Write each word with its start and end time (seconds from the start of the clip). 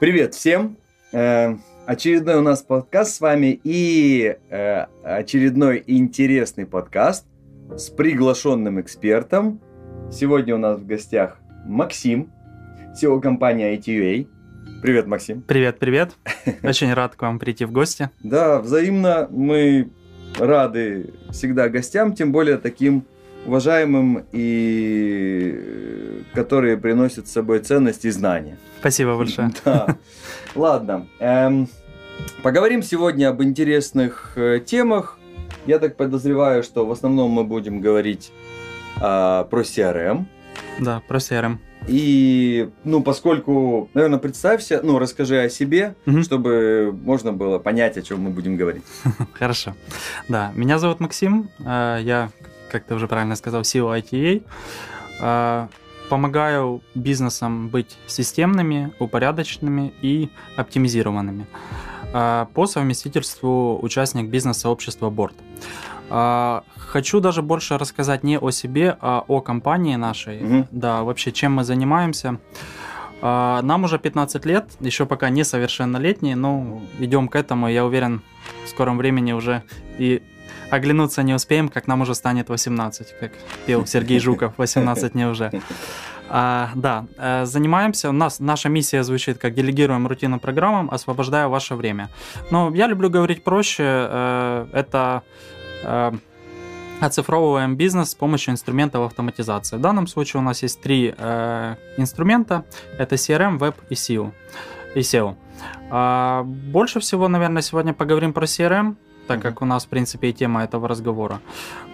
Привет 0.00 0.34
всем! 0.34 0.76
Э, 1.12 1.54
очередной 1.86 2.34
у 2.34 2.40
нас 2.40 2.62
подкаст 2.62 3.14
с 3.14 3.20
вами 3.20 3.60
и 3.62 4.36
э, 4.50 4.86
очередной 5.04 5.84
интересный 5.86 6.66
подкаст 6.66 7.24
с 7.76 7.90
приглашенным 7.90 8.80
экспертом. 8.80 9.60
Сегодня 10.10 10.56
у 10.56 10.58
нас 10.58 10.80
в 10.80 10.86
гостях 10.86 11.38
Максим, 11.64 12.32
SEO 13.00 13.20
компании 13.20 13.78
ITUA. 13.78 14.26
Привет, 14.82 15.06
Максим. 15.06 15.42
Привет, 15.42 15.78
привет. 15.78 16.10
Очень 16.64 16.92
рад 16.92 17.14
к 17.14 17.22
вам 17.22 17.38
прийти 17.38 17.64
в 17.64 17.70
гости. 17.70 18.10
Да, 18.24 18.60
взаимно 18.60 19.28
мы 19.30 19.90
рады 20.40 21.14
всегда 21.30 21.68
гостям, 21.68 22.14
тем 22.14 22.32
более 22.32 22.58
таким 22.58 23.04
уважаемым 23.46 24.24
и 24.32 25.54
э, 25.54 26.20
которые 26.34 26.76
приносят 26.76 27.28
с 27.28 27.32
собой 27.32 27.60
ценность 27.60 28.04
и 28.04 28.10
знания. 28.10 28.56
Спасибо 28.80 29.16
большое. 29.16 29.50
Да. 29.64 29.96
Ладно. 30.54 31.06
Эм, 31.18 31.68
поговорим 32.42 32.82
сегодня 32.82 33.28
об 33.28 33.42
интересных 33.42 34.32
э, 34.36 34.60
темах. 34.64 35.18
Я 35.66 35.78
так 35.78 35.96
подозреваю, 35.96 36.62
что 36.62 36.86
в 36.86 36.92
основном 36.92 37.30
мы 37.30 37.44
будем 37.44 37.80
говорить 37.80 38.32
э, 38.96 39.00
про 39.00 39.60
CRM. 39.62 40.26
Да, 40.80 41.02
про 41.06 41.18
CRM. 41.18 41.58
И, 41.86 42.70
ну, 42.84 43.02
поскольку, 43.02 43.90
наверное, 43.92 44.18
представься, 44.18 44.80
ну, 44.82 44.98
расскажи 44.98 45.38
о 45.40 45.48
себе, 45.50 45.94
угу. 46.06 46.22
чтобы 46.22 46.96
можно 47.02 47.32
было 47.32 47.58
понять, 47.58 47.98
о 47.98 48.02
чем 48.02 48.22
мы 48.22 48.30
будем 48.30 48.56
говорить. 48.56 48.84
Хорошо. 49.34 49.74
Да, 50.28 50.52
меня 50.54 50.78
зовут 50.78 51.00
Максим, 51.00 51.50
э, 51.60 51.98
я, 52.02 52.30
как 52.40 52.53
ты 52.82 52.94
уже 52.94 53.06
правильно 53.06 53.36
сказал, 53.36 53.62
CEO 53.62 53.98
ITA. 54.00 54.42
Э, 55.20 55.68
помогаю 56.08 56.82
бизнесам 56.94 57.68
быть 57.68 57.96
системными, 58.06 58.92
упорядоченными 58.98 59.94
и 60.02 60.28
оптимизированными. 60.56 61.46
Э, 62.12 62.46
по 62.52 62.66
совместительству 62.66 63.78
участник 63.82 64.28
бизнес-сообщества 64.28 65.10
Борт. 65.10 65.34
Хочу 66.76 67.20
даже 67.20 67.40
больше 67.40 67.78
рассказать 67.78 68.24
не 68.24 68.38
о 68.38 68.50
себе, 68.50 68.96
а 69.00 69.24
о 69.26 69.40
компании 69.40 69.96
нашей. 69.96 70.42
Угу. 70.42 70.68
Да, 70.70 71.02
вообще, 71.02 71.32
чем 71.32 71.54
мы 71.54 71.64
занимаемся. 71.64 72.38
Нам 73.22 73.84
уже 73.84 73.98
15 73.98 74.44
лет, 74.44 74.66
еще 74.80 75.06
пока 75.06 75.30
не 75.30 75.44
совершеннолетние, 75.44 76.36
но 76.36 76.82
идем 76.98 77.28
к 77.28 77.36
этому. 77.36 77.68
Я 77.68 77.86
уверен, 77.86 78.20
в 78.64 78.68
скором 78.68 78.98
времени 78.98 79.32
уже 79.32 79.62
и 79.98 80.22
оглянуться 80.74 81.22
не 81.22 81.34
успеем, 81.34 81.68
как 81.68 81.86
нам 81.86 82.02
уже 82.02 82.14
станет 82.14 82.48
18, 82.48 83.18
как 83.18 83.32
пел 83.66 83.86
Сергей 83.86 84.18
Жуков, 84.18 84.54
18 84.58 85.14
не 85.14 85.26
уже. 85.26 85.50
А, 86.28 86.70
да, 86.74 87.06
э, 87.18 87.44
занимаемся, 87.44 88.08
у 88.08 88.12
нас 88.12 88.40
наша 88.40 88.68
миссия 88.68 89.02
звучит 89.02 89.38
как 89.38 89.54
делегируем 89.54 90.06
рутинным 90.06 90.40
программам, 90.40 90.88
освобождая 90.90 91.48
ваше 91.48 91.74
время. 91.74 92.08
Но 92.50 92.72
я 92.74 92.86
люблю 92.86 93.10
говорить 93.10 93.44
проще, 93.44 93.84
э, 93.84 94.66
это 94.72 95.22
э, 95.82 96.12
оцифровываем 97.00 97.76
бизнес 97.76 98.10
с 98.10 98.14
помощью 98.14 98.52
инструментов 98.52 99.06
автоматизации. 99.06 99.76
В 99.76 99.80
данном 99.80 100.06
случае 100.06 100.40
у 100.40 100.44
нас 100.44 100.62
есть 100.62 100.80
три 100.80 101.14
э, 101.16 101.76
инструмента. 101.96 102.64
Это 102.98 103.16
CRM, 103.16 103.58
Web 103.58 103.74
и 103.90 103.94
SEO. 103.94 104.32
И 104.94 105.00
SEO. 105.00 105.36
А, 105.90 106.42
больше 106.44 107.00
всего, 107.00 107.28
наверное, 107.28 107.62
сегодня 107.62 107.92
поговорим 107.92 108.32
про 108.32 108.44
CRM, 108.44 108.96
так 109.26 109.40
как 109.40 109.62
у 109.62 109.64
нас, 109.64 109.84
в 109.84 109.88
принципе, 109.88 110.28
и 110.28 110.32
тема 110.32 110.64
этого 110.64 110.88
разговора. 110.88 111.40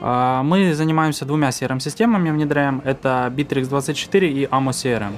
А, 0.00 0.42
мы 0.42 0.74
занимаемся 0.74 1.24
двумя 1.24 1.48
CRM-системами, 1.50 2.30
внедряем. 2.30 2.82
Это 2.84 3.32
Bittrex24 3.34 4.28
и 4.28 4.44
Amo 4.46 4.70
CRM. 4.70 5.12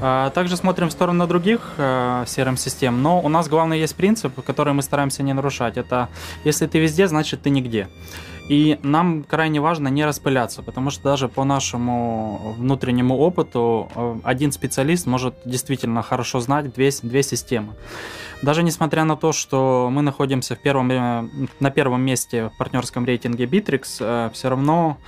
А, 0.00 0.30
также 0.30 0.56
смотрим 0.56 0.88
в 0.88 0.92
сторону 0.92 1.26
других 1.26 1.60
э, 1.78 2.24
CRM-систем, 2.26 3.02
но 3.02 3.20
у 3.20 3.28
нас 3.28 3.48
главный 3.48 3.78
есть 3.78 3.94
принцип, 3.94 4.42
который 4.44 4.72
мы 4.74 4.82
стараемся 4.82 5.22
не 5.22 5.32
нарушать. 5.32 5.76
Это 5.76 6.08
если 6.44 6.66
ты 6.66 6.78
везде, 6.78 7.06
значит 7.08 7.42
ты 7.42 7.50
нигде. 7.50 7.88
И 8.48 8.78
нам 8.82 9.22
крайне 9.22 9.60
важно 9.60 9.88
не 9.88 10.04
распыляться, 10.04 10.62
потому 10.62 10.90
что 10.90 11.04
даже 11.04 11.28
по 11.28 11.44
нашему 11.44 12.54
внутреннему 12.58 13.16
опыту 13.16 13.88
э, 13.94 14.16
один 14.24 14.52
специалист 14.52 15.06
может 15.06 15.34
действительно 15.44 16.02
хорошо 16.02 16.40
знать 16.40 16.74
две, 16.74 16.90
две 17.02 17.22
системы. 17.22 17.74
Даже 18.42 18.62
несмотря 18.62 19.04
на 19.04 19.16
то, 19.16 19.32
что 19.32 19.88
мы 19.90 20.02
находимся 20.02 20.56
в 20.56 20.58
первом, 20.58 20.90
э, 20.90 21.28
на 21.60 21.70
первом 21.70 22.02
месте 22.02 22.48
в 22.48 22.58
партнерском 22.58 23.04
рейтинге 23.04 23.44
Bittrex, 23.44 23.96
э, 24.00 24.30
все 24.32 24.48
равно 24.48 24.98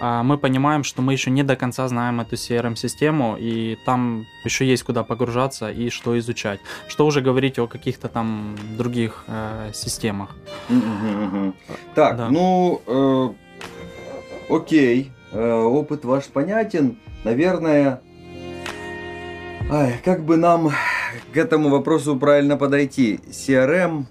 мы 0.00 0.38
понимаем, 0.38 0.84
что 0.84 1.02
мы 1.02 1.12
еще 1.12 1.28
не 1.28 1.42
до 1.42 1.56
конца 1.56 1.88
знаем 1.88 2.20
эту 2.20 2.36
CRM-систему, 2.36 3.36
и 3.36 3.76
там 3.84 4.26
еще 4.44 4.64
есть 4.64 4.84
куда 4.84 5.02
погружаться 5.02 5.70
и 5.70 5.90
что 5.90 6.18
изучать. 6.18 6.60
Что 6.86 7.04
уже 7.06 7.20
говорить 7.20 7.58
о 7.58 7.66
каких-то 7.66 8.08
там 8.08 8.56
других 8.76 9.24
э, 9.26 9.70
системах. 9.74 10.36
Так, 11.94 12.16
да. 12.16 12.28
ну 12.30 12.80
э, 12.86 13.28
окей, 14.48 15.12
э, 15.32 15.52
опыт 15.52 16.04
ваш 16.04 16.26
понятен. 16.26 16.98
Наверное, 17.24 18.00
ай, 19.70 20.00
как 20.04 20.24
бы 20.24 20.36
нам 20.36 20.70
к 21.32 21.36
этому 21.36 21.68
вопросу 21.68 22.16
правильно 22.16 22.56
подойти? 22.56 23.20
CRM 23.30 24.04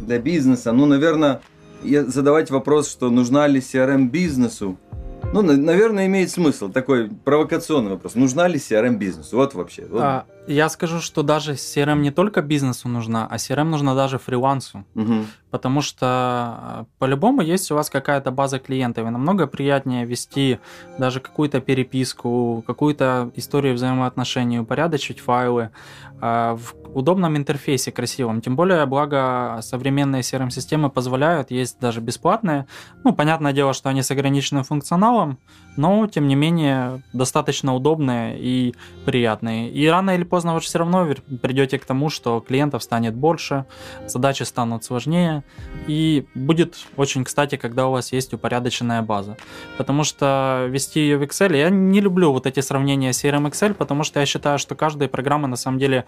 для 0.00 0.18
бизнеса, 0.18 0.72
ну, 0.72 0.86
наверное, 0.86 1.40
задавать 1.82 2.50
вопрос, 2.50 2.90
что 2.90 3.10
нужна 3.10 3.46
ли 3.46 3.60
CRM 3.60 4.08
бизнесу, 4.08 4.78
ну, 5.32 5.42
наверное, 5.42 6.06
имеет 6.06 6.30
смысл 6.30 6.70
такой 6.70 7.10
провокационный 7.10 7.90
вопрос. 7.90 8.14
Нужна 8.14 8.48
ли 8.48 8.58
CRM 8.58 8.96
бизнесу? 8.96 9.36
Вот 9.36 9.54
вообще. 9.54 9.86
Вот. 9.88 10.00
А, 10.02 10.26
я 10.48 10.68
скажу, 10.68 11.00
что 11.00 11.22
даже 11.22 11.52
CRM 11.52 12.00
не 12.00 12.10
только 12.10 12.42
бизнесу 12.42 12.88
нужна, 12.88 13.26
а 13.30 13.36
CRM 13.36 13.64
нужна 13.64 13.94
даже 13.94 14.18
фрилансу. 14.18 14.84
Угу. 14.94 15.26
Потому 15.50 15.82
что 15.82 16.06
а, 16.06 16.86
по-любому 16.98 17.42
есть 17.42 17.70
у 17.70 17.74
вас 17.74 17.90
какая-то 17.90 18.30
база 18.30 18.58
клиентов, 18.58 19.06
и 19.06 19.10
намного 19.10 19.46
приятнее 19.46 20.04
вести 20.04 20.58
даже 20.98 21.20
какую-то 21.20 21.60
переписку, 21.60 22.64
какую-то 22.66 23.30
историю 23.36 23.74
взаимоотношений, 23.74 24.58
упорядочить 24.58 25.20
файлы 25.20 25.70
э, 26.20 26.56
в 26.58 26.74
удобном 26.98 27.36
интерфейсе, 27.36 27.92
красивом. 27.92 28.40
Тем 28.40 28.56
более, 28.56 28.84
благо 28.86 29.60
современные 29.62 30.22
CRM-системы 30.22 30.90
позволяют, 30.90 31.50
есть 31.50 31.78
даже 31.80 32.00
бесплатные. 32.00 32.66
Ну, 33.04 33.12
понятное 33.12 33.52
дело, 33.52 33.72
что 33.72 33.88
они 33.88 34.02
с 34.02 34.10
ограниченным 34.10 34.64
функционалом, 34.64 35.38
но, 35.78 36.06
тем 36.08 36.26
не 36.26 36.34
менее, 36.34 37.02
достаточно 37.12 37.74
удобные 37.74 38.36
и 38.38 38.74
приятные. 39.04 39.70
И 39.70 39.86
рано 39.86 40.10
или 40.10 40.24
поздно 40.24 40.54
вы 40.54 40.60
все 40.60 40.78
равно 40.78 41.08
придете 41.40 41.78
к 41.78 41.84
тому, 41.84 42.10
что 42.10 42.40
клиентов 42.40 42.82
станет 42.82 43.14
больше, 43.14 43.64
задачи 44.06 44.42
станут 44.42 44.84
сложнее, 44.84 45.44
и 45.86 46.26
будет 46.34 46.76
очень 46.96 47.24
кстати, 47.24 47.56
когда 47.56 47.86
у 47.86 47.92
вас 47.92 48.12
есть 48.12 48.34
упорядоченная 48.34 49.02
база. 49.02 49.36
Потому 49.76 50.02
что 50.02 50.66
вести 50.68 51.00
ее 51.00 51.16
в 51.16 51.22
Excel, 51.22 51.56
я 51.56 51.70
не 51.70 52.00
люблю 52.00 52.32
вот 52.32 52.46
эти 52.46 52.60
сравнения 52.60 53.12
с 53.12 53.24
CRM 53.24 53.48
Excel, 53.48 53.72
потому 53.72 54.02
что 54.02 54.18
я 54.18 54.26
считаю, 54.26 54.58
что 54.58 54.74
каждая 54.74 55.08
программа 55.08 55.46
на 55.46 55.56
самом 55.56 55.78
деле 55.78 56.04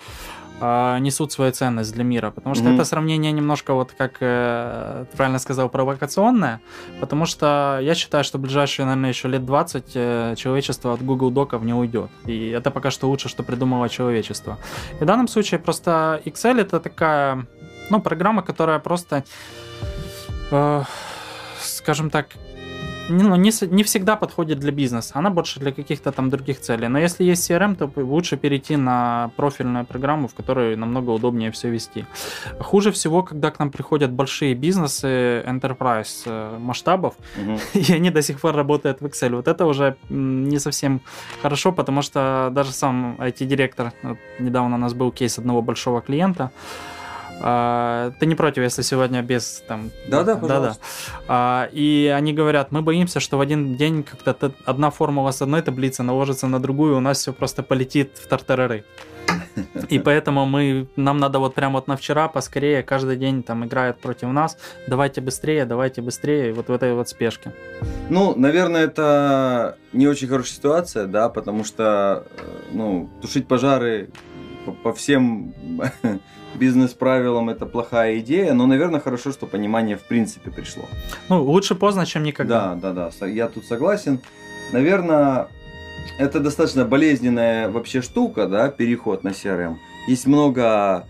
э, 0.61 0.99
несут 1.01 1.33
свою 1.33 1.53
ценность 1.53 1.93
для 1.95 2.05
мира. 2.05 2.31
Потому 2.31 2.55
что 2.55 2.65
mm-hmm. 2.65 2.75
это 2.75 2.85
сравнение 2.85 3.33
немножко, 3.33 3.75
вот 3.75 3.93
как 3.97 4.17
э, 4.21 5.05
правильно 5.17 5.39
сказал, 5.39 5.69
провокационное. 5.69 6.61
Потому 7.01 7.27
что 7.27 7.79
я 7.83 7.95
считаю, 7.95 8.25
что 8.25 8.39
в 8.39 8.41
ближайшие, 8.41 8.87
наверное, 8.87 9.11
еще 9.11 9.29
лет 9.29 9.45
20 9.45 9.85
э, 9.95 10.35
человечество 10.37 10.93
от 10.93 11.03
Google 11.03 11.31
Доков 11.31 11.63
не 11.63 11.75
уйдет. 11.75 12.11
И 12.27 12.51
это 12.51 12.71
пока 12.71 12.91
что 12.91 13.09
лучше, 13.09 13.29
что 13.29 13.43
придумало 13.43 13.89
человечество. 13.89 14.59
И 15.01 15.05
в 15.05 15.07
данном 15.07 15.29
случае 15.29 15.61
просто 15.61 16.21
Excel 16.25 16.61
это 16.61 16.81
такая, 16.81 17.47
ну, 17.91 18.01
программа, 18.01 18.43
которая 18.43 18.79
просто, 18.79 19.25
э, 20.51 20.83
скажем 21.61 22.11
так, 22.11 22.27
ну, 23.11 23.37
не, 23.37 23.51
не 23.67 23.83
всегда 23.83 24.17
подходит 24.17 24.59
для 24.59 24.73
бизнеса, 24.73 25.13
она 25.15 25.31
больше 25.31 25.61
для 25.61 25.73
каких-то 25.73 26.13
там 26.13 26.31
других 26.31 26.61
целей. 26.61 26.89
Но 26.89 26.99
если 26.99 27.25
есть 27.25 27.51
CRM, 27.51 27.77
то 27.77 27.91
лучше 28.03 28.37
перейти 28.37 28.77
на 28.77 29.31
профильную 29.37 29.85
программу, 29.85 30.29
в 30.29 30.35
которой 30.35 30.77
намного 30.77 31.11
удобнее 31.11 31.51
все 31.51 31.71
вести. 31.71 32.05
Хуже 32.61 32.91
всего, 32.91 33.23
когда 33.23 33.51
к 33.51 33.59
нам 33.59 33.71
приходят 33.71 34.11
большие 34.11 34.55
бизнесы, 34.55 35.43
enterprise 35.47 36.23
э, 36.27 36.59
масштабов, 36.59 37.15
угу. 37.37 37.59
и 37.75 37.93
они 37.93 38.11
до 38.11 38.23
сих 38.23 38.41
пор 38.41 38.55
работают 38.55 39.01
в 39.01 39.07
Excel. 39.07 39.37
Вот 39.37 39.49
это 39.49 39.67
уже 39.67 39.97
не 40.09 40.59
совсем 40.59 41.01
хорошо, 41.43 41.73
потому 41.73 42.03
что 42.03 42.51
даже 42.53 42.73
сам 42.73 43.17
IT-директор, 43.19 43.93
вот 44.03 44.19
недавно 44.39 44.77
у 44.77 44.79
нас 44.79 44.95
был 44.95 45.13
кейс 45.13 45.39
одного 45.39 45.63
большого 45.63 46.01
клиента, 46.01 46.51
а, 47.41 48.13
ты 48.21 48.27
не 48.27 48.35
против, 48.35 48.63
если 48.63 48.83
сегодня 48.83 49.23
без 49.23 49.63
там... 49.67 49.91
Да-да, 50.09 50.37
пожалуйста. 50.37 50.81
Да-да. 50.81 51.25
А, 51.29 51.69
и 51.73 52.13
они 52.15 52.33
говорят, 52.33 52.71
мы 52.71 52.83
боимся, 52.83 53.19
что 53.21 53.39
в 53.39 53.41
один 53.41 53.77
день 53.77 54.03
как-то 54.03 54.53
одна 54.67 54.91
формула 54.91 55.31
с 55.31 55.43
одной 55.43 55.63
таблицы 55.63 56.03
наложится 56.03 56.47
на 56.47 56.61
другую, 56.61 56.97
у 56.97 57.01
нас 57.01 57.19
все 57.19 57.33
просто 57.33 57.63
полетит 57.63 58.19
в 58.19 58.27
тартарары. 58.29 58.85
И 59.89 59.99
поэтому 59.99 60.45
мы, 60.47 60.89
нам 60.97 61.19
надо 61.19 61.39
вот 61.39 61.55
прямо 61.55 61.75
вот 61.75 61.89
на 61.89 61.97
вчера 61.97 62.29
поскорее, 62.29 62.83
каждый 62.83 63.17
день 63.17 63.43
там 63.43 63.65
играют 63.65 63.99
против 64.01 64.29
нас, 64.29 64.59
давайте 64.87 65.21
быстрее, 65.21 65.65
давайте 65.65 66.03
быстрее, 66.03 66.53
вот 66.53 66.69
в 66.69 66.73
этой 66.73 66.95
вот 66.95 67.09
спешке. 67.09 67.53
Ну, 68.09 68.35
наверное, 68.37 68.85
это 68.85 69.77
не 69.93 70.07
очень 70.09 70.29
хорошая 70.29 70.55
ситуация, 70.55 71.07
да, 71.07 71.29
потому 71.29 71.65
что, 71.65 72.27
э, 72.37 72.43
ну, 72.73 73.09
тушить 73.23 73.47
пожары 73.49 74.11
по, 74.67 74.73
по 74.73 74.93
всем 74.93 75.55
бизнес-правилам 76.55 77.51
это 77.51 77.67
плохая 77.67 78.19
идея, 78.19 78.55
но, 78.55 78.67
наверное, 78.67 79.01
хорошо, 79.01 79.33
что 79.33 79.47
понимание 79.47 79.97
в 79.97 80.03
принципе 80.03 80.51
пришло. 80.51 80.85
Ну, 81.29 81.43
лучше 81.43 81.75
поздно, 81.75 82.07
чем 82.07 82.23
никогда. 82.23 82.75
Да, 82.75 82.93
да, 82.93 83.11
да, 83.21 83.27
я 83.27 83.49
тут 83.49 83.65
согласен. 83.65 84.21
Наверное, 84.73 85.49
это 86.19 86.41
достаточно 86.41 86.85
болезненная 86.85 87.71
вообще 87.71 88.03
штука, 88.03 88.47
да, 88.47 88.69
переход 88.69 89.25
на 89.25 89.29
CRM. 89.29 89.77
Есть 90.07 90.27
много 90.27 91.07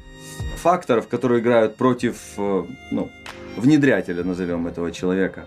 факторов, 0.57 1.09
которые 1.09 1.41
играют 1.41 1.77
против, 1.77 2.17
э, 2.37 2.65
ну, 2.91 3.11
внедрятеля, 3.57 4.25
назовем 4.25 4.67
этого 4.67 4.93
человека. 4.93 5.47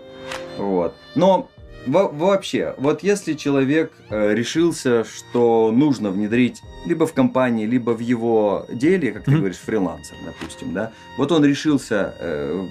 Вот. 0.58 0.94
Но 1.14 1.48
во 1.86 2.08
вообще, 2.08 2.74
вот 2.78 3.02
если 3.02 3.34
человек 3.34 3.92
э, 4.08 4.34
решился, 4.34 5.04
что 5.04 5.70
нужно 5.72 6.10
внедрить 6.10 6.62
либо 6.86 7.06
в 7.06 7.12
компании, 7.12 7.66
либо 7.66 7.90
в 7.90 8.00
его 8.00 8.66
деле, 8.70 9.12
как 9.12 9.24
ты 9.24 9.30
mm-hmm. 9.30 9.38
говоришь, 9.38 9.58
фрилансер, 9.58 10.16
допустим, 10.24 10.72
да, 10.72 10.92
вот 11.18 11.32
он 11.32 11.44
решился 11.44 12.14
э, 12.18 12.66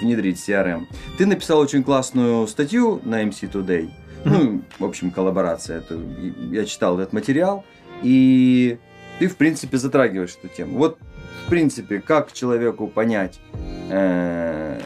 внедрить 0.00 0.38
CRM. 0.38 0.86
Ты 1.18 1.26
написал 1.26 1.58
очень 1.58 1.82
классную 1.82 2.46
статью 2.46 3.00
на 3.04 3.22
MC 3.24 3.50
Today, 3.50 3.90
mm-hmm. 4.24 4.24
ну, 4.24 4.62
в 4.78 4.84
общем, 4.84 5.10
коллаборация, 5.10 5.78
это, 5.78 6.00
я 6.50 6.64
читал 6.64 6.98
этот 6.98 7.12
материал, 7.12 7.64
и 8.02 8.78
ты, 9.18 9.28
в 9.28 9.36
принципе, 9.36 9.78
затрагиваешь 9.78 10.36
эту 10.42 10.48
тему. 10.48 10.78
Вот, 10.78 10.98
в 11.46 11.50
принципе, 11.50 12.00
как 12.00 12.32
человеку 12.32 12.86
понять, 12.86 13.40
э, 13.90 14.80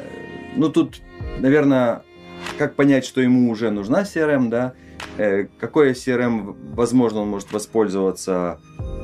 ну, 0.56 0.70
тут, 0.70 1.00
наверное, 1.38 2.02
как 2.56 2.74
понять, 2.74 3.04
что 3.04 3.20
ему 3.20 3.50
уже 3.50 3.70
нужна 3.70 4.02
CRM, 4.02 4.48
да, 4.48 4.72
э, 5.16 5.46
какое 5.58 5.94
CRM, 5.94 6.56
возможно, 6.74 7.20
он 7.20 7.28
может 7.28 7.52
воспользоваться 7.52 8.60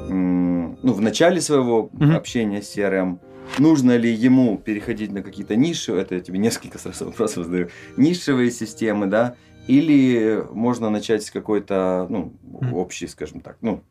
ну, 0.08 0.93
в 0.93 1.00
начале 1.00 1.41
своего 1.41 1.91
mm-hmm. 1.93 2.14
общения 2.14 2.62
с 2.62 2.76
CRM, 2.76 3.19
нужно 3.58 3.96
ли 3.96 4.12
ему 4.12 4.58
переходить 4.58 5.12
на 5.12 5.23
какие-то 5.23 5.56
ниши, 5.56 5.93
это 5.93 6.17
я 6.17 6.20
тебе 6.20 6.38
несколько 6.46 6.79
сразу 6.79 7.06
вопросов 7.06 7.46
задаю, 7.46 7.69
нишевые 7.96 8.50
системы, 8.50 9.06
да, 9.06 9.37
или 9.67 10.44
можно 10.52 10.91
начать 10.91 11.25
с 11.25 11.31
какой-то, 11.31 12.06
ну, 12.11 12.35
общей, 12.73 13.06
скажем 13.06 13.41
так, 13.41 13.56
ну, 13.62 13.82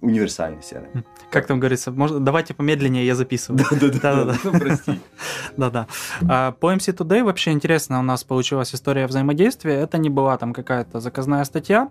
универсальный 0.00 0.60
CRM. 0.60 1.04
Как 1.30 1.46
там 1.46 1.60
говорится, 1.60 1.90
может, 1.90 2.22
давайте 2.24 2.54
помедленнее, 2.54 3.06
я 3.06 3.14
записываю. 3.14 3.64
Да-да-да, 3.80 4.34
ну, 4.44 4.58
прости. 4.58 5.00
Да-да. 5.56 5.86
А, 6.28 6.52
по 6.52 6.72
MC 6.72 6.96
Today 6.96 7.22
вообще 7.22 7.52
интересно 7.52 7.98
у 7.98 8.02
нас 8.02 8.24
получилась 8.24 8.74
история 8.74 9.06
взаимодействия. 9.06 9.74
Это 9.74 9.98
не 9.98 10.10
была 10.10 10.36
там 10.38 10.52
какая-то 10.52 11.00
заказная 11.00 11.44
статья. 11.44 11.88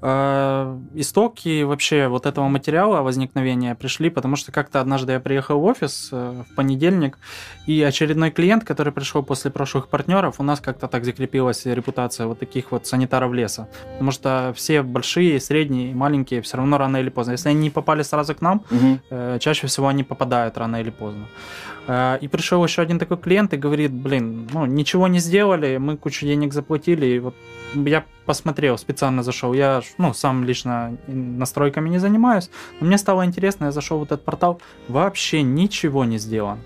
А, 0.00 0.78
истоки 0.94 1.62
вообще 1.62 2.08
вот 2.08 2.26
этого 2.26 2.48
материала 2.48 3.02
возникновения 3.02 3.74
пришли, 3.74 4.10
потому 4.10 4.36
что 4.36 4.52
как-то 4.52 4.80
однажды 4.80 5.12
я 5.12 5.20
приехал 5.20 5.60
в 5.60 5.64
офис 5.64 6.08
э, 6.12 6.42
в 6.50 6.54
понедельник, 6.54 7.18
и 7.66 7.82
очередной 7.82 8.30
клиент, 8.30 8.64
который 8.64 8.92
пришел 8.92 9.22
после 9.22 9.50
прошлых 9.50 9.88
партнеров, 9.88 10.36
у 10.38 10.42
нас 10.42 10.60
как-то 10.60 10.88
так 10.88 11.04
закрепилась 11.04 11.66
репутация 11.66 12.26
вот 12.26 12.38
таких 12.38 12.72
вот 12.72 12.86
санитаров 12.86 13.32
леса. 13.32 13.68
Потому 13.92 14.10
что 14.10 14.52
все 14.56 14.82
большие, 14.82 15.40
средние, 15.40 15.94
маленькие 15.94 16.42
все 16.42 16.56
равно 16.56 16.78
рано 16.78 16.95
или 17.00 17.10
поздно. 17.10 17.32
Если 17.32 17.48
они 17.48 17.60
не 17.60 17.70
попали 17.70 18.02
сразу 18.02 18.34
к 18.34 18.40
нам, 18.40 18.64
угу. 18.70 18.98
э, 19.10 19.38
чаще 19.40 19.66
всего 19.66 19.88
они 19.88 20.04
попадают 20.04 20.58
рано 20.58 20.80
или 20.80 20.90
поздно. 20.90 21.26
Э, 21.86 22.18
и 22.20 22.28
пришел 22.28 22.64
еще 22.64 22.82
один 22.82 22.98
такой 22.98 23.16
клиент 23.16 23.52
и 23.54 23.56
говорит, 23.56 23.92
блин, 23.92 24.48
ну 24.52 24.66
ничего 24.66 25.08
не 25.08 25.20
сделали, 25.20 25.78
мы 25.78 25.96
кучу 25.96 26.26
денег 26.26 26.52
заплатили, 26.52 27.06
и 27.06 27.18
вот 27.18 27.34
я 27.74 28.04
посмотрел, 28.24 28.78
специально 28.78 29.22
зашел. 29.22 29.54
Я, 29.54 29.82
ну, 29.98 30.14
сам 30.14 30.44
лично 30.44 30.96
настройками 31.06 31.88
не 31.88 31.98
занимаюсь, 31.98 32.50
но 32.80 32.86
мне 32.86 32.98
стало 32.98 33.24
интересно, 33.24 33.66
я 33.66 33.72
зашел 33.72 33.98
в 33.98 34.02
этот 34.02 34.24
портал, 34.24 34.60
вообще 34.88 35.42
ничего 35.42 36.04
не 36.04 36.18
сделано. 36.18 36.60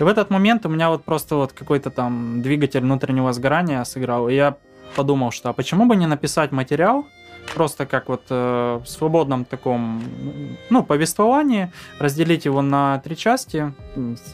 И 0.00 0.02
в 0.02 0.06
этот 0.06 0.30
момент 0.30 0.66
у 0.66 0.68
меня 0.68 0.88
вот 0.90 1.04
просто 1.04 1.36
вот 1.36 1.52
какой-то 1.52 1.90
там 1.90 2.42
двигатель 2.42 2.80
внутреннего 2.80 3.32
сгорания 3.32 3.84
сыграл, 3.84 4.28
и 4.28 4.34
я 4.34 4.56
подумал, 4.96 5.32
что 5.32 5.50
а 5.50 5.52
почему 5.52 5.86
бы 5.86 5.96
не 5.96 6.06
написать 6.06 6.52
материал, 6.52 7.06
просто 7.54 7.86
как 7.86 8.08
вот 8.08 8.22
э, 8.30 8.80
в 8.84 8.88
свободном 8.88 9.44
таком, 9.44 10.02
ну, 10.70 10.82
повествовании, 10.82 11.70
разделить 11.98 12.44
его 12.44 12.62
на 12.62 12.98
три 12.98 13.16
части 13.16 13.72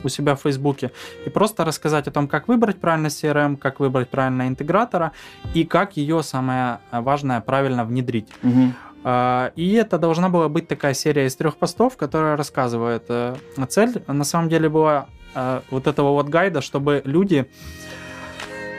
у 0.05 0.09
себя 0.09 0.35
в 0.35 0.43
Фейсбуке 0.43 0.91
и 1.27 1.31
просто 1.31 1.65
рассказать 1.65 2.09
о 2.09 2.11
том, 2.11 2.29
как 2.29 2.49
выбрать 2.49 2.81
правильно 2.81 3.09
CRM, 3.09 3.57
как 3.57 3.81
выбрать 3.81 4.09
правильно 4.09 4.49
интегратора 4.49 5.13
и 5.55 5.65
как 5.65 5.97
ее, 5.97 6.23
самое 6.23 6.79
важное, 6.91 7.41
правильно 7.41 7.85
внедрить. 7.85 8.29
Угу. 8.43 8.73
И 9.57 9.73
это 9.73 9.99
должна 9.99 10.29
была 10.29 10.49
быть 10.49 10.69
такая 10.69 10.93
серия 10.93 11.27
из 11.27 11.35
трех 11.35 11.57
постов, 11.57 11.97
которая 11.97 12.37
рассказывает. 12.37 13.05
Э, 13.09 13.35
цель 13.69 14.03
на 14.07 14.25
самом 14.25 14.51
деле 14.51 14.69
была 14.69 15.07
э, 15.35 15.61
вот 15.71 15.87
этого 15.87 16.11
вот 16.11 16.29
гайда, 16.29 16.61
чтобы 16.61 17.01
люди 17.07 17.47
Э, 17.47 18.00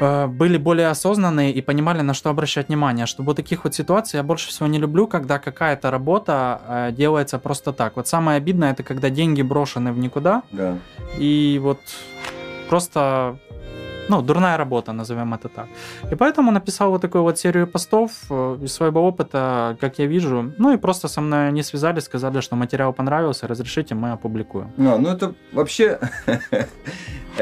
были 0.01 0.57
более 0.57 0.87
осознанные 0.87 1.51
и 1.51 1.61
понимали, 1.61 2.01
на 2.01 2.13
что 2.13 2.29
обращать 2.29 2.67
внимание. 2.69 3.05
Чтобы 3.05 3.27
вот 3.27 3.37
таких 3.37 3.63
вот 3.63 3.75
ситуаций 3.75 4.17
я 4.17 4.23
больше 4.23 4.49
всего 4.49 4.67
не 4.67 4.79
люблю, 4.79 5.07
когда 5.07 5.39
какая-то 5.39 5.91
работа 5.91 6.61
э, 6.67 6.91
делается 6.91 7.39
просто 7.39 7.71
так. 7.71 7.95
Вот 7.95 8.07
самое 8.07 8.37
обидное, 8.37 8.71
это 8.71 8.83
когда 8.83 9.09
деньги 9.09 9.41
брошены 9.41 9.91
в 9.91 9.99
никуда. 9.99 10.43
Да. 10.51 10.77
И 11.19 11.59
вот 11.61 11.79
просто 12.69 13.37
ну, 14.09 14.21
дурная 14.21 14.57
работа, 14.57 14.93
назовем 14.93 15.33
это 15.33 15.47
так. 15.49 15.67
И 16.11 16.15
поэтому 16.15 16.51
написал 16.51 16.91
вот 16.91 17.01
такую 17.01 17.23
вот 17.23 17.39
серию 17.39 17.67
постов 17.67 18.11
э, 18.29 18.57
из 18.63 18.73
своего 18.73 19.07
опыта, 19.07 19.77
как 19.79 19.99
я 19.99 20.07
вижу. 20.07 20.51
Ну 20.57 20.73
и 20.73 20.77
просто 20.77 21.07
со 21.07 21.21
мной 21.21 21.51
не 21.51 21.63
связались, 21.63 22.03
сказали, 22.03 22.41
что 22.41 22.55
материал 22.55 22.93
понравился, 22.93 23.47
разрешите, 23.47 23.95
мы 23.95 24.11
опубликуем. 24.11 24.71
Ну, 24.77 24.97
ну 24.97 25.09
это 25.09 25.33
вообще 25.53 25.99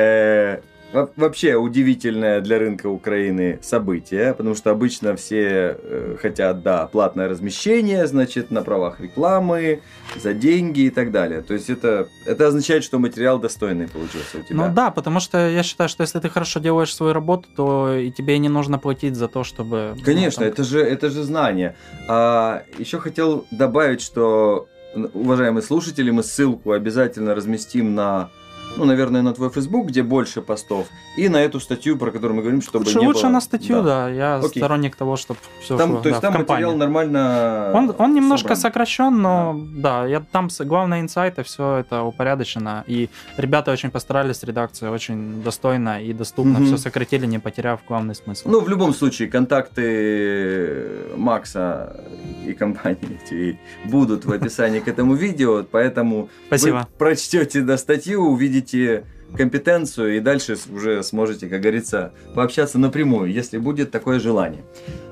Вообще 0.92 1.56
удивительное 1.56 2.42
для 2.42 2.58
рынка 2.58 2.88
Украины 2.88 3.60
событие, 3.62 4.34
потому 4.34 4.56
что 4.56 4.72
обычно 4.72 5.16
все 5.16 5.78
э, 5.78 6.16
хотят, 6.20 6.64
да, 6.64 6.88
платное 6.88 7.28
размещение, 7.28 8.08
значит, 8.08 8.50
на 8.50 8.64
правах 8.64 9.00
рекламы, 9.00 9.82
за 10.16 10.34
деньги 10.34 10.82
и 10.82 10.90
так 10.90 11.12
далее. 11.12 11.42
То 11.42 11.54
есть 11.54 11.70
это, 11.70 12.08
это 12.26 12.48
означает, 12.48 12.84
что 12.84 12.98
материал 12.98 13.38
достойный 13.38 13.88
получился 13.88 14.40
у 14.40 14.42
тебя. 14.42 14.56
Ну 14.56 14.74
да, 14.74 14.90
потому 14.90 15.20
что 15.20 15.48
я 15.50 15.62
считаю, 15.62 15.90
что 15.90 16.02
если 16.02 16.20
ты 16.20 16.30
хорошо 16.30 16.60
делаешь 16.60 16.94
свою 16.94 17.14
работу, 17.14 17.48
то 17.56 17.94
и 17.94 18.10
тебе 18.12 18.40
не 18.40 18.50
нужно 18.50 18.80
платить 18.80 19.16
за 19.16 19.28
то, 19.28 19.44
чтобы... 19.44 19.96
Конечно, 20.04 20.44
ну, 20.44 20.52
там... 20.52 20.54
это, 20.54 20.64
же, 20.64 20.82
это 20.82 21.10
же 21.12 21.24
знание. 21.24 21.76
А 22.08 22.64
еще 22.80 22.98
хотел 22.98 23.46
добавить, 23.52 24.02
что, 24.02 24.68
уважаемые 25.14 25.62
слушатели, 25.62 26.10
мы 26.10 26.24
ссылку 26.24 26.72
обязательно 26.72 27.36
разместим 27.36 27.94
на 27.94 28.32
ну, 28.78 28.86
наверное, 28.86 29.22
на 29.22 29.34
твой 29.34 29.50
Facebook, 29.50 29.88
где 29.88 30.04
больше 30.04 30.42
постов, 30.42 30.88
и 31.18 31.28
на 31.30 31.38
эту 31.38 31.60
статью, 31.60 31.98
про 31.98 32.12
которую 32.12 32.38
мы 32.38 32.42
говорим, 32.42 32.62
чтобы 32.62 32.86
лучше, 32.86 33.00
не 33.00 33.08
лучше 33.08 33.24
было... 33.24 33.32
на 33.32 33.42
статью, 33.42 33.76
да. 33.78 34.06
да. 34.06 34.10
Я 34.10 34.36
Окей. 34.38 34.62
сторонник 34.62 34.96
того, 34.96 35.18
чтобы 35.18 35.40
все 35.62 35.78
там, 35.78 35.92
шло, 35.92 36.02
То 36.02 36.10
есть 36.10 36.22
да, 36.22 36.32
там 36.32 36.42
материал 36.42 36.76
нормально 36.76 37.72
Он, 37.74 37.94
он 37.98 38.14
немножко 38.14 38.56
собран. 38.56 38.62
сокращен, 38.62 39.22
но 39.22 39.60
да, 39.74 40.02
да 40.02 40.08
я, 40.08 40.20
там 40.22 40.50
главное 40.60 41.02
инсайты, 41.02 41.44
все 41.44 41.78
это 41.78 42.04
упорядочено, 42.04 42.84
и 42.88 43.10
ребята 43.38 43.72
очень 43.72 43.92
постарались, 43.92 44.44
редакция 44.44 44.92
очень 44.92 45.44
достойно 45.44 46.02
и 46.02 46.14
доступно, 46.14 46.60
угу. 46.60 46.66
все 46.66 46.78
сократили, 46.78 47.26
не 47.26 47.40
потеряв 47.40 47.82
главный 47.88 48.16
смысл. 48.16 48.50
Ну, 48.50 48.62
в 48.62 48.70
любом 48.70 48.94
случае, 48.94 49.28
контакты 49.28 51.10
Макса 51.16 52.00
и 52.46 52.54
компании 52.54 53.60
будут 53.86 54.26
в 54.26 54.32
описании 54.32 54.80
к 54.80 54.88
этому 54.88 55.16
видео, 55.16 55.66
поэтому 55.70 56.30
прочтете 56.98 57.62
до 57.62 57.78
статью, 57.78 58.22
увидите 58.22 58.59
компетенцию 59.36 60.18
и 60.18 60.20
дальше 60.20 60.58
уже 60.74 61.04
сможете, 61.04 61.48
как 61.48 61.62
говорится, 61.62 62.12
пообщаться 62.36 62.80
напрямую, 62.80 63.32
если 63.32 63.58
будет 63.58 63.92
такое 63.92 64.20
желание. 64.20 64.64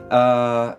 А, 0.09 0.77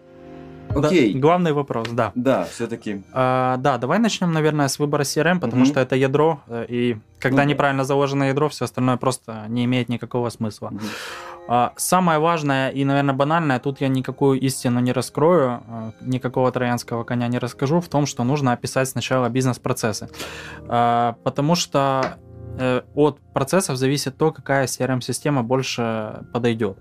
окей. 0.70 1.14
Да, 1.14 1.20
главный 1.20 1.52
вопрос, 1.52 1.88
да. 1.90 2.12
Да, 2.14 2.44
все-таки. 2.44 3.02
А, 3.12 3.56
да, 3.58 3.78
давай 3.78 3.98
начнем, 3.98 4.32
наверное, 4.32 4.68
с 4.68 4.78
выбора 4.78 5.02
CRM, 5.02 5.40
потому 5.40 5.62
угу. 5.62 5.70
что 5.70 5.80
это 5.80 5.96
ядро, 5.96 6.40
э, 6.48 6.66
и 6.68 6.96
когда 7.18 7.42
ну, 7.42 7.50
неправильно 7.50 7.84
заложено 7.84 8.24
ядро, 8.24 8.48
все 8.48 8.64
остальное 8.64 8.96
просто 8.96 9.44
не 9.48 9.64
имеет 9.64 9.88
никакого 9.88 10.30
смысла. 10.30 10.68
Угу. 10.68 10.80
А, 11.50 11.72
самое 11.76 12.18
важное 12.18 12.70
и, 12.70 12.84
наверное, 12.84 13.14
банальное, 13.14 13.58
тут 13.58 13.80
я 13.80 13.88
никакую 13.88 14.40
истину 14.40 14.80
не 14.80 14.92
раскрою, 14.92 15.62
а, 15.68 15.92
никакого 16.00 16.50
троянского 16.52 17.04
коня 17.04 17.28
не 17.28 17.38
расскажу, 17.38 17.80
в 17.80 17.88
том, 17.88 18.06
что 18.06 18.24
нужно 18.24 18.52
описать 18.52 18.88
сначала 18.88 19.28
бизнес-процессы. 19.28 20.10
А, 20.68 21.16
потому 21.24 21.54
что 21.54 22.18
Э, 22.18 22.27
от 22.94 23.20
процессов 23.32 23.76
зависит 23.76 24.16
то, 24.16 24.32
какая 24.32 24.66
CRM-система 24.66 25.42
больше 25.42 26.24
подойдет. 26.32 26.78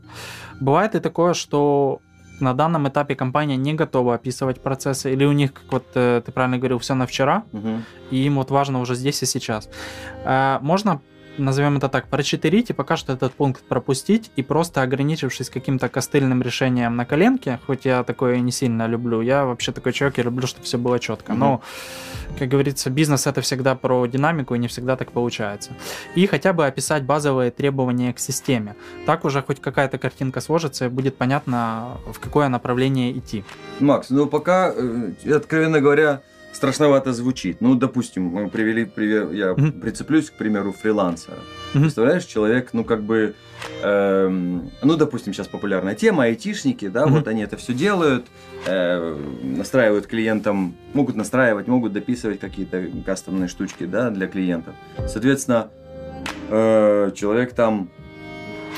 Бывает 0.60 0.96
и 0.96 1.00
такое, 1.00 1.34
что 1.34 2.00
на 2.40 2.54
данном 2.54 2.88
этапе 2.88 3.16
компания 3.16 3.58
не 3.58 3.74
готова 3.74 4.16
описывать 4.16 4.62
процессы, 4.62 5.14
или 5.14 5.26
у 5.26 5.32
них, 5.32 5.54
как 5.54 5.72
вот 5.72 5.86
э, 5.96 6.22
ты 6.26 6.32
правильно 6.32 6.58
говорил, 6.58 6.78
все 6.78 6.94
на 6.94 7.06
вчера, 7.06 7.44
угу. 7.52 7.82
и 8.12 8.18
им 8.26 8.36
вот 8.36 8.52
важно 8.52 8.80
уже 8.80 8.96
здесь 8.96 9.24
и 9.24 9.26
сейчас. 9.26 9.70
Э, 10.24 10.60
можно 10.62 11.02
назовем 11.38 11.78
это 11.78 11.90
так, 11.90 12.08
прочетерить 12.08 12.70
и 12.70 12.74
пока 12.74 12.98
что 12.98 13.14
этот 13.14 13.34
пункт 13.34 13.64
пропустить 13.64 14.32
и 14.36 14.44
просто 14.44 14.82
ограничившись 14.82 15.50
каким-то 15.50 15.90
костыльным 15.90 16.42
решением 16.42 16.96
на 16.96 17.06
коленке, 17.06 17.60
хоть 17.66 17.86
я 17.86 18.04
такое 18.04 18.40
не 18.40 18.52
сильно 18.52 18.88
люблю, 18.88 19.22
я 19.22 19.46
вообще 19.46 19.72
такой 19.72 19.94
человек, 19.94 20.18
я 20.18 20.24
люблю, 20.24 20.48
чтобы 20.48 20.66
все 20.66 20.78
было 20.78 21.00
четко. 21.00 21.34
Mm-hmm. 21.34 21.38
Но, 21.38 21.62
как 22.40 22.48
говорится, 22.50 22.90
бизнес 22.90 23.28
это 23.28 23.42
всегда 23.42 23.76
про 23.76 24.06
динамику 24.08 24.56
и 24.56 24.60
не 24.60 24.68
всегда 24.68 24.96
так 24.96 25.12
получается. 25.12 25.72
И 26.16 26.26
хотя 26.28 26.54
бы 26.54 26.66
описать 26.66 27.04
базовые 27.04 27.52
требования 27.52 28.14
к 28.14 28.20
системе. 28.20 28.76
Так 29.06 29.26
уже 29.26 29.42
хоть 29.42 29.62
какая-то 29.62 29.98
картинка 29.98 30.42
сложится 30.42 30.86
и 30.86 30.90
будет 30.90 31.18
понятно, 31.18 31.98
в 32.12 32.20
какое 32.20 32.48
направление 32.50 33.18
идти. 33.18 33.44
Макс, 33.80 34.10
ну 34.10 34.28
пока, 34.28 34.74
э, 34.76 35.14
откровенно 35.36 35.82
говоря, 35.82 36.22
страшновато 36.58 37.14
звучит. 37.14 37.62
Ну, 37.62 37.76
допустим, 37.76 38.24
мы 38.24 38.50
привели 38.50 38.86
пример, 38.86 39.32
я 39.32 39.52
mm-hmm. 39.52 39.80
прицеплюсь, 39.80 40.30
к 40.30 40.34
примеру, 40.34 40.72
фрилансера. 40.72 41.38
Mm-hmm. 41.38 41.82
Представляешь, 41.82 42.26
человек, 42.26 42.70
ну, 42.74 42.84
как 42.84 43.04
бы, 43.04 43.36
эм, 43.84 44.72
ну, 44.82 44.98
допустим, 44.98 45.34
сейчас 45.34 45.48
популярная 45.48 45.96
тема, 45.96 46.24
айтишники, 46.24 46.88
да, 46.90 47.04
mm-hmm. 47.04 47.12
вот 47.12 47.28
они 47.28 47.44
это 47.44 47.58
все 47.58 47.74
делают, 47.74 48.26
э, 48.66 49.18
настраивают 49.44 50.08
клиентам, 50.08 50.76
могут 50.94 51.16
настраивать, 51.16 51.68
могут 51.68 51.94
дописывать 51.94 52.40
какие-то 52.40 52.84
кастомные 53.06 53.48
штучки, 53.48 53.86
да, 53.86 54.10
для 54.10 54.28
клиентов. 54.28 54.74
Соответственно, 55.08 55.70
э, 56.50 57.12
человек 57.16 57.54
там 57.54 57.90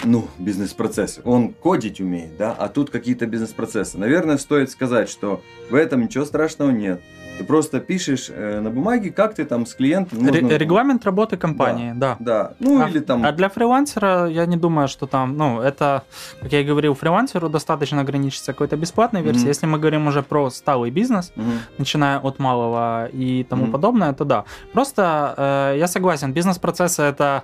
ну, 0.04 0.28
бизнес-процессы. 0.38 1.22
Он 1.24 1.54
кодить 1.54 2.02
умеет, 2.02 2.38
да, 2.38 2.52
а 2.52 2.68
тут 2.68 2.90
какие-то 2.90 3.26
бизнес-процессы. 3.26 3.98
Наверное, 3.98 4.38
стоит 4.38 4.70
сказать, 4.70 5.10
что 5.10 5.42
в 5.70 5.76
этом 5.76 6.02
ничего 6.02 6.26
страшного 6.26 6.72
нет. 6.72 7.02
Ты 7.40 7.46
просто 7.46 7.80
пишешь 7.80 8.30
э, 8.30 8.60
на 8.60 8.70
бумаге, 8.70 9.12
как 9.12 9.34
ты 9.34 9.46
там 9.46 9.66
с 9.66 9.74
клиентом... 9.74 10.20
Можно... 10.20 10.58
Регламент 10.58 11.06
работы 11.06 11.38
компании, 11.38 11.94
да. 11.96 12.18
Да, 12.20 12.44
да. 12.44 12.54
ну 12.60 12.84
а, 12.84 12.90
или 12.90 13.00
там... 13.00 13.26
А 13.26 13.32
для 13.32 13.48
фрилансера 13.48 14.26
я 14.26 14.46
не 14.46 14.58
думаю, 14.58 14.90
что 14.90 15.08
там, 15.08 15.38
ну, 15.38 15.62
это, 15.62 16.04
как 16.42 16.52
я 16.52 16.60
и 16.60 16.66
говорил, 16.66 16.96
фрилансеру 16.96 17.48
достаточно 17.48 18.02
ограничиться 18.02 18.52
какой-то 18.52 18.76
бесплатной 18.76 19.22
версией. 19.22 19.46
Mm-hmm. 19.46 19.48
Если 19.48 19.68
мы 19.68 19.80
говорим 19.80 20.08
уже 20.08 20.22
про 20.22 20.50
сталый 20.50 20.92
бизнес, 20.92 21.32
mm-hmm. 21.38 21.60
начиная 21.78 22.20
от 22.20 22.40
малого 22.40 23.08
и 23.14 23.46
тому 23.46 23.68
mm-hmm. 23.68 23.72
подобное, 23.72 24.14
то 24.14 24.26
да. 24.26 24.44
Просто 24.74 25.34
э, 25.38 25.80
я 25.80 25.88
согласен, 25.88 26.34
бизнес-процессы 26.34 27.04
это, 27.04 27.44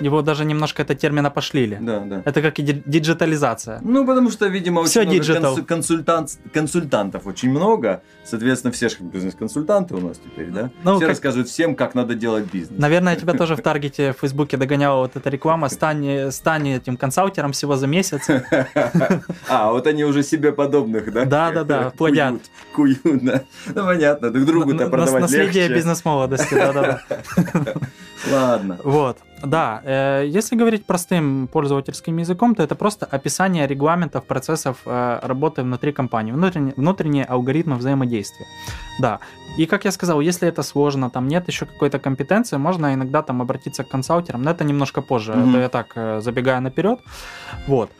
его 0.00 0.22
даже 0.22 0.44
немножко 0.44 0.82
это 0.82 0.96
термина 0.96 1.30
пошлили. 1.30 1.78
Да, 1.80 2.00
да. 2.00 2.22
Это 2.24 2.42
как 2.42 2.58
и 2.58 2.62
диджитализация. 2.62 3.78
Ну, 3.84 4.04
потому 4.04 4.30
что, 4.30 4.48
видимо, 4.48 4.80
очень 4.80 4.90
Все 4.90 5.02
много 5.04 5.60
консу- 5.60 5.64
консультант, 5.64 6.38
консультантов 6.52 7.26
очень 7.28 7.50
много, 7.50 8.02
соответственно, 8.24 8.72
все 8.72 8.88
же 8.88 8.96
бизнес 9.00 9.35
консультанты 9.38 9.94
у 9.94 10.00
нас 10.00 10.18
теперь, 10.18 10.48
да? 10.48 10.70
Ну, 10.82 10.92
Все 10.92 11.00
как... 11.00 11.08
рассказывают 11.10 11.48
всем, 11.48 11.74
как 11.74 11.94
надо 11.94 12.14
делать 12.14 12.44
бизнес. 12.52 12.78
Наверное, 12.78 13.16
тебя 13.16 13.34
тоже 13.34 13.56
в 13.56 13.62
таргете 13.62 14.12
в 14.12 14.20
Фейсбуке 14.20 14.56
догоняла 14.56 15.02
вот 15.02 15.16
эта 15.16 15.30
реклама, 15.30 15.68
стань, 15.68 16.30
стань 16.30 16.68
этим 16.68 16.96
консалтером 16.96 17.52
всего 17.52 17.76
за 17.76 17.86
месяц. 17.86 18.22
А, 19.48 19.70
вот 19.70 19.86
они 19.86 20.04
уже 20.04 20.22
себе 20.22 20.52
подобных, 20.52 21.12
да? 21.12 21.24
Да, 21.24 21.50
да, 21.52 21.64
да, 21.64 21.90
плодят. 21.90 22.40
Куют, 22.74 23.00
да. 23.04 23.42
Ну, 23.66 23.84
понятно, 23.84 24.30
друг 24.30 24.44
другу-то 24.46 24.88
продавать 24.88 25.22
Наследие 25.22 25.68
бизнес-молодости, 25.68 26.54
да-да-да. 26.54 27.74
Ладно. 28.30 28.78
Вот. 28.84 29.18
Да, 29.42 29.82
э, 29.84 30.24
если 30.26 30.56
говорить 30.56 30.86
простым 30.86 31.48
пользовательским 31.52 32.16
языком, 32.16 32.54
то 32.54 32.62
это 32.62 32.74
просто 32.74 33.06
описание 33.06 33.66
регламентов, 33.66 34.24
процессов 34.24 34.78
э, 34.86 35.18
работы 35.22 35.62
внутри 35.62 35.92
компании, 35.92 36.32
внутренние, 36.32 36.74
внутренние 36.76 37.24
алгоритмы 37.24 37.76
взаимодействия. 37.76 38.46
Да. 39.00 39.20
И 39.58 39.66
как 39.66 39.84
я 39.84 39.92
сказал, 39.92 40.20
если 40.20 40.48
это 40.48 40.62
сложно, 40.62 41.10
там 41.10 41.28
нет 41.28 41.48
еще 41.48 41.66
какой-то 41.66 41.98
компетенции, 41.98 42.56
можно 42.56 42.94
иногда 42.94 43.22
там 43.22 43.42
обратиться 43.42 43.84
к 43.84 43.88
консалтерам, 43.88 44.42
но 44.42 44.50
это 44.50 44.64
немножко 44.64 45.02
позже, 45.02 45.32
mm-hmm. 45.32 45.50
это 45.50 45.58
я 45.58 45.68
так 45.68 45.86
э, 45.94 46.20
забегая 46.20 46.60
наперед. 46.60 47.00
Вот. 47.66 47.90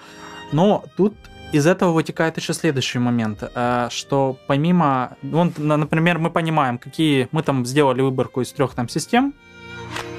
Но 0.52 0.84
тут 0.96 1.14
из 1.52 1.66
этого 1.66 1.92
вытекает 1.92 2.36
еще 2.38 2.54
следующий 2.54 2.98
момент, 2.98 3.42
э, 3.42 3.88
что 3.90 4.36
помимо, 4.46 5.16
ну, 5.22 5.52
например, 5.58 6.18
мы 6.18 6.30
понимаем, 6.30 6.78
какие 6.78 7.28
мы 7.32 7.42
там 7.42 7.66
сделали 7.66 8.00
выборку 8.00 8.40
из 8.40 8.52
трех 8.52 8.74
там 8.74 8.88
систем, 8.88 9.34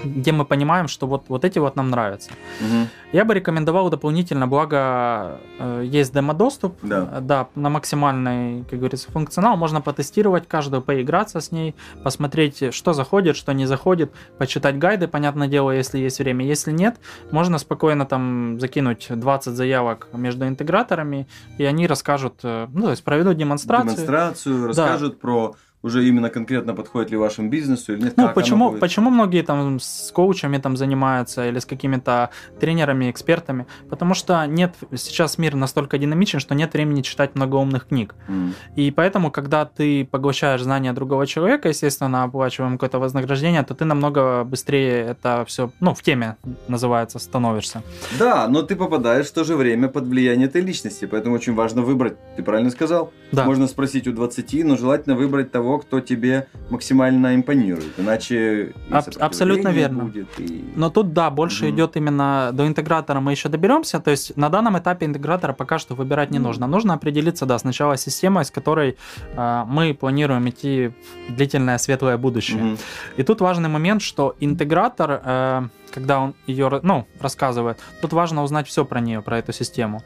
где 0.04 0.32
мы 0.32 0.46
понимаем, 0.46 0.88
что 0.88 1.08
вот, 1.08 1.25
вот 1.27 1.46
эти 1.46 1.60
вот 1.60 1.75
нам 1.75 1.89
нравятся. 1.89 2.32
Угу. 2.62 2.88
Я 3.13 3.25
бы 3.25 3.34
рекомендовал 3.34 3.89
дополнительно, 3.89 4.48
благо 4.48 5.39
э, 5.60 5.84
есть 5.86 6.13
демо-доступ, 6.13 6.77
да. 6.82 7.10
Э, 7.12 7.22
да, 7.22 7.48
на 7.56 7.70
максимальный, 7.70 8.63
как 8.70 8.80
говорится, 8.80 9.12
функционал, 9.12 9.58
можно 9.58 9.82
потестировать 9.82 10.48
каждую, 10.48 10.82
поиграться 10.82 11.39
с 11.39 11.51
ней, 11.51 11.75
посмотреть, 12.04 12.74
что 12.74 12.94
заходит, 12.94 13.36
что 13.36 13.54
не 13.54 13.66
заходит, 13.66 14.12
почитать 14.38 14.77
гайды, 14.77 15.08
понятное 15.08 15.48
дело, 15.48 15.72
если 15.72 16.00
есть 16.00 16.20
время. 16.20 16.46
Если 16.46 16.72
нет, 16.72 16.98
можно 17.32 17.58
спокойно 17.58 18.06
там 18.06 18.60
закинуть 18.60 19.08
20 19.10 19.54
заявок 19.54 20.08
между 20.13 20.48
интеграторами, 20.48 21.27
и 21.58 21.63
они 21.63 21.88
расскажут, 21.88 22.39
э, 22.44 22.68
ну, 22.74 22.84
то 22.84 22.92
есть 22.92 23.04
проведут 23.04 23.38
демонстрацию. 23.38 23.96
Демонстрацию, 23.96 24.68
расскажут 24.68 25.13
да. 25.13 25.20
про 25.20 25.56
уже 25.84 26.08
именно 26.08 26.30
конкретно 26.30 26.74
подходит 26.74 27.12
ли 27.12 27.18
вашему 27.18 27.50
бизнесу 27.50 27.94
или 27.94 28.04
нет? 28.04 28.14
Ну, 28.18 28.30
почему, 28.34 28.72
почему 28.72 29.10
многие 29.10 29.44
там 29.44 29.80
с 29.80 30.12
коучами 30.12 30.58
там 30.58 30.76
занимаются 30.76 31.48
или 31.48 31.60
с 31.60 31.66
какими-то 31.66 32.30
тренерами, 32.60 33.12
экспертами? 33.12 33.68
Потому 33.90 34.14
что 34.14 34.46
нет, 34.48 34.76
сейчас 34.96 35.38
мир 35.38 35.56
настолько 35.56 35.98
динамичен, 35.98 36.40
что 36.40 36.56
нет 36.56 36.74
времени 36.74 37.02
читать 37.02 37.36
много 37.36 37.56
умных 37.56 37.88
книг. 37.88 38.16
Mm. 38.28 38.54
И 38.76 38.92
поэтому, 38.92 39.32
когда 39.32 39.66
ты 39.66 40.06
поглощаешь 40.06 40.64
знания 40.64 40.94
другого 40.94 41.28
человека, 41.28 41.70
естественно, 41.70 42.24
оплачиваем 42.24 42.74
какое-то 42.74 43.00
вознаграждение, 43.00 43.64
то 43.64 43.76
ты 43.76 43.86
намного 43.86 44.44
быстрее 44.44 45.06
это 45.06 45.46
все, 45.46 45.72
ну, 45.80 45.94
в 45.94 46.02
теме 46.02 46.38
называется, 46.68 47.20
становишься. 47.20 47.84
Да, 48.20 48.48
но 48.48 48.64
ты 48.64 48.76
попадаешь 48.76 49.28
в 49.28 49.34
то 49.34 49.44
же 49.44 49.56
время 49.56 49.88
под 49.88 50.08
влияние 50.08 50.48
этой 50.48 50.62
личности, 50.62 51.06
поэтому 51.06 51.36
очень 51.36 51.54
важно 51.54 51.82
выбрать, 51.82 52.18
ты 52.36 52.44
правильно 52.44 52.72
сказал? 52.72 53.12
Да. 53.32 53.46
Можно 53.46 53.68
спросить 53.68 54.08
у 54.08 54.12
20, 54.12 54.64
но 54.64 54.78
желательно 54.78 55.16
выбрать 55.16 55.52
того, 55.52 55.67
кто 55.78 56.00
тебе 56.00 56.48
максимально 56.70 57.36
импонирует. 57.36 58.00
Иначе 58.00 58.74
Аб- 58.90 59.18
абсолютно 59.20 59.70
верно. 59.70 60.06
Будет, 60.06 60.28
и... 60.40 60.64
Но 60.76 60.90
тут 60.90 61.14
да, 61.14 61.30
больше 61.30 61.66
угу. 61.66 61.76
идет 61.76 61.98
именно 61.98 62.52
до 62.54 62.68
интегратора 62.68 63.20
мы 63.20 63.32
еще 63.32 63.50
доберемся. 63.50 64.00
То 64.00 64.12
есть 64.12 64.38
на 64.38 64.50
данном 64.50 64.78
этапе 64.78 65.06
интегратора 65.06 65.54
пока 65.54 65.80
что 65.80 65.96
выбирать 65.96 66.32
не 66.32 66.40
нужно. 66.40 66.68
Нужно 66.68 66.94
определиться, 66.94 67.46
да, 67.46 67.60
сначала 67.60 67.98
система, 67.98 68.44
с 68.44 68.52
которой 68.52 68.98
э, 69.36 69.64
мы 69.68 69.94
планируем 69.94 70.48
идти 70.50 70.92
в 71.30 71.36
длительное 71.36 71.78
светлое 71.78 72.18
будущее. 72.18 72.64
Угу. 72.64 72.78
И 73.18 73.24
тут 73.24 73.42
важный 73.42 73.70
момент, 73.70 74.02
что 74.02 74.36
интегратор 74.40 75.22
э, 75.24 75.68
когда 75.91 76.20
он 76.20 76.36
ее 76.46 76.79
ну, 76.84 77.08
рассказывает, 77.20 77.79
тут 78.01 78.13
важно 78.13 78.44
узнать 78.44 78.67
все 78.67 78.86
про 78.86 79.00
нее, 79.00 79.22
про 79.22 79.39
эту 79.39 79.53
систему. 79.53 80.03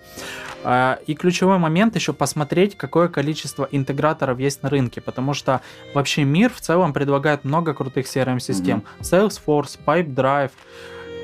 А, 0.63 0.99
и 1.07 1.13
ключевой 1.13 1.57
момент 1.57 1.95
еще 1.95 2.13
посмотреть, 2.13 2.77
какое 2.77 3.07
количество 3.07 3.67
интеграторов 3.71 4.39
есть 4.39 4.63
на 4.63 4.69
рынке, 4.69 5.01
потому 5.01 5.33
что 5.33 5.61
вообще 5.93 6.23
мир 6.23 6.51
в 6.53 6.61
целом 6.61 6.93
предлагает 6.93 7.43
много 7.43 7.73
крутых 7.73 8.05
CRM-систем. 8.05 8.83
Mm-hmm. 8.99 9.29
Salesforce, 9.45 9.79
Pipedrive, 9.85 10.51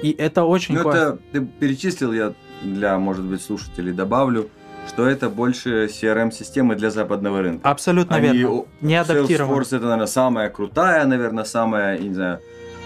и 0.02 0.12
это 0.12 0.44
очень 0.44 0.76
ну, 0.76 0.90
это 0.90 1.18
ты 1.32 1.42
перечислил, 1.42 2.14
я 2.14 2.34
для, 2.62 2.98
может 2.98 3.26
быть, 3.26 3.42
слушателей 3.42 3.94
добавлю, 3.94 4.50
что 4.88 5.08
это 5.08 5.30
больше 5.30 5.86
CRM-системы 5.86 6.76
для 6.76 6.90
западного 6.90 7.42
рынка. 7.42 7.70
Абсолютно 7.70 8.16
Они, 8.16 8.30
верно. 8.30 8.66
Не 8.82 8.96
адаптированы. 8.96 9.54
Salesforce 9.54 9.76
это, 9.76 9.86
наверное, 9.86 10.08
самая 10.08 10.50
крутая, 10.50 11.06
наверное, 11.06 11.44
самая, 11.44 11.98
не 11.98 12.14
знаю, 12.14 12.40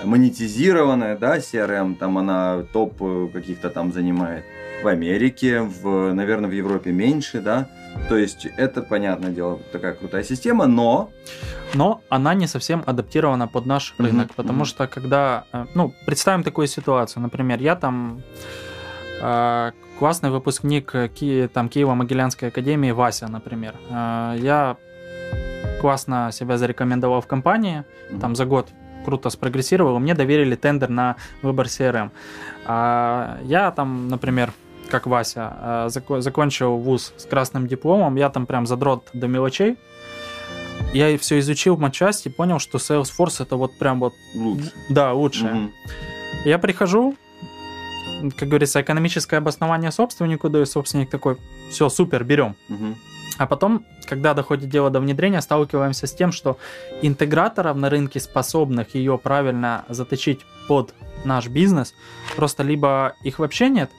монетизированная, 0.04 1.18
да, 1.18 1.38
CRM, 1.38 1.96
там 1.96 2.18
она 2.18 2.64
топ 2.74 3.02
э, 3.02 3.28
каких-то 3.34 3.70
там 3.70 3.92
занимает. 3.92 4.44
В 4.84 4.88
Америке, 4.88 5.62
в, 5.62 6.14
наверное, 6.14 6.50
в 6.50 6.54
Европе 6.54 6.92
меньше, 6.92 7.40
да. 7.40 7.68
То 8.10 8.18
есть 8.18 8.48
это, 8.58 8.82
понятное 8.82 9.32
дело, 9.32 9.60
такая 9.72 9.94
крутая 9.94 10.24
система, 10.24 10.66
но... 10.66 11.10
Но 11.74 12.02
она 12.10 12.34
не 12.34 12.48
совсем 12.48 12.84
адаптирована 12.86 13.48
под 13.48 13.66
наш 13.66 13.94
mm-hmm. 13.94 14.06
рынок, 14.06 14.34
потому 14.36 14.64
mm-hmm. 14.64 14.68
что 14.68 14.88
когда... 14.88 15.44
Э, 15.54 15.66
ну, 15.76 15.94
представим 16.06 16.44
такую 16.44 16.68
ситуацию, 16.68 17.22
например, 17.22 17.62
я 17.62 17.76
там 17.76 18.22
э, 19.22 19.72
классный 20.00 20.30
выпускник 20.30 20.94
Ки, 21.14 21.50
там, 21.54 21.68
Киево-Могилянской 21.68 22.48
академии 22.48 22.92
Вася, 22.92 23.28
например. 23.28 23.76
Э, 23.90 24.36
я 24.40 24.78
классно 25.80 26.32
себя 26.32 26.58
зарекомендовал 26.58 27.22
в 27.22 27.28
компании, 27.28 27.84
mm-hmm. 27.84 28.20
там 28.20 28.36
за 28.36 28.46
год 28.46 28.68
круто 29.06 29.30
спрогрессировал, 29.30 30.00
мне 30.00 30.14
доверили 30.14 30.56
тендер 30.56 30.90
на 30.90 31.16
выбор 31.42 31.68
CRM. 31.68 32.12
А 32.66 33.40
я 33.44 33.72
там, 33.72 34.08
например, 34.08 34.54
как 34.90 35.08
Вася, 35.08 35.54
а, 35.60 35.90
закончил 36.20 36.78
вуз 36.78 37.14
с 37.18 37.26
красным 37.26 37.68
дипломом, 37.68 38.16
я 38.16 38.30
там 38.30 38.46
прям 38.46 38.68
задрот 38.68 39.10
до 39.14 39.28
мелочей, 39.28 39.78
я 40.94 41.18
все 41.18 41.40
изучил 41.40 41.78
матчасть 41.78 42.26
и 42.26 42.30
понял, 42.30 42.60
что 42.60 42.78
Salesforce 42.78 43.44
это 43.44 43.56
вот 43.56 43.78
прям 43.78 44.00
вот... 44.00 44.14
Лучше. 44.36 44.72
Да, 44.90 45.14
лучше. 45.14 45.46
Угу. 45.46 45.72
Я 46.46 46.60
прихожу, 46.60 47.16
как 48.38 48.50
говорится, 48.50 48.82
экономическое 48.82 49.38
обоснование 49.38 49.92
собственнику 49.92 50.50
даю, 50.50 50.66
собственник 50.66 51.10
такой, 51.10 51.38
все, 51.70 51.88
супер, 51.90 52.24
берем. 52.24 52.56
Угу. 52.70 52.96
А 53.38 53.48
потом, 53.48 53.86
когда 54.06 54.34
доходит 54.34 54.70
дело 54.70 54.90
до 54.90 55.00
внедрения, 55.00 55.42
сталкиваемся 55.42 56.08
с 56.08 56.14
тем, 56.14 56.32
что 56.32 56.58
интеграторов 57.02 57.78
на 57.78 57.90
рынке, 57.90 58.20
способных 58.20 58.96
ее 58.96 59.18
правильно 59.18 59.86
заточить 59.90 60.42
под 60.68 60.94
наш 61.24 61.48
бизнес, 61.48 61.94
просто 62.36 62.64
либо 62.64 63.16
их 63.24 63.40
вообще 63.40 63.70
нет, 63.70 63.90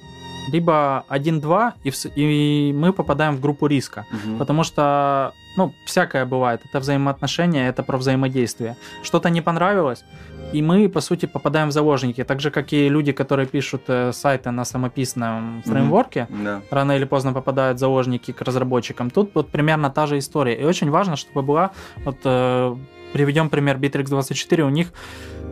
либо 0.48 1.04
1-2, 1.08 1.72
и, 1.84 1.92
и 2.16 2.72
мы 2.72 2.92
попадаем 2.92 3.36
в 3.36 3.40
группу 3.40 3.66
риска. 3.66 4.06
Угу. 4.10 4.38
Потому 4.38 4.64
что, 4.64 5.32
ну, 5.56 5.72
всякое 5.86 6.24
бывает. 6.24 6.60
Это 6.64 6.80
взаимоотношения, 6.80 7.68
это 7.68 7.82
про 7.82 7.96
взаимодействие. 7.96 8.76
Что-то 9.02 9.30
не 9.30 9.40
понравилось, 9.40 10.04
и 10.52 10.62
мы, 10.62 10.88
по 10.88 11.00
сути, 11.00 11.26
попадаем 11.26 11.68
в 11.68 11.72
заложники. 11.72 12.24
Так 12.24 12.40
же, 12.40 12.50
как 12.50 12.72
и 12.72 12.88
люди, 12.88 13.12
которые 13.12 13.46
пишут 13.46 13.82
э, 13.88 14.12
сайты 14.12 14.50
на 14.50 14.64
самописном 14.64 15.62
фреймворке, 15.64 16.26
угу. 16.30 16.44
да. 16.44 16.62
рано 16.70 16.92
или 16.92 17.04
поздно 17.04 17.32
попадают 17.32 17.78
в 17.78 17.80
заложники 17.80 18.32
к 18.32 18.40
разработчикам. 18.42 19.10
Тут 19.10 19.30
вот 19.34 19.48
примерно 19.48 19.90
та 19.90 20.06
же 20.06 20.18
история. 20.18 20.54
И 20.54 20.64
очень 20.64 20.90
важно, 20.90 21.16
чтобы 21.16 21.42
была 21.42 21.70
вот 22.04 22.18
э, 22.24 22.76
приведем 23.12 23.48
пример 23.48 23.78
Bittrex24. 23.78 24.62
У 24.62 24.70
них, 24.70 24.92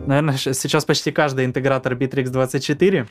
наверное, 0.05 0.37
сейчас 0.37 0.85
почти 0.85 1.11
каждый 1.11 1.45
интегратор 1.45 1.93
Bittrex24 1.93 3.07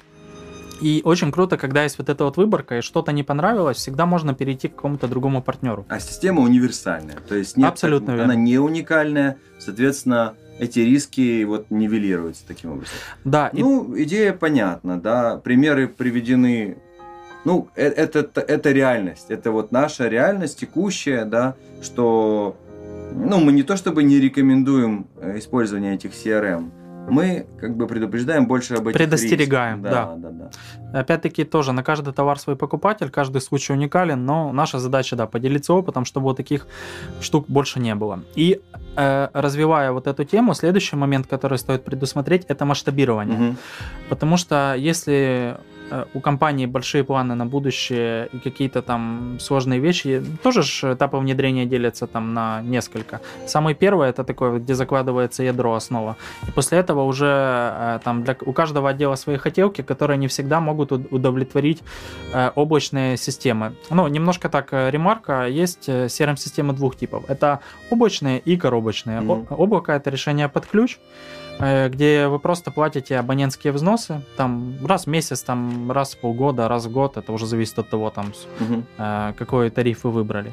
и 0.80 1.02
очень 1.04 1.30
круто, 1.30 1.56
когда 1.56 1.82
есть 1.82 1.98
вот 1.98 2.08
эта 2.08 2.24
вот 2.24 2.36
выборка, 2.36 2.78
и 2.78 2.80
что-то 2.80 3.12
не 3.12 3.22
понравилось, 3.22 3.76
всегда 3.76 4.06
можно 4.06 4.34
перейти 4.34 4.68
к 4.68 4.76
какому-то 4.76 5.08
другому 5.08 5.42
партнеру. 5.42 5.84
А 5.88 6.00
система 6.00 6.40
универсальная, 6.40 7.16
то 7.28 7.34
есть 7.34 7.56
нет, 7.56 7.68
Абсолютно 7.68 8.16
так, 8.16 8.24
она 8.24 8.34
не 8.34 8.58
уникальная, 8.58 9.36
соответственно, 9.58 10.34
эти 10.60 10.80
риски 10.80 11.42
вот 11.44 11.70
нивелируются 11.70 12.46
таким 12.46 12.72
образом. 12.72 12.94
Да. 13.24 13.50
Ну, 13.52 13.94
и... 13.94 14.04
идея 14.04 14.32
понятна, 14.32 15.00
да, 15.00 15.36
примеры 15.36 15.88
приведены 15.88 16.76
ну, 17.44 17.68
это, 17.74 18.18
это, 18.18 18.40
это 18.42 18.70
реальность, 18.70 19.26
это 19.30 19.50
вот 19.50 19.72
наша 19.72 20.08
реальность 20.08 20.60
текущая, 20.60 21.24
да, 21.24 21.54
что, 21.80 22.54
ну, 23.12 23.40
мы 23.40 23.52
не 23.52 23.62
то 23.62 23.76
чтобы 23.76 24.02
не 24.02 24.20
рекомендуем 24.20 25.06
э, 25.16 25.38
использование 25.38 25.94
этих 25.94 26.10
CRM, 26.10 26.70
мы 27.08 27.46
как 27.58 27.76
бы 27.76 27.86
предупреждаем 27.86 28.46
больше 28.46 28.74
об 28.74 28.88
этих 28.88 28.98
Предостерегаем, 28.98 29.84
рисках. 29.84 29.92
да. 29.92 30.16
да, 30.16 30.30
да, 30.30 30.50
да. 30.92 31.00
Опять-таки 31.00 31.44
тоже 31.44 31.72
на 31.72 31.82
каждый 31.82 32.12
товар 32.12 32.38
свой 32.38 32.56
покупатель, 32.56 33.10
каждый 33.10 33.40
случай 33.40 33.72
уникален, 33.72 34.24
но 34.24 34.52
наша 34.52 34.78
задача, 34.78 35.16
да, 35.16 35.26
поделиться 35.26 35.72
опытом, 35.72 36.04
чтобы 36.04 36.24
вот 36.24 36.36
таких 36.36 36.66
штук 37.20 37.46
больше 37.48 37.80
не 37.80 37.94
было. 37.94 38.20
И 38.34 38.60
э, 38.96 39.28
развивая 39.32 39.92
вот 39.92 40.06
эту 40.06 40.24
тему, 40.24 40.54
следующий 40.54 40.96
момент, 40.96 41.26
который 41.26 41.58
стоит 41.58 41.84
предусмотреть, 41.84 42.44
это 42.48 42.64
масштабирование. 42.64 43.50
Угу. 43.50 43.56
Потому 44.08 44.36
что 44.36 44.74
если 44.76 45.56
у 46.14 46.20
компании 46.20 46.66
большие 46.66 47.04
планы 47.04 47.34
на 47.34 47.46
будущее 47.46 48.28
и 48.32 48.38
какие-то 48.38 48.82
там 48.82 49.38
сложные 49.40 49.80
вещи, 49.80 50.22
тоже 50.42 50.62
же 50.62 50.94
этапы 50.94 51.16
внедрения 51.16 51.66
делятся 51.66 52.06
там 52.06 52.34
на 52.34 52.62
несколько. 52.62 53.20
Самый 53.46 53.74
первый 53.74 54.08
это 54.08 54.24
такой, 54.24 54.58
где 54.58 54.74
закладывается 54.74 55.42
ядро, 55.42 55.74
основа. 55.74 56.16
И 56.48 56.50
после 56.50 56.78
этого 56.78 57.02
уже 57.04 57.26
э, 57.26 58.00
там 58.04 58.24
для, 58.24 58.36
у 58.46 58.52
каждого 58.52 58.90
отдела 58.90 59.16
свои 59.16 59.36
хотелки, 59.36 59.82
которые 59.82 60.16
не 60.18 60.26
всегда 60.26 60.60
могут 60.60 60.92
удовлетворить 60.92 61.82
э, 62.32 62.50
облачные 62.54 63.16
системы. 63.16 63.72
Ну, 63.90 64.08
немножко 64.08 64.48
так 64.48 64.72
ремарка, 64.72 65.46
есть 65.46 65.88
CRM-системы 65.88 66.72
двух 66.72 66.96
типов. 66.96 67.24
Это 67.28 67.60
облачные 67.90 68.38
и 68.38 68.56
коробочные. 68.56 69.20
Mm-hmm. 69.20 69.54
Облако 69.56 69.92
это 69.92 70.10
решение 70.10 70.48
под 70.48 70.66
ключ, 70.66 70.98
Э, 71.49 71.49
где 71.60 72.28
вы 72.28 72.38
просто 72.38 72.70
платите 72.70 73.18
абонентские 73.18 73.72
взносы, 73.72 74.22
там 74.36 74.74
раз 74.84 75.04
в 75.04 75.06
месяц, 75.08 75.42
там 75.42 75.90
раз 75.92 76.14
в 76.14 76.18
полгода, 76.18 76.68
раз 76.68 76.86
в 76.86 76.92
год, 76.92 77.16
это 77.16 77.32
уже 77.32 77.46
зависит 77.46 77.78
от 77.78 77.90
того, 77.90 78.10
там, 78.10 78.32
угу. 78.60 78.84
какой 79.38 79.70
тариф 79.70 80.04
вы 80.04 80.10
выбрали, 80.10 80.52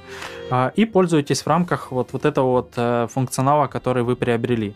а, 0.50 0.72
и 0.76 0.86
пользуетесь 0.86 1.42
в 1.42 1.48
рамках 1.48 1.92
вот, 1.92 2.14
вот 2.14 2.26
этого 2.26 2.52
вот 2.52 2.74
э, 2.78 3.08
функционала, 3.10 3.68
который 3.68 4.04
вы 4.04 4.16
приобрели. 4.16 4.74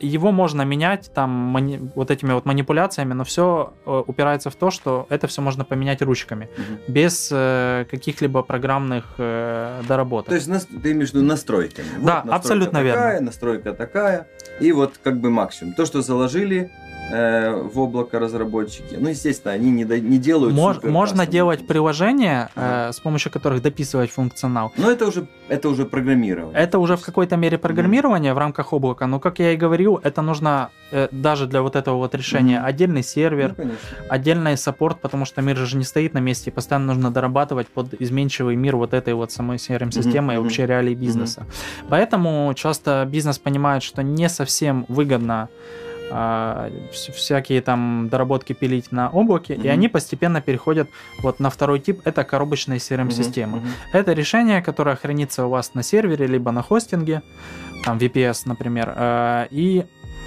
Его 0.00 0.32
можно 0.32 0.62
менять 0.62 1.10
там 1.12 1.56
вот 1.94 2.10
этими 2.10 2.32
вот 2.32 2.44
манипуляциями, 2.44 3.14
но 3.14 3.24
все 3.24 3.72
упирается 3.84 4.50
в 4.50 4.54
то, 4.54 4.70
что 4.70 5.06
это 5.08 5.26
все 5.26 5.42
можно 5.42 5.64
поменять 5.64 6.02
ручками, 6.02 6.48
угу. 6.56 6.92
без 6.92 7.28
каких-либо 7.28 8.42
программных 8.42 9.04
доработок. 9.18 10.28
То 10.28 10.34
есть 10.34 10.48
ты 10.82 10.92
имеешь 10.92 11.10
в 11.10 11.14
виду 11.14 11.24
настройками? 11.24 11.88
Да, 12.00 12.22
вот 12.24 12.32
абсолютно 12.32 12.80
такая, 12.80 13.12
верно. 13.12 13.26
Настройка 13.26 13.72
такая, 13.72 14.28
и 14.60 14.72
вот 14.72 14.94
как 15.02 15.18
бы 15.20 15.30
максимум. 15.42 15.74
То, 15.74 15.86
что 15.86 16.02
заложили 16.02 16.70
э, 17.10 17.62
в 17.62 17.78
облако 17.80 18.18
разработчики, 18.18 18.96
ну, 18.98 19.08
естественно, 19.08 19.54
они 19.54 19.70
не, 19.70 19.84
до, 19.84 20.00
не 20.00 20.18
делают... 20.18 20.54
Мож, 20.54 20.82
можно 20.82 21.26
делать 21.26 21.66
приложения, 21.66 22.50
ага. 22.54 22.90
э, 22.90 22.92
с 22.92 23.00
помощью 23.00 23.32
которых 23.32 23.62
дописывать 23.62 24.10
функционал. 24.10 24.72
Но 24.76 24.90
это 24.90 25.06
уже, 25.06 25.26
это 25.48 25.68
уже 25.68 25.84
программирование. 25.84 26.58
Это 26.58 26.78
уже 26.78 26.96
в 26.96 27.02
какой-то 27.02 27.36
мере 27.36 27.58
программирование 27.58 28.32
mm 28.32 28.34
в 28.34 28.38
рамках 28.38 28.72
облака, 28.72 29.06
но, 29.06 29.20
как 29.20 29.38
я 29.38 29.52
и 29.52 29.56
говорил, 29.56 30.00
это 30.02 30.22
нужно 30.22 30.70
э, 30.90 31.08
даже 31.10 31.46
для 31.46 31.62
вот 31.62 31.76
этого 31.76 31.96
вот 31.96 32.14
решения 32.14 32.58
mm 32.58 32.64
отдельный 32.64 33.02
сервер, 33.02 33.54
ну, 33.58 33.72
отдельный 34.08 34.56
саппорт, 34.56 35.00
потому 35.00 35.24
что 35.24 35.42
мир 35.42 35.56
же 35.56 35.76
не 35.76 35.84
стоит 35.84 36.14
на 36.14 36.18
месте, 36.18 36.50
и 36.50 36.52
постоянно 36.52 36.94
нужно 36.94 37.10
дорабатывать 37.10 37.68
под 37.68 37.94
изменчивый 38.00 38.56
мир 38.56 38.76
вот 38.76 38.94
этой 38.94 39.14
вот 39.14 39.32
самой 39.32 39.56
CRM-системы 39.56 40.32
mm-hmm. 40.32 40.36
и 40.36 40.38
вообще 40.38 40.66
реалий 40.66 40.94
бизнеса. 40.94 41.40
Mm-hmm. 41.40 41.86
Поэтому 41.90 42.52
часто 42.54 43.06
бизнес 43.08 43.38
понимает, 43.38 43.82
что 43.82 44.02
не 44.02 44.28
совсем 44.28 44.86
выгодно 44.88 45.48
всякие 46.92 47.60
там 47.62 48.08
доработки 48.10 48.52
пилить 48.52 48.92
на 48.92 49.10
облаке, 49.10 49.54
mm-hmm. 49.54 49.64
и 49.64 49.68
они 49.68 49.88
постепенно 49.88 50.40
переходят 50.40 50.88
вот 51.22 51.40
на 51.40 51.50
второй 51.50 51.80
тип, 51.80 52.00
это 52.04 52.24
коробочные 52.24 52.78
CRM-системы. 52.78 53.58
Mm-hmm. 53.58 53.98
Это 53.98 54.12
решение, 54.12 54.62
которое 54.62 54.96
хранится 54.96 55.46
у 55.46 55.48
вас 55.48 55.74
на 55.74 55.82
сервере, 55.82 56.26
либо 56.26 56.52
на 56.52 56.62
хостинге, 56.62 57.22
там 57.84 57.98
VPS, 57.98 58.42
например, 58.46 58.92
а, 58.96 59.46
и 59.50 59.84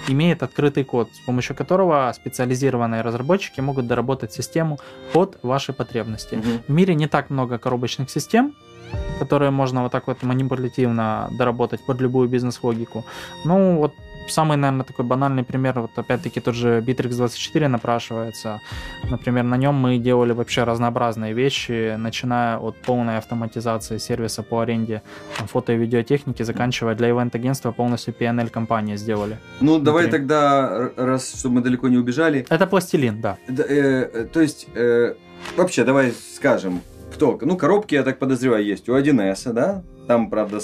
имеет 0.07 0.43
открытый 0.43 0.83
код, 0.83 1.09
с 1.13 1.25
помощью 1.25 1.55
которого 1.55 2.11
специализированные 2.15 3.01
разработчики 3.01 3.61
могут 3.61 3.87
доработать 3.87 4.33
систему 4.33 4.79
под 5.13 5.37
ваши 5.43 5.73
потребности. 5.73 6.35
Mm-hmm. 6.35 6.63
В 6.67 6.71
мире 6.71 6.95
не 6.95 7.07
так 7.07 7.29
много 7.29 7.57
коробочных 7.57 8.09
систем, 8.09 8.53
которые 9.19 9.51
можно 9.51 9.83
вот 9.83 9.91
так 9.91 10.07
вот 10.07 10.23
манипулятивно 10.23 11.29
доработать 11.31 11.85
под 11.85 12.01
любую 12.01 12.29
бизнес-логику. 12.29 13.05
Ну, 13.45 13.77
вот 13.77 13.93
самый, 14.27 14.57
наверное, 14.57 14.85
такой 14.85 15.05
банальный 15.05 15.43
пример, 15.43 15.79
вот 15.79 15.91
опять-таки 15.95 16.39
тот 16.39 16.55
же 16.55 16.81
Bittrex 16.81 17.15
24 17.15 17.67
напрашивается. 17.67 18.61
Например, 19.09 19.43
на 19.43 19.57
нем 19.57 19.75
мы 19.75 19.97
делали 19.97 20.33
вообще 20.33 20.63
разнообразные 20.63 21.33
вещи, 21.33 21.95
начиная 21.95 22.57
от 22.57 22.77
полной 22.77 23.17
автоматизации 23.17 23.97
сервиса 23.97 24.43
по 24.43 24.61
аренде 24.61 25.01
там, 25.37 25.47
фото 25.47 25.73
и 25.73 25.77
видеотехники, 25.77 26.43
заканчивая 26.43 26.95
для 26.95 27.09
ивент-агентства 27.09 27.71
полностью 27.71 28.13
PNL 28.13 28.49
компании 28.49 28.95
сделали. 28.95 29.37
Ну, 29.59 29.73
Внутри. 29.75 29.85
давай 29.85 30.07
тогда, 30.09 30.89
раз, 30.95 31.39
чтобы 31.39 31.55
мы 31.55 31.61
далеко 31.61 31.87
не 31.87 31.97
убежали. 31.97 32.45
Это 32.49 32.67
пластилин, 32.67 33.21
да. 33.21 33.37
да 33.47 33.63
э, 33.67 34.27
то 34.31 34.41
есть, 34.41 34.67
э, 34.75 35.15
вообще, 35.57 35.83
давай 35.83 36.13
скажем, 36.35 36.81
кто? 37.15 37.39
Ну, 37.41 37.57
коробки, 37.57 37.95
я 37.95 38.03
так 38.03 38.19
подозреваю, 38.19 38.63
есть 38.63 38.89
у 38.89 38.95
1С, 38.95 39.53
да? 39.53 39.83
Там, 40.07 40.29
правда, 40.29 40.59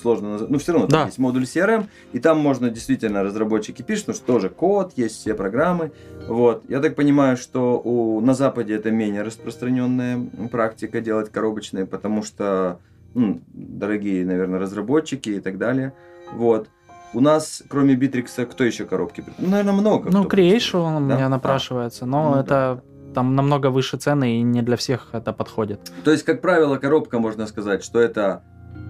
сложно 0.00 0.30
назвать. 0.30 0.50
Ну, 0.50 0.58
все 0.58 0.72
равно, 0.72 0.86
да. 0.86 1.06
есть 1.06 1.18
модуль 1.18 1.42
CRM, 1.42 1.86
и 2.12 2.18
там 2.18 2.38
можно 2.38 2.70
действительно 2.70 3.22
разработчики 3.22 3.82
пишут, 3.82 4.16
что 4.16 4.26
тоже 4.26 4.48
код, 4.48 4.92
есть 4.96 5.16
все 5.16 5.34
программы. 5.34 5.90
Вот. 6.28 6.62
Я 6.68 6.80
так 6.80 6.94
понимаю, 6.94 7.36
что 7.36 7.80
у, 7.82 8.20
на 8.20 8.34
Западе 8.34 8.74
это 8.74 8.90
менее 8.90 9.22
распространенная 9.22 10.20
практика 10.50 11.00
делать 11.00 11.30
коробочные, 11.30 11.86
потому 11.86 12.22
что 12.22 12.78
ну, 13.14 13.40
дорогие, 13.52 14.24
наверное, 14.24 14.60
разработчики 14.60 15.30
и 15.30 15.40
так 15.40 15.58
далее. 15.58 15.92
Вот. 16.32 16.68
У 17.12 17.20
нас, 17.20 17.64
кроме 17.68 17.96
Bittrex, 17.96 18.46
кто 18.46 18.62
еще 18.62 18.84
коробки? 18.84 19.24
Ну, 19.38 19.48
наверное, 19.48 19.72
много. 19.72 20.10
Ну, 20.12 20.24
Creation 20.24 20.96
у 20.96 21.00
меня 21.00 21.28
напрашивается, 21.28 22.06
но 22.06 22.30
ну, 22.30 22.40
это 22.40 22.80
да 22.84 22.89
там 23.14 23.34
намного 23.34 23.70
выше 23.70 23.96
цены, 23.96 24.38
и 24.38 24.42
не 24.42 24.62
для 24.62 24.76
всех 24.76 25.08
это 25.12 25.32
подходит. 25.32 25.92
То 26.04 26.10
есть, 26.10 26.24
как 26.24 26.40
правило, 26.40 26.76
коробка, 26.76 27.18
можно 27.18 27.46
сказать, 27.46 27.84
что 27.84 28.00
это 28.00 28.42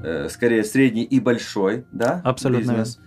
э, 0.04 0.28
скорее 0.30 0.64
средний 0.64 1.04
и 1.04 1.20
большой, 1.20 1.84
да? 1.92 2.20
Абсолютно. 2.24 2.72
Бизнес. 2.72 2.98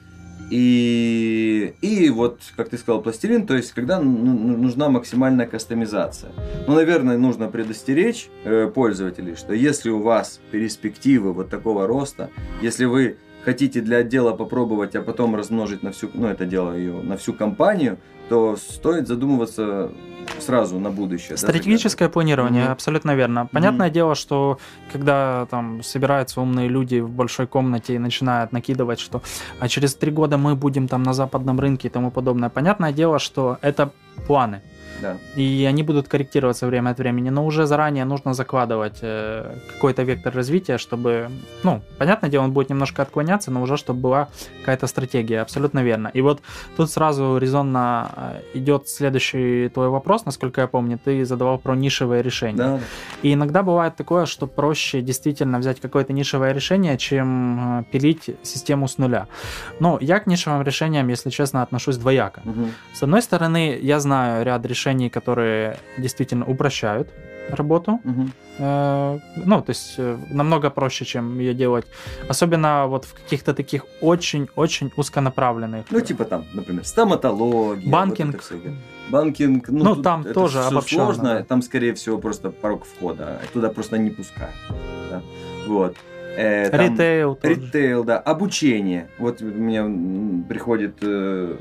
И, 0.50 1.74
и 1.82 2.10
вот, 2.10 2.40
как 2.56 2.70
ты 2.70 2.78
сказал, 2.78 3.02
пластилин, 3.02 3.48
то 3.48 3.56
есть, 3.56 3.72
когда 3.72 4.00
нужна 4.00 4.90
максимальная 4.90 5.48
кастомизация. 5.48 6.32
Ну, 6.68 6.76
наверное, 6.76 7.18
нужно 7.18 7.48
предостеречь 7.48 8.30
э, 8.44 8.68
пользователей, 8.68 9.36
что 9.36 9.54
если 9.54 9.90
у 9.90 10.02
вас 10.02 10.40
перспективы 10.52 11.34
вот 11.34 11.50
такого 11.50 11.88
роста, 11.88 12.30
если 12.62 12.86
вы 12.86 13.18
хотите 13.44 13.82
для 13.82 13.98
отдела 13.98 14.34
попробовать, 14.34 14.96
а 14.96 15.02
потом 15.02 15.36
размножить 15.36 15.84
на 15.84 15.92
всю, 15.92 16.10
ну, 16.14 16.28
это 16.28 16.46
дело 16.46 16.74
ее, 16.74 17.02
на 17.02 17.18
всю 17.18 17.34
компанию, 17.34 17.98
то 18.30 18.56
стоит 18.56 19.08
задумываться 19.08 19.92
сразу 20.40 20.80
на 20.80 20.90
будущее. 20.90 21.38
Стратегическое 21.38 22.06
да, 22.06 22.12
планирование, 22.12 22.66
mm-hmm. 22.66 22.72
абсолютно 22.72 23.16
верно. 23.16 23.48
Понятное 23.52 23.90
mm-hmm. 23.90 23.94
дело, 23.94 24.16
что 24.16 24.58
когда 24.92 25.48
там 25.50 25.84
собираются 25.84 26.42
умные 26.42 26.68
люди 26.68 27.00
в 27.00 27.10
большой 27.10 27.48
комнате 27.48 27.96
и 27.96 28.00
начинают 28.00 28.52
накидывать, 28.52 29.00
что 29.00 29.22
а 29.60 29.68
через 29.68 29.96
три 29.96 30.12
года 30.12 30.38
мы 30.38 30.56
будем 30.56 30.88
там 30.88 31.04
на 31.04 31.14
западном 31.14 31.60
рынке 31.60 31.88
и 31.88 31.92
тому 31.92 32.12
подобное. 32.12 32.50
Понятное 32.50 32.92
дело, 32.92 33.20
что 33.20 33.58
это 33.62 33.92
планы. 34.28 34.62
Да. 35.02 35.18
И 35.36 35.66
они 35.66 35.84
будут 35.84 36.08
корректироваться 36.08 36.68
время 36.68 36.92
от 36.92 37.00
времени, 37.00 37.30
но 37.30 37.46
уже 37.46 37.66
заранее 37.66 38.06
нужно 38.06 38.34
закладывать 38.34 39.00
э, 39.02 39.56
какой-то 39.74 40.04
вектор 40.04 40.34
развития, 40.34 40.78
чтобы, 40.78 41.30
ну, 41.64 41.82
понятное 41.98 42.30
дело, 42.30 42.44
он 42.44 42.52
будет 42.52 42.70
немножко 42.70 43.02
отклоняться, 43.02 43.52
но 43.52 43.62
уже 43.62 43.78
чтобы 43.78 44.00
была 44.00 44.28
какая-то 44.60 44.88
стратегия, 44.88 45.42
абсолютно 45.42 45.84
верно. 45.84 46.10
И 46.14 46.22
вот 46.22 46.42
тут 46.78 46.90
сразу 46.90 47.38
резонно 47.38 48.12
э, 48.16 48.42
идет 48.54 48.88
следующий 48.88 49.70
твой 49.70 49.90
вопрос, 49.90 50.26
насколько 50.26 50.62
я 50.62 50.68
помню, 50.68 51.00
ты 51.04 51.26
задавал 51.26 51.58
про 51.58 51.76
нишевые 51.76 52.24
решения. 52.24 52.58
Да. 52.58 52.80
И 53.24 53.34
иногда 53.34 53.64
бывает 53.64 53.96
такое, 53.96 54.26
что 54.26 54.48
проще 54.48 55.02
действительно 55.02 55.60
взять 55.60 55.80
какое-то 55.82 56.14
нишевое 56.14 56.54
решение, 56.54 56.98
чем 56.98 57.80
э, 57.80 57.84
пилить 57.92 58.30
систему 58.44 58.88
с 58.88 58.98
нуля. 58.98 59.28
Но 59.80 59.98
я 60.02 60.20
к 60.20 60.28
нишевым 60.28 60.62
решениям, 60.64 61.10
если 61.10 61.30
честно, 61.30 61.62
отношусь 61.62 61.98
двояко. 61.98 62.42
Угу. 62.46 62.68
С 62.94 63.04
одной 63.04 63.22
стороны, 63.22 63.80
я 63.82 64.00
знаю 64.00 64.46
ряд 64.46 64.66
решений, 64.66 64.83
которые 65.10 65.78
действительно 65.98 66.46
упрощают 66.46 67.10
работу. 67.50 68.00
Угу. 68.04 68.28
Э, 68.60 69.20
Ну, 69.46 69.62
то 69.62 69.70
есть 69.72 69.96
э, 69.98 70.18
намного 70.32 70.70
проще, 70.70 71.06
чем 71.06 71.40
ее 71.40 71.54
делать. 71.54 71.86
Особенно 72.30 72.88
вот 72.88 73.06
в 73.06 73.14
каких-то 73.14 73.54
таких 73.54 73.86
очень-очень 74.02 74.92
узконаправленных. 74.98 75.86
Ну, 75.92 76.00
типа 76.02 76.26
там, 76.26 76.46
например, 76.54 76.86
стоматология. 76.86 77.92
Банкинг. 77.92 78.42
вот. 78.52 78.62
Банкинг, 79.10 79.70
ну, 79.70 79.84
Ну, 79.84 79.96
там 80.02 80.24
тоже 80.24 80.60
всё 80.60 80.70
обобщённо, 80.70 81.06
сложно, 81.06 81.24
да. 81.24 81.44
там, 81.44 81.62
скорее 81.62 81.94
всего, 81.94 82.18
просто 82.18 82.50
порог 82.52 82.86
входа, 82.86 83.40
туда 83.54 83.70
просто 83.70 83.98
не 83.98 84.10
пускают. 84.10 84.56
да. 85.10 85.22
Вот. 85.68 85.96
Э, 86.38 86.70
там 86.70 86.80
Ритейл 86.82 87.36
тоже. 87.36 87.54
Ритейл, 87.56 88.04
да. 88.04 88.18
Обучение. 88.20 89.08
Вот 89.20 89.42
у 89.42 89.46
меня 89.46 89.82
м, 89.82 90.46
приходит 90.50 90.96
э, 91.02 91.56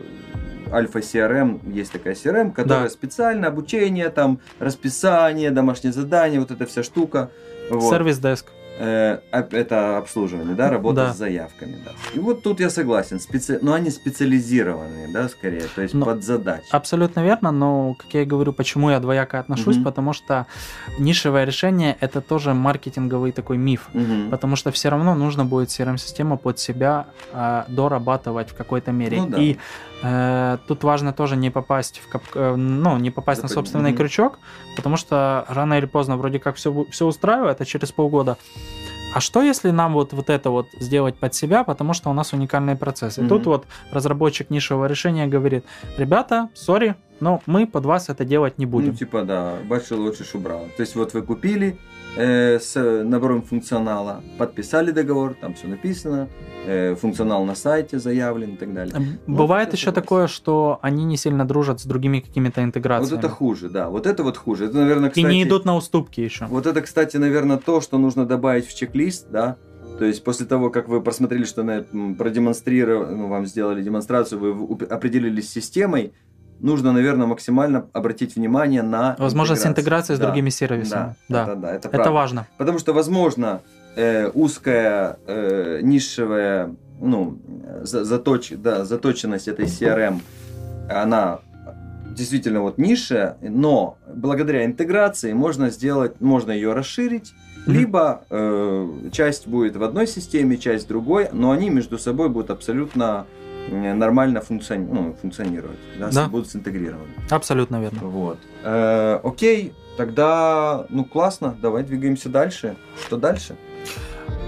Альфа 0.72 0.98
CRM, 1.00 1.60
есть 1.72 1.92
такая 1.92 2.14
CRM, 2.14 2.52
которая 2.52 2.84
Да. 2.84 2.90
специально 2.90 3.48
обучение, 3.48 4.08
там 4.08 4.38
расписание, 4.58 5.50
домашние 5.50 5.92
задания, 5.92 6.40
вот 6.40 6.50
эта 6.50 6.66
вся 6.66 6.82
штука. 6.82 7.30
Вот. 7.70 7.90
Сервис-деск. 7.90 8.46
Э, 8.78 9.18
это 9.30 9.98
обслуживание, 9.98 10.54
да, 10.54 10.70
работа 10.70 10.96
Да. 11.06 11.12
с 11.12 11.18
заявками, 11.18 11.76
да. 11.84 11.90
И 12.14 12.18
вот 12.18 12.42
тут 12.42 12.58
я 12.58 12.70
согласен, 12.70 13.20
специ... 13.20 13.58
но 13.60 13.74
они 13.74 13.90
специализированные, 13.90 15.08
да, 15.08 15.28
скорее, 15.28 15.64
то 15.74 15.82
есть 15.82 15.94
Но- 15.94 16.06
под 16.06 16.24
задачи. 16.24 16.64
Абсолютно 16.70 17.20
верно, 17.22 17.52
но, 17.52 17.94
как 17.94 18.14
я 18.14 18.22
и 18.22 18.24
говорю, 18.24 18.52
почему 18.54 18.90
я 18.90 18.98
двояко 18.98 19.38
отношусь, 19.38 19.76
Мгм. 19.76 19.84
потому 19.84 20.12
что 20.14 20.46
нишевое 20.98 21.44
решение 21.44 21.96
это 22.00 22.20
тоже 22.22 22.54
маркетинговый 22.54 23.32
такой 23.32 23.58
миф. 23.58 23.88
Мгм. 23.92 24.30
Потому 24.30 24.56
что 24.56 24.70
все 24.70 24.88
равно 24.88 25.14
нужно 25.14 25.44
будет 25.44 25.68
CRM-систему 25.68 26.38
под 26.38 26.58
себя 26.58 27.06
а, 27.34 27.66
дорабатывать 27.68 28.50
в 28.50 28.54
какой-то 28.54 28.90
мере. 28.90 29.18
Ну 29.20 29.26
да. 29.28 29.38
И 29.38 29.52
э, 29.52 29.56
тут 30.66 30.84
важно 30.84 31.12
тоже 31.12 31.36
не 31.36 31.50
попасть 31.50 32.00
в 32.04 32.08
кап- 32.08 32.22
э, 32.34 32.56
ну, 32.56 32.98
не 32.98 33.10
попасть 33.10 33.42
на 33.42 33.48
Запад- 33.48 33.64
собственный 33.66 33.90
мгм. 33.90 33.98
крючок, 33.98 34.38
потому 34.76 34.96
что 34.96 35.44
рано 35.48 35.74
или 35.78 35.86
поздно 35.86 36.16
вроде 36.16 36.38
как 36.38 36.56
все, 36.56 36.84
все 36.90 37.06
устраивает, 37.06 37.60
а 37.60 37.64
через 37.64 37.92
полгода. 37.92 38.36
А 39.14 39.20
что 39.20 39.42
если 39.42 39.70
нам 39.72 39.92
вот, 39.92 40.12
вот 40.14 40.30
это 40.30 40.50
вот 40.50 40.66
сделать 40.80 41.16
под 41.18 41.34
себя, 41.34 41.64
потому 41.64 41.92
что 41.92 42.10
у 42.10 42.14
нас 42.14 42.32
уникальный 42.32 42.76
процесс? 42.76 43.18
И 43.18 43.20
Мгм. 43.20 43.28
тут 43.28 43.46
вот 43.46 43.66
разработчик 43.92 44.50
нишевого 44.50 44.86
решения 44.86 45.26
говорит, 45.26 45.64
ребята, 45.98 46.48
сори, 46.54 46.94
но 47.20 47.42
мы 47.46 47.66
под 47.66 47.84
вас 47.86 48.08
это 48.08 48.24
делать 48.24 48.58
не 48.58 48.66
будем. 48.66 48.88
Ну, 48.90 48.94
типа, 48.94 49.22
да, 49.22 49.56
больше 49.68 49.94
лучше 49.94 50.24
убрал. 50.36 50.66
То 50.76 50.82
есть 50.82 50.96
вот 50.96 51.14
вы 51.14 51.22
купили 51.22 51.76
э, 52.16 52.58
с 52.58 52.74
набором 53.04 53.42
функционала, 53.42 54.22
подписали 54.38 54.90
договор, 54.90 55.34
там 55.40 55.54
все 55.54 55.68
написано, 55.68 56.28
э, 56.66 56.94
функционал 56.94 57.44
на 57.44 57.54
сайте 57.54 57.98
заявлен 57.98 58.54
и 58.54 58.56
так 58.56 58.72
далее. 58.74 58.94
Ну, 59.26 59.36
Бывает 59.36 59.68
это 59.68 59.76
еще 59.76 59.86
согласен. 59.86 60.02
такое, 60.02 60.26
что 60.26 60.78
они 60.82 61.04
не 61.04 61.16
сильно 61.16 61.44
дружат 61.46 61.80
с 61.80 61.84
другими 61.84 62.20
какими-то 62.20 62.60
Вот 62.60 62.66
интеграциями. 62.66 63.18
это 63.18 63.28
хуже, 63.28 63.68
да. 63.68 63.88
Вот 63.88 64.06
это 64.06 64.22
вот 64.22 64.36
хуже. 64.36 64.66
Это, 64.66 64.76
наверное, 64.78 65.08
И 65.10 65.12
кстати... 65.12 65.26
не 65.26 65.42
идут 65.44 65.64
на 65.64 65.76
уступки 65.76 66.20
еще. 66.20 66.46
Вот 66.46 66.66
это, 66.66 66.80
кстати, 66.82 67.16
наверное, 67.18 67.56
то, 67.58 67.80
что 67.80 67.98
нужно 67.98 68.26
добавить 68.26 68.66
в 68.66 68.74
чек-лист, 68.76 69.26
да. 69.30 69.56
То 69.98 70.06
есть 70.06 70.24
после 70.24 70.46
того, 70.46 70.70
как 70.70 70.88
вы 70.88 71.00
посмотрели, 71.00 71.44
что 71.44 71.62
на, 71.62 71.84
продемонстрировали, 72.18 73.14
ну, 73.14 73.28
вам 73.28 73.46
сделали 73.46 73.82
демонстрацию, 73.82 74.38
вы 74.40 74.86
определились 74.86 75.48
с 75.48 75.52
системой, 75.52 76.12
нужно, 76.62 76.92
наверное, 76.92 77.26
максимально 77.26 77.86
обратить 77.92 78.36
внимание 78.36 78.82
на 78.82 79.16
Возможность 79.18 79.66
интеграции 79.66 80.14
с 80.14 80.18
Да, 80.18 80.26
другими 80.26 80.50
сервисами. 80.50 81.14
Да, 81.28 81.42
Это, 81.42 81.56
да, 81.56 81.68
это, 81.74 81.88
это 81.88 81.88
правда. 81.90 82.10
важно. 82.12 82.46
Потому 82.56 82.78
что, 82.78 82.92
возможно, 82.94 83.60
э, 83.96 84.28
узкая 84.28 85.16
э, 85.26 85.80
нишевая, 85.82 86.74
ну, 87.00 87.38
за- 87.82 88.04
заточ, 88.04 88.52
да, 88.52 88.84
заточенность 88.84 89.48
этой 89.48 89.66
CRM, 89.66 90.20
она 90.88 91.40
действительно 92.16 92.60
вот 92.60 92.78
ниша, 92.78 93.36
но 93.40 93.96
благодаря 94.14 94.64
интеграции 94.64 95.32
можно 95.32 95.70
сделать, 95.70 96.20
можно 96.20 96.52
ее 96.52 96.72
расширить, 96.74 97.32
Мгм. 97.66 97.76
либо 97.78 98.24
э, 98.30 98.88
часть 99.12 99.46
будет 99.46 99.76
в 99.76 99.82
одной 99.82 100.06
системе, 100.06 100.56
часть 100.58 100.84
в 100.86 100.88
другой, 100.88 101.28
но 101.32 101.52
они 101.52 101.70
между 101.70 101.98
собой 101.98 102.28
будут 102.28 102.50
абсолютно 102.50 103.24
нормально 103.70 104.40
функциони- 104.40 104.88
ну, 104.90 105.14
функционировать, 105.20 105.78
да, 105.98 106.10
Да. 106.10 106.28
будут 106.28 106.50
синтегрированы. 106.50 107.06
Абсолютно 107.30 107.80
верно. 107.80 108.00
Вот. 108.02 108.38
Э, 108.64 109.20
окей, 109.22 109.72
тогда, 109.96 110.86
ну 110.88 111.04
классно, 111.04 111.54
давай 111.62 111.82
двигаемся 111.82 112.28
дальше. 112.28 112.76
Что 113.06 113.16
дальше? 113.16 113.56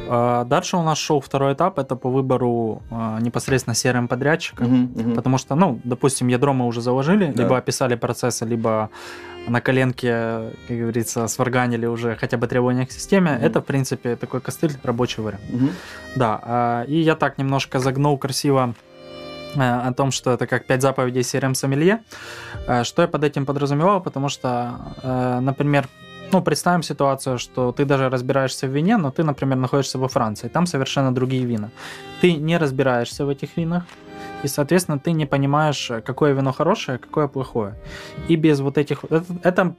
А, 0.07 0.45
Дальше 0.45 0.77
у 0.77 0.83
нас 0.83 0.99
шел 0.99 1.21
второй 1.21 1.55
этап, 1.55 1.79
это 1.79 1.97
по 1.97 2.11
выбору 2.11 2.83
а, 2.91 3.19
непосредственно 3.21 3.73
CRM 3.75 4.07
подрядчика. 4.07 4.65
Мгм, 4.65 4.93
мгм. 4.95 5.15
Потому 5.15 5.39
что, 5.39 5.55
ну, 5.55 5.81
допустим, 5.85 6.29
ядро 6.29 6.53
мы 6.53 6.67
уже 6.67 6.83
заложили, 6.83 7.33
Да. 7.35 7.43
либо 7.43 7.57
описали 7.57 7.95
процессы, 7.97 8.45
либо 8.45 8.91
на 9.49 9.61
коленке, 9.63 10.51
как 10.69 10.77
говорится, 10.79 11.27
сварганили 11.27 11.87
уже 11.87 12.17
хотя 12.17 12.37
бы 12.37 12.47
требования 12.47 12.85
к 12.87 12.93
системе. 12.93 13.33
Мгм. 13.33 13.45
Это, 13.45 13.61
в 13.61 13.65
принципе, 13.65 14.17
такой 14.17 14.41
костыль 14.43 14.73
рабочий 14.83 15.23
вариант. 15.23 15.45
Мгм. 15.51 15.71
Да, 16.17 16.39
а, 16.43 16.83
и 16.85 16.97
я 17.01 17.15
так 17.15 17.39
немножко 17.39 17.79
загнул 17.79 18.19
красиво 18.19 18.75
э, 18.77 18.94
о 19.57 19.93
том, 19.93 20.11
что 20.11 20.33
это 20.33 20.47
как 20.47 20.67
пять 20.67 20.83
заповедей 20.83 21.23
CRM 21.23 21.55
сомелье. 21.55 22.03
Э, 22.67 22.85
Что 22.85 23.03
я 23.03 23.09
под 23.09 23.25
этим 23.25 23.47
подразумевал, 23.47 24.01
потому 24.01 24.29
что, 24.29 24.75
э, 25.03 25.41
например, 25.41 25.89
ну, 26.33 26.43
представим 26.43 26.83
ситуацию, 26.83 27.39
что 27.39 27.73
ты 27.73 27.85
даже 27.85 28.09
разбираешься 28.09 28.67
в 28.67 28.71
вине, 28.71 28.97
но 28.97 29.11
ты, 29.11 29.23
например, 29.23 29.57
находишься 29.59 29.99
во 29.99 30.09
Франции, 30.09 30.49
там 30.49 30.67
совершенно 30.67 31.15
другие 31.15 31.45
вина. 31.45 31.71
Ты 32.21 32.33
не 32.33 32.59
разбираешься 32.59 33.25
в 33.25 33.29
этих 33.29 33.57
винах, 33.57 33.85
и, 34.43 34.49
соответственно, 34.49 34.99
ты 34.99 35.13
не 35.13 35.27
понимаешь, 35.27 35.91
какое 36.05 36.33
вино 36.35 36.53
хорошее, 36.53 36.99
какое 36.99 37.29
плохое. 37.29 37.75
И 38.29 38.37
без 38.37 38.61
вот 38.61 38.79
этих... 38.79 39.05
Это, 39.05 39.25
это 39.43 39.75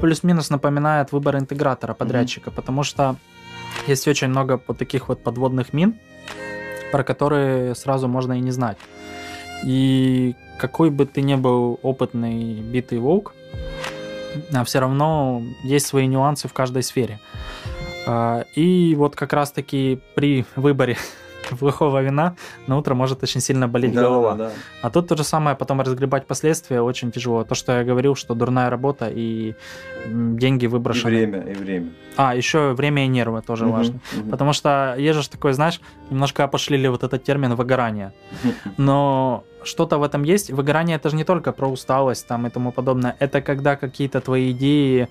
плюс-минус 0.00 0.50
напоминает 0.50 1.12
выбор 1.12 1.36
интегратора, 1.36 1.94
подрядчика, 1.94 2.50
потому 2.50 2.84
что 2.84 3.16
есть 3.86 4.08
очень 4.08 4.28
много 4.28 4.60
вот 4.66 4.78
таких 4.78 5.08
вот 5.08 5.22
подводных 5.22 5.72
мин, 5.72 5.94
про 6.92 7.04
которые 7.04 7.74
сразу 7.74 8.08
можно 8.08 8.32
и 8.32 8.40
не 8.40 8.50
знать. 8.50 8.78
И 9.64 10.34
какой 10.58 10.90
бы 10.90 11.06
ты 11.06 11.22
ни 11.22 11.34
был 11.34 11.78
опытный 11.82 12.54
битый 12.60 12.98
волк, 12.98 13.34
а 14.52 14.64
все 14.64 14.80
равно 14.80 15.42
есть 15.64 15.86
свои 15.86 16.06
нюансы 16.06 16.48
в 16.48 16.52
каждой 16.52 16.82
сфере. 16.82 17.18
А, 18.06 18.44
И 18.54 18.94
вот 18.96 19.16
как 19.16 19.32
раз-таки 19.32 20.00
при 20.14 20.44
выборе 20.56 20.96
плохого 21.58 22.02
вина 22.02 22.36
на 22.66 22.76
утро 22.78 22.94
может 22.94 23.22
очень 23.22 23.40
сильно 23.40 23.68
болеть 23.68 23.94
Да, 23.94 24.02
голова. 24.02 24.34
да, 24.34 24.44
да. 24.48 24.52
А 24.82 24.90
тут 24.90 25.08
то 25.08 25.16
же 25.16 25.24
самое, 25.24 25.56
потом 25.56 25.80
разгребать 25.80 26.26
последствия 26.26 26.80
очень 26.82 27.10
тяжело. 27.10 27.44
То, 27.44 27.54
что 27.54 27.72
я 27.78 27.84
говорил, 27.84 28.14
что 28.14 28.34
дурная 28.34 28.70
работа 28.70 29.08
и 29.14 29.54
деньги 30.06 30.64
И 30.64 30.68
выброшены. 30.68 31.10
время, 31.10 31.40
и 31.40 31.54
время. 31.54 31.90
А, 32.16 32.34
еще 32.34 32.72
время 32.72 33.04
и 33.04 33.08
нервы 33.08 33.42
тоже 33.42 33.64
Мгм, 33.64 33.72
важно. 33.76 34.00
мгм. 34.16 34.30
Потому 34.30 34.52
что 34.52 34.94
есть 34.98 35.18
же 35.18 35.28
такой, 35.30 35.52
знаешь, 35.52 35.80
немножко 36.10 36.44
опошлили 36.44 36.86
вот 36.88 37.02
этот 37.02 37.24
термин 37.24 37.54
выгорание. 37.54 38.12
Но 38.76 39.44
что-то 39.64 39.98
в 39.98 40.02
этом 40.02 40.24
есть. 40.24 40.50
Выгорание 40.50 40.96
это 40.96 41.10
же 41.10 41.16
не 41.16 41.24
только 41.24 41.52
про 41.52 41.68
усталость 41.68 42.26
там 42.26 42.46
и 42.46 42.50
тому 42.50 42.72
подобное. 42.72 43.16
Это 43.18 43.40
когда 43.40 43.76
какие-то 43.76 44.20
твои 44.20 44.50
идеи, 44.52 45.08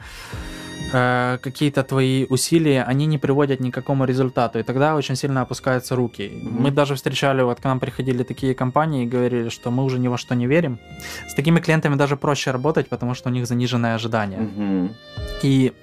э, 0.94 1.38
какие-то 1.42 1.84
твои 1.84 2.26
усилия, 2.30 2.84
они 2.84 3.06
не 3.06 3.18
приводят 3.18 3.60
ни 3.60 3.72
к 3.72 3.74
какому 3.74 4.06
результату. 4.06 4.60
И 4.60 4.64
тогда 4.64 4.96
очень 4.96 5.16
сильно 5.16 5.42
опускаются 5.42 5.96
руки. 5.96 6.30
Мгм. 6.30 6.64
Мы 6.64 6.72
даже 6.72 6.96
встречали, 6.96 7.44
вот 7.44 7.60
к 7.60 7.64
нам 7.64 7.80
приходили 7.80 8.24
такие 8.24 8.54
компании 8.54 9.04
и 9.04 9.08
говорили, 9.08 9.50
что 9.50 9.72
мы 9.72 9.84
уже 9.84 10.00
ни 10.00 10.08
во 10.08 10.18
что 10.18 10.36
не 10.36 10.48
верим. 10.48 10.80
С 11.28 11.36
такими 11.36 11.60
клиентами 11.60 11.96
даже 11.96 12.16
проще 12.16 12.52
работать, 12.52 12.90
потому 12.90 13.16
что 13.16 13.30
у 13.30 13.32
них 13.32 13.48
заниженное 13.48 13.96
ожидание. 13.96 14.40
Мгм. 14.40 14.96
И 15.44 15.74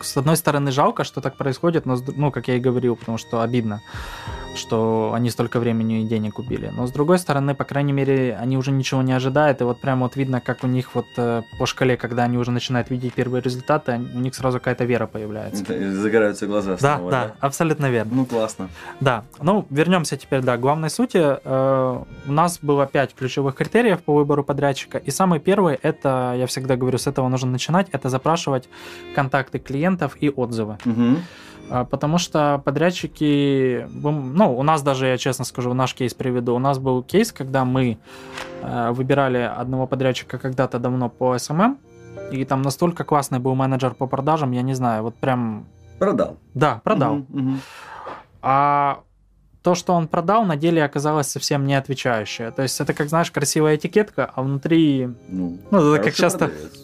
с 0.00 0.16
одной 0.16 0.36
стороны 0.36 0.70
жалко, 0.72 1.04
что 1.04 1.20
так 1.20 1.36
происходит, 1.36 1.86
но 1.86 1.96
ну, 2.16 2.30
как 2.30 2.48
я 2.48 2.56
и 2.56 2.60
говорил, 2.60 2.96
потому 2.96 3.18
что 3.18 3.40
обидно. 3.40 3.80
Что 4.54 5.12
они 5.14 5.30
столько 5.30 5.60
времени 5.60 6.02
и 6.02 6.04
денег 6.04 6.38
убили. 6.38 6.70
Но 6.74 6.86
с 6.86 6.92
другой 6.92 7.18
стороны, 7.18 7.54
по 7.54 7.64
крайней 7.64 7.92
мере, 7.92 8.36
они 8.40 8.56
уже 8.56 8.72
ничего 8.72 9.02
не 9.02 9.12
ожидают, 9.12 9.60
и 9.60 9.64
вот 9.64 9.80
прямо 9.80 10.02
вот 10.02 10.16
видно, 10.16 10.40
как 10.40 10.64
у 10.64 10.66
них 10.66 10.94
вот 10.94 11.06
э, 11.16 11.42
по 11.58 11.66
шкале, 11.66 11.96
когда 11.96 12.24
они 12.24 12.38
уже 12.38 12.50
начинают 12.50 12.90
видеть 12.90 13.14
первые 13.14 13.42
результаты, 13.42 14.00
у 14.14 14.18
них 14.18 14.34
сразу 14.34 14.58
какая-то 14.58 14.84
вера 14.84 15.06
появляется. 15.06 15.64
Загораются 15.92 16.46
глаза. 16.46 16.76
Да, 16.80 16.96
снова, 16.96 17.10
да, 17.10 17.24
да, 17.26 17.34
абсолютно 17.40 17.90
верно. 17.90 18.12
Ну, 18.14 18.26
классно. 18.26 18.68
Да, 19.00 19.24
ну, 19.40 19.66
вернемся 19.70 20.16
теперь, 20.16 20.42
да, 20.42 20.56
к 20.56 20.60
главной 20.60 20.90
сути. 20.90 21.18
Э, 21.22 22.02
у 22.26 22.32
нас 22.32 22.58
было 22.60 22.86
пять 22.86 23.14
ключевых 23.14 23.54
критериев 23.54 24.00
по 24.02 24.14
выбору 24.14 24.44
подрядчика, 24.44 24.98
и 24.98 25.10
самый 25.10 25.40
первый, 25.40 25.78
это, 25.80 26.34
я 26.36 26.46
всегда 26.46 26.76
говорю, 26.76 26.98
с 26.98 27.06
этого 27.06 27.28
нужно 27.28 27.50
начинать, 27.50 27.88
это 27.92 28.08
запрашивать 28.08 28.68
контакты 29.14 29.58
клиентов 29.58 30.16
и 30.20 30.28
отзывы. 30.28 30.78
Угу. 30.84 31.16
Потому 31.90 32.18
что 32.18 32.60
подрядчики, 32.64 33.86
ну, 33.92 34.58
у 34.58 34.62
нас 34.62 34.82
даже, 34.82 35.06
я 35.06 35.18
честно 35.18 35.44
скажу, 35.44 35.72
наш 35.72 35.94
кейс 35.94 36.14
приведу. 36.14 36.54
У 36.54 36.58
нас 36.58 36.78
был 36.78 37.02
кейс, 37.02 37.32
когда 37.32 37.64
мы 37.64 37.98
э, 38.62 38.90
выбирали 38.90 39.38
одного 39.38 39.86
подрядчика 39.86 40.38
когда-то 40.38 40.80
давно 40.80 41.08
по 41.08 41.36
SMM, 41.36 41.76
и 42.32 42.44
там 42.44 42.62
настолько 42.62 43.04
классный 43.04 43.38
был 43.38 43.54
менеджер 43.54 43.94
по 43.94 44.06
продажам, 44.06 44.50
я 44.50 44.62
не 44.62 44.74
знаю, 44.74 45.04
вот 45.04 45.14
прям... 45.14 45.66
Продал. 45.98 46.38
Да, 46.54 46.80
продал. 46.82 47.18
Угу, 47.18 47.38
угу. 47.38 47.56
А 48.42 49.00
то, 49.62 49.74
что 49.74 49.92
он 49.92 50.08
продал, 50.08 50.44
на 50.44 50.56
деле 50.56 50.82
оказалось 50.82 51.28
совсем 51.28 51.66
не 51.66 51.74
отвечающее. 51.74 52.50
То 52.50 52.62
есть 52.62 52.80
это, 52.80 52.94
как 52.94 53.08
знаешь, 53.08 53.30
красивая 53.30 53.76
этикетка, 53.76 54.30
а 54.34 54.42
внутри... 54.42 55.08
Ну, 55.28 55.58
ну 55.70 55.94
это 55.94 56.04
как 56.04 56.14
часто... 56.14 56.46
Продавец. 56.48 56.79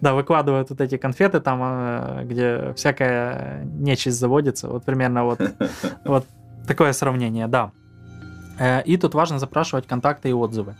Да, 0.00 0.14
выкладывают 0.14 0.70
вот 0.70 0.80
эти 0.80 0.96
конфеты 0.96 1.40
там, 1.40 1.60
э, 1.62 2.24
где 2.24 2.72
всякая 2.74 3.64
нечисть 3.64 4.18
заводится. 4.18 4.68
Вот 4.68 4.84
примерно 4.84 5.24
вот, 5.24 5.40
вот 6.04 6.26
такое 6.66 6.92
сравнение, 6.92 7.46
да. 7.48 7.72
Э, 8.58 8.82
и 8.82 8.96
тут 8.96 9.14
важно 9.14 9.38
запрашивать 9.38 9.86
контакты 9.86 10.28
и 10.28 10.32
отзывы. 10.32 10.76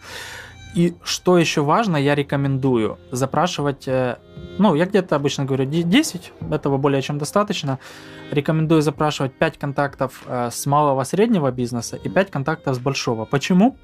И 0.74 0.94
что 1.02 1.38
еще 1.38 1.62
важно, 1.62 1.96
я 1.96 2.14
рекомендую 2.14 2.98
запрашивать, 3.10 3.88
э, 3.88 4.16
ну, 4.58 4.74
я 4.74 4.84
где-то 4.84 5.16
обычно 5.16 5.44
говорю 5.44 5.64
10, 5.64 6.32
этого 6.50 6.76
более 6.76 7.02
чем 7.02 7.18
достаточно. 7.18 7.78
Рекомендую 8.30 8.82
запрашивать 8.82 9.32
5 9.32 9.58
контактов 9.58 10.22
с 10.28 10.66
малого 10.66 11.04
среднего 11.04 11.50
бизнеса 11.50 11.96
и 11.96 12.10
5 12.10 12.30
контактов 12.30 12.76
с 12.76 12.78
большого. 12.78 13.24
Почему? 13.24 13.78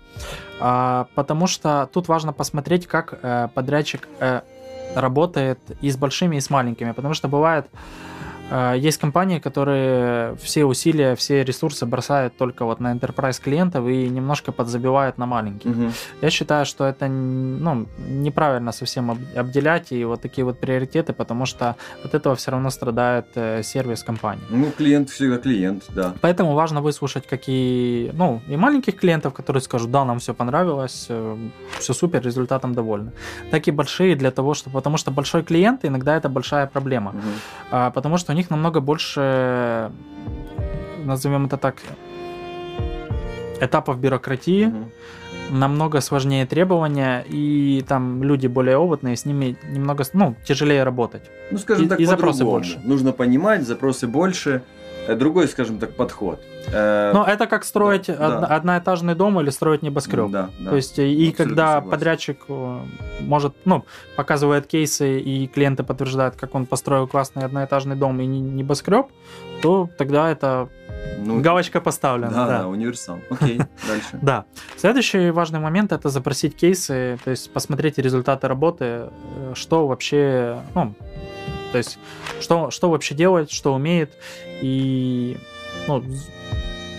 А, 0.61 1.07
потому 1.15 1.47
что 1.47 1.89
тут 1.91 2.09
важно 2.09 2.35
посмотреть, 2.35 2.87
как 2.87 3.53
подрядчик 3.55 4.07
работает 4.95 5.59
и 5.81 5.91
с 5.91 5.97
большими, 5.97 6.37
и 6.37 6.41
с 6.41 6.51
маленькими, 6.51 6.93
потому 6.93 7.15
что 7.15 7.29
бывает 7.29 7.67
есть 8.77 8.99
компании, 8.99 9.39
которые 9.39 10.37
все 10.37 10.65
усилия, 10.65 11.15
все 11.17 11.45
ресурсы 11.45 11.87
бросают 11.87 12.37
только 12.37 12.65
вот 12.65 12.81
на 12.81 12.93
enterprise 12.95 13.43
клиентов 13.43 13.87
и 13.89 14.09
немножко 14.09 14.53
подзабивают 14.53 15.19
на 15.19 15.27
маленьких. 15.27 15.71
Угу. 15.71 15.91
Я 16.23 16.31
считаю, 16.31 16.67
что 16.67 16.85
это 16.85 17.09
ну, 17.09 17.87
неправильно 18.09 18.73
совсем 18.73 19.19
обделять 19.37 19.93
и 19.93 20.05
вот 20.05 20.21
такие 20.21 20.45
вот 20.45 20.61
приоритеты, 20.61 21.13
потому 21.13 21.47
что 21.47 21.77
от 22.05 22.15
этого 22.15 22.35
все 22.37 22.51
равно 22.51 22.71
страдает 22.71 23.27
э, 23.35 23.63
сервис 23.63 24.03
компании. 24.03 24.45
Ну, 24.51 24.71
клиент 24.71 25.11
всегда 25.11 25.39
клиент, 25.39 25.85
да. 25.95 26.15
Поэтому 26.21 26.55
важно 26.55 26.81
выслушать 26.81 27.27
какие, 27.27 28.11
ну, 28.13 28.41
и 28.49 28.57
маленьких 28.57 28.97
клиентов, 28.97 29.33
которые 29.33 29.63
скажут, 29.63 29.91
да, 29.91 30.05
нам 30.05 30.19
все 30.19 30.33
понравилось, 30.35 31.07
э, 31.09 31.37
все 31.79 31.93
супер, 31.93 32.23
результатом 32.23 32.75
довольны. 32.75 33.13
Так 33.51 33.69
и 33.69 33.71
большие 33.73 34.17
для 34.17 34.31
того, 34.31 34.55
что, 34.55 34.71
потому 34.71 34.97
что 34.97 35.11
большой 35.11 35.43
клиент 35.43 35.85
иногда 35.85 36.17
это 36.17 36.29
большая 36.29 36.67
проблема, 36.67 37.11
угу. 37.11 37.91
потому 37.93 38.19
что 38.19 38.33
у 38.33 38.35
них 38.35 38.44
намного 38.51 38.81
больше, 38.81 39.91
назовем 41.05 41.47
это 41.47 41.57
так, 41.57 41.77
этапов 43.61 43.99
бюрократии, 43.99 44.67
угу. 44.67 44.91
намного 45.51 46.01
сложнее 46.01 46.47
требования, 46.47 47.25
и 47.29 47.85
там 47.87 48.23
люди 48.23 48.47
более 48.47 48.77
опытные, 48.77 49.17
с 49.17 49.25
ними 49.25 49.57
немного, 49.71 50.05
ну, 50.13 50.35
тяжелее 50.45 50.85
работать. 50.85 51.23
Ну, 51.51 51.59
скажем 51.59 51.87
и, 51.87 51.89
так, 51.89 52.01
и 52.01 52.05
запросы 52.05 52.45
больше. 52.45 52.81
Нужно 52.85 53.13
понимать, 53.13 53.67
запросы 53.67 54.07
больше, 54.07 54.63
другой, 55.09 55.49
скажем 55.49 55.79
так, 55.79 55.95
подход. 55.95 56.41
Э, 56.73 57.13
Но 57.13 57.25
это 57.25 57.47
как 57.47 57.65
строить 57.65 58.07
да, 58.07 58.13
од- 58.15 58.41
да. 58.41 58.47
одноэтажный 58.47 59.15
дом 59.15 59.41
или 59.41 59.51
строить 59.51 59.83
небоскреб. 59.83 60.31
Да, 60.31 60.51
да, 60.59 60.71
То 60.71 60.77
есть 60.77 60.99
и 60.99 61.33
когда 61.33 61.75
согласен. 61.75 61.91
подрядчик 61.91 62.39
э, 62.49 62.79
может, 63.21 63.55
ну, 63.65 63.85
показывает 64.17 64.67
кейсы 64.67 65.21
и 65.21 65.47
клиенты 65.47 65.83
подтверждают, 65.83 66.37
как 66.37 66.55
он 66.55 66.67
построил 66.67 67.07
классный 67.07 67.45
одноэтажный 67.45 67.97
дом 67.97 68.21
и 68.21 68.27
небоскреб, 68.27 69.07
то 69.63 69.89
тогда 69.99 70.31
это 70.31 70.69
ну, 71.19 71.41
галочка 71.41 71.81
поставлена. 71.81 72.31
Да, 72.31 72.47
да, 72.47 72.59
да 72.61 72.69
универсал. 72.69 73.19
Окей, 73.31 73.59
дальше. 73.89 74.19
Да. 74.23 74.45
Следующий 74.77 75.31
важный 75.31 75.61
момент 75.61 75.93
это 75.93 76.09
запросить 76.09 76.57
кейсы, 76.57 77.19
то 77.25 77.31
есть 77.31 77.53
посмотреть 77.53 77.99
результаты 77.99 78.49
работы, 78.49 79.11
что 79.55 79.87
вообще, 79.87 80.59
ну, 80.75 80.95
то 81.75 81.79
есть, 81.79 81.99
что, 82.41 82.71
что 82.71 82.89
вообще 82.89 83.17
делает, 83.17 83.51
что 83.51 83.75
умеет, 83.75 84.13
и 84.63 85.37
ну, 85.89 86.05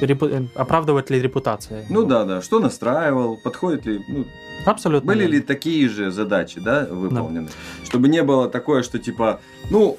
репу... 0.02 0.30
оправдывает 0.54 1.10
ли 1.10 1.22
репутация. 1.22 1.86
Ну 1.90 2.04
да, 2.04 2.26
да. 2.26 2.42
Что 2.42 2.60
настраивал, 2.60 3.38
подходит 3.38 3.86
ли. 3.86 4.02
Ну, 4.10 4.26
Абсолютно. 4.66 5.08
Были 5.08 5.28
ли 5.28 5.40
такие 5.40 5.88
же 5.88 6.12
задачи, 6.12 6.60
да, 6.60 6.88
выполнены? 6.92 7.48
Да. 7.48 7.86
Чтобы 7.86 8.10
не 8.10 8.22
было 8.22 8.50
такое, 8.50 8.84
что 8.84 9.00
типа, 9.00 9.40
ну, 9.70 9.98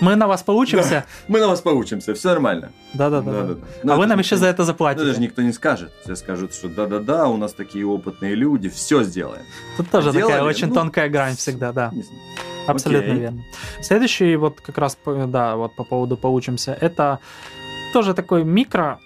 мы 0.00 0.14
на 0.14 0.28
вас 0.28 0.44
поучимся. 0.44 0.88
Да, 1.06 1.06
мы 1.26 1.40
на 1.40 1.48
вас 1.48 1.60
поучимся, 1.60 2.14
все 2.14 2.28
нормально. 2.28 2.70
Да-да-да. 2.94 3.56
А 3.92 3.96
вы 3.96 4.06
нам 4.06 4.20
еще 4.20 4.36
за 4.36 4.46
это 4.46 4.62
заплатите. 4.62 5.04
даже 5.04 5.20
никто 5.20 5.42
не 5.42 5.52
скажет. 5.52 5.90
Все 6.04 6.14
скажут, 6.14 6.54
что 6.54 6.68
да-да-да, 6.68 7.26
у 7.26 7.36
нас 7.36 7.54
такие 7.54 7.84
опытные 7.84 8.36
люди, 8.36 8.68
все 8.68 9.02
сделаем. 9.02 9.42
Тут 9.76 9.90
тоже 9.90 10.12
такая 10.12 10.44
очень 10.44 10.68
ну, 10.68 10.74
тонкая 10.74 11.08
грань 11.08 11.34
всегда, 11.34 11.72
да. 11.72 11.90
Абсолютно 12.66 13.12
Окей. 13.12 13.20
верно. 13.20 13.44
Следующий 13.80 14.36
вот 14.36 14.60
как 14.60 14.78
раз, 14.78 14.98
да, 15.06 15.56
вот 15.56 15.74
по 15.76 15.84
поводу 15.84 16.16
поучимся, 16.16 16.76
это 16.80 17.18
тоже 17.92 18.14
такой 18.14 18.44
микро 18.44 18.98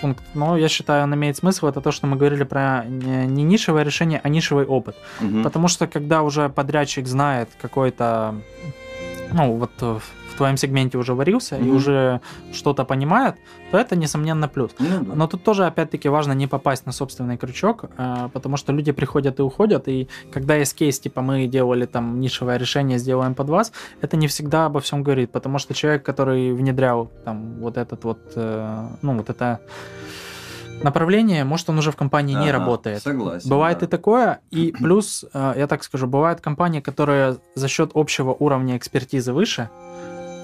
пункт, 0.00 0.22
но 0.34 0.56
я 0.56 0.68
считаю, 0.68 1.04
он 1.04 1.14
имеет 1.14 1.36
смысл. 1.36 1.66
Это 1.66 1.80
то, 1.80 1.90
что 1.90 2.06
мы 2.06 2.16
говорили 2.16 2.44
про 2.44 2.84
не 2.86 3.42
нишевое 3.42 3.84
решение, 3.84 4.20
а 4.22 4.28
нишевый 4.28 4.64
опыт. 4.64 4.96
Угу. 5.20 5.42
Потому 5.42 5.68
что 5.68 5.86
когда 5.86 6.22
уже 6.22 6.48
подрядчик 6.48 7.06
знает 7.06 7.48
какой-то, 7.60 8.34
ну 9.32 9.56
вот 9.56 10.02
твоем 10.38 10.56
сегменте 10.56 10.98
уже 10.98 11.14
варился 11.14 11.56
mm-hmm. 11.56 11.68
и 11.68 11.70
уже 11.70 12.20
что-то 12.52 12.84
понимает, 12.84 13.34
то 13.70 13.78
это, 13.78 13.96
несомненно, 13.96 14.48
плюс. 14.48 14.70
Mm-hmm. 14.78 15.14
Но 15.14 15.26
тут 15.26 15.44
тоже, 15.44 15.66
опять-таки, 15.66 16.08
важно 16.08 16.32
не 16.32 16.46
попасть 16.46 16.86
на 16.86 16.92
собственный 16.92 17.36
крючок, 17.36 17.84
э, 17.98 18.28
потому 18.32 18.56
что 18.56 18.72
люди 18.72 18.92
приходят 18.92 19.38
и 19.40 19.42
уходят, 19.42 19.88
и 19.88 20.08
когда 20.32 20.54
есть 20.54 20.74
кейс, 20.74 20.98
типа, 21.00 21.20
мы 21.20 21.46
делали 21.46 21.86
там 21.86 22.20
нишевое 22.20 22.58
решение, 22.58 22.98
сделаем 22.98 23.34
под 23.34 23.48
вас, 23.48 23.72
это 24.00 24.16
не 24.16 24.26
всегда 24.26 24.66
обо 24.66 24.80
всем 24.80 25.02
говорит, 25.02 25.30
потому 25.32 25.58
что 25.58 25.74
человек, 25.74 26.02
который 26.02 26.52
внедрял 26.52 27.10
там 27.24 27.54
вот 27.60 27.76
этот 27.76 28.04
вот, 28.04 28.18
э, 28.36 28.88
ну, 29.02 29.16
вот 29.16 29.30
это 29.30 29.60
направление, 30.82 31.44
может, 31.44 31.68
он 31.70 31.78
уже 31.78 31.90
в 31.90 31.96
компании 31.96 32.36
ага, 32.36 32.44
не 32.44 32.52
работает. 32.52 33.02
Согласен. 33.02 33.48
Бывает 33.50 33.78
да. 33.80 33.86
и 33.86 33.88
такое. 33.88 34.40
И 34.50 34.72
плюс, 34.78 35.24
э, 35.32 35.54
я 35.56 35.66
так 35.66 35.84
скажу, 35.84 36.06
бывают 36.06 36.40
компании, 36.40 36.80
которые 36.80 37.36
за 37.54 37.68
счет 37.68 37.90
общего 37.94 38.32
уровня 38.32 38.76
экспертизы 38.76 39.32
выше, 39.32 39.70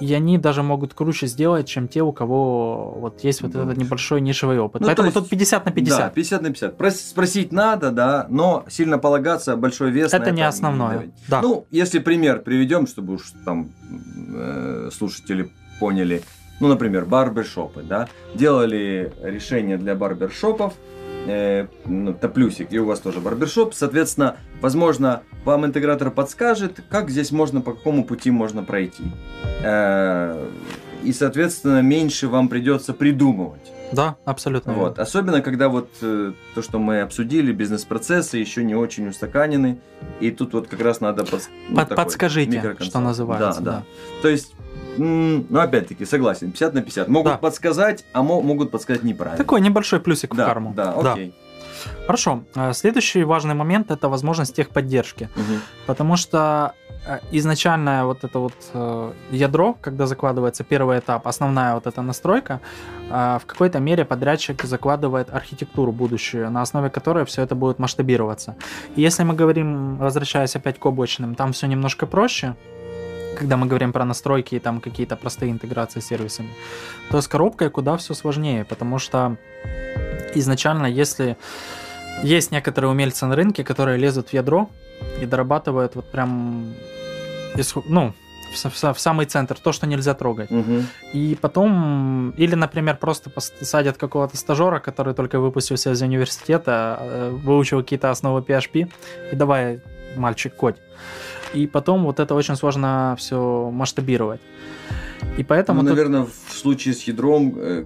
и 0.01 0.13
они 0.13 0.39
даже 0.39 0.63
могут 0.63 0.95
круче 0.95 1.27
сделать, 1.27 1.67
чем 1.69 1.89
те, 1.89 2.03
у 2.03 2.13
кого 2.13 2.93
вот 2.99 3.23
есть 3.25 3.43
вот 3.43 3.55
этот 3.55 3.77
небольшой 3.77 4.21
нишевый 4.21 4.59
опыт. 4.59 4.81
Ну, 4.81 4.87
Поэтому 4.87 5.07
есть, 5.07 5.19
тут 5.19 5.29
50 5.29 5.65
на 5.65 5.73
50. 5.73 5.99
Да, 5.99 6.11
50 6.11 6.43
на 6.43 6.49
50. 6.49 6.77
Прос- 6.77 7.11
спросить 7.11 7.53
надо, 7.53 7.91
да, 7.91 8.27
но 8.29 8.65
сильно 8.69 8.99
полагаться 8.99 9.57
большой 9.57 9.91
вес 9.91 10.13
это 10.13 10.31
не 10.31 10.43
основное. 10.47 11.11
Да. 11.29 11.41
Ну, 11.43 11.67
если 11.71 11.99
пример 11.99 12.41
приведем, 12.43 12.87
чтобы 12.87 13.15
уж 13.15 13.33
там 13.45 13.71
э, 14.35 14.91
слушатели 14.93 15.51
поняли. 15.81 16.23
Ну, 16.61 16.69
например, 16.69 17.05
барбершопы, 17.05 17.83
да, 17.83 18.09
делали 18.35 19.13
решение 19.23 19.77
для 19.77 19.95
барбершопов, 19.95 20.75
э, 21.27 21.67
ну, 21.85 22.13
это 22.13 22.29
плюсик, 22.29 22.73
и 22.73 22.79
у 22.79 22.87
вас 22.87 23.01
тоже 23.01 23.21
барбершоп, 23.21 23.75
соответственно, 23.75 24.37
возможно, 24.61 25.23
вам 25.45 25.67
интегратор 25.67 26.11
подскажет, 26.11 26.81
как 26.89 27.11
здесь 27.11 27.33
можно, 27.33 27.61
по 27.61 27.73
какому 27.73 28.05
пути 28.05 28.31
можно 28.31 28.63
пройти. 28.63 29.05
Э, 29.63 30.49
и, 31.03 31.13
соответственно, 31.13 31.83
меньше 31.83 32.29
вам 32.29 32.49
придется 32.49 32.95
придумывать. 32.95 33.73
Да, 33.93 34.17
абсолютно. 34.25 34.73
Вот. 34.73 34.99
Особенно, 34.99 35.41
когда 35.41 35.69
вот 35.69 35.91
э, 36.01 36.33
то, 36.55 36.63
что 36.63 36.79
мы 36.79 37.01
обсудили, 37.01 37.53
бизнес-процессы 37.53 38.39
еще 38.39 38.65
не 38.65 38.75
очень 38.75 39.09
устаканены, 39.09 39.79
и 40.21 40.31
тут 40.31 40.55
вот 40.55 40.69
как 40.69 40.81
раз 40.81 41.01
надо... 41.01 41.25
Под, 41.25 41.49
ну, 41.69 41.77
Под, 41.77 41.95
подскажите, 41.95 42.77
что 42.81 43.01
называется. 43.01 43.61
Да, 43.61 43.71
да, 43.71 43.79
да. 43.79 43.85
То 44.23 44.29
есть 44.29 44.55
ну, 44.97 45.59
опять-таки, 45.59 46.05
согласен, 46.05 46.51
50 46.51 46.75
на 46.75 46.83
50. 46.83 47.09
Могут 47.09 47.33
да. 47.33 47.39
подсказать, 47.39 48.05
а 48.13 48.23
могут 48.23 48.71
подсказать 48.71 49.03
неправильно. 49.05 49.39
Такой 49.39 49.61
небольшой 49.61 50.01
плюсик 50.01 50.35
да, 50.35 50.45
в 50.45 50.47
карму. 50.49 50.73
Да, 50.75 50.93
окей. 50.93 51.29
Да. 51.29 51.45
Хорошо. 52.07 52.45
Э, 52.55 52.73
следующий 52.73 53.25
важный 53.25 53.55
момент 53.55 53.91
это 53.91 54.09
возможность 54.09 54.55
техподдержки. 54.57 55.29
Угу. 55.37 55.61
Потому 55.87 56.17
что 56.17 56.75
э, 57.07 57.19
изначальное 57.33 58.05
вот 58.05 58.25
это 58.25 58.39
вот 58.39 58.55
э, 58.75 59.13
ядро, 59.31 59.77
когда 59.81 60.07
закладывается 60.07 60.65
первый 60.65 60.99
этап, 60.99 61.27
основная 61.27 61.75
вот 61.75 61.87
эта 61.87 62.03
настройка, 62.03 62.61
э, 63.11 63.39
в 63.43 63.47
какой-то 63.47 63.81
мере 63.81 64.05
подрядчик 64.05 64.63
закладывает 64.65 65.35
архитектуру 65.35 65.93
будущую, 65.93 66.51
на 66.51 66.63
основе 66.63 66.91
которой 66.91 67.25
все 67.25 67.43
это 67.43 67.55
будет 67.55 67.79
масштабироваться. 67.79 68.55
И 68.97 69.03
если 69.03 69.25
мы 69.25 69.35
говорим, 69.35 69.97
возвращаясь 69.97 70.57
опять 70.57 70.79
к 70.79 70.87
облачным, 70.87 71.35
там 71.35 71.53
все 71.53 71.67
немножко 71.67 72.07
проще, 72.07 72.55
когда 73.35 73.57
мы 73.57 73.67
говорим 73.67 73.93
про 73.93 74.05
настройки 74.05 74.55
и 74.55 74.59
там 74.59 74.81
какие-то 74.81 75.17
простые 75.17 75.53
интеграции 75.53 76.01
с 76.01 76.07
сервисами, 76.07 76.51
то 77.11 77.21
с 77.21 77.29
коробкой 77.29 77.71
куда 77.71 77.97
все 77.97 78.15
сложнее, 78.15 78.65
потому 78.65 78.99
что 78.99 79.37
изначально, 80.35 80.87
если 80.87 81.37
есть 82.23 82.53
некоторые 82.53 82.91
умельцы 82.91 83.27
на 83.27 83.37
рынке, 83.37 83.65
которые 83.65 83.99
лезут 83.99 84.29
в 84.29 84.33
ядро 84.33 84.71
и 85.21 85.27
дорабатывают 85.27 85.97
вот 85.97 86.11
прям 86.11 86.75
ну, 87.89 88.15
в, 88.55 88.95
в, 88.95 88.99
самый 88.99 89.27
центр, 89.27 89.57
то, 89.59 89.73
что 89.73 89.87
нельзя 89.87 90.15
трогать. 90.15 90.51
Угу. 90.51 90.83
И 91.13 91.37
потом, 91.41 92.31
или, 92.37 92.55
например, 92.55 92.97
просто 92.97 93.31
садят 93.61 93.97
какого-то 93.97 94.37
стажера, 94.37 94.79
который 94.79 95.15
только 95.15 95.41
выпустился 95.41 95.93
из 95.93 96.03
университета, 96.03 96.99
э, 97.01 97.31
выучил 97.31 97.81
какие-то 97.83 98.11
основы 98.11 98.41
PHP, 98.41 98.91
и 99.33 99.37
давай, 99.37 99.81
мальчик, 100.17 100.55
кодь. 100.55 100.77
И 101.55 101.67
потом 101.67 102.05
вот 102.05 102.21
это 102.21 102.35
очень 102.35 102.57
сложно 102.57 103.15
все 103.19 103.71
масштабировать. 103.71 104.41
И 105.39 105.43
поэтому... 105.43 105.83
Ну, 105.83 105.89
тут... 105.89 105.97
наверное, 105.97 106.27
в 106.27 106.53
случае 106.53 106.95
с 106.95 107.03
ядром 107.05 107.55
э, 107.57 107.85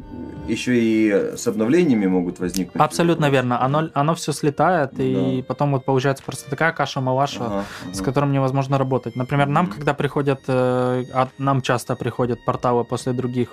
еще 0.49 0.79
и 0.79 1.37
с 1.37 1.47
обновлениями 1.47 2.07
могут 2.07 2.41
возникнуть. 2.41 2.83
Абсолютно 2.83 3.31
верно. 3.31 3.63
Оно, 3.63 3.89
оно 3.95 4.15
все 4.15 4.33
слетает, 4.33 4.91
да. 4.93 5.03
и 5.03 5.43
потом 5.43 5.73
вот 5.73 5.85
получается 5.85 6.25
просто 6.25 6.51
такая 6.51 6.73
каша-малаша, 6.73 7.45
ага, 7.45 7.65
ага. 7.85 7.95
с 7.95 8.01
которым 8.01 8.33
невозможно 8.33 8.79
работать. 8.79 9.17
Например, 9.17 9.47
нам, 9.47 9.67
mm-hmm. 9.67 9.75
когда 9.75 9.95
приходят, 9.95 10.41
э, 10.49 11.05
а 11.13 11.29
нам 11.39 11.63
часто 11.63 11.97
приходят 11.97 12.45
порталы 12.45 12.85
после 12.85 13.13
других 13.13 13.51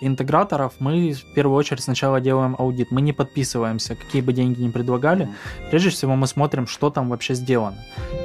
интеграторов, 0.00 0.72
мы 0.78 1.12
в 1.12 1.34
первую 1.34 1.56
очередь 1.56 1.82
сначала 1.82 2.20
делаем 2.20 2.56
аудит. 2.58 2.90
Мы 2.90 3.02
не 3.02 3.12
подписываемся, 3.12 3.94
какие 3.94 4.22
бы 4.22 4.32
деньги 4.32 4.62
ни 4.62 4.70
предлагали. 4.70 5.28
Прежде 5.70 5.90
всего 5.90 6.16
мы 6.16 6.26
смотрим, 6.26 6.66
что 6.66 6.90
там 6.90 7.08
вообще 7.08 7.34
сделано. 7.34 7.76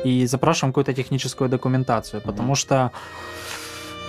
И 0.06 0.26
запрашиваем 0.26 0.72
какую-то 0.72 0.94
техническую 0.94 1.50
документацию, 1.50 2.22
потому 2.22 2.56
что 2.56 2.92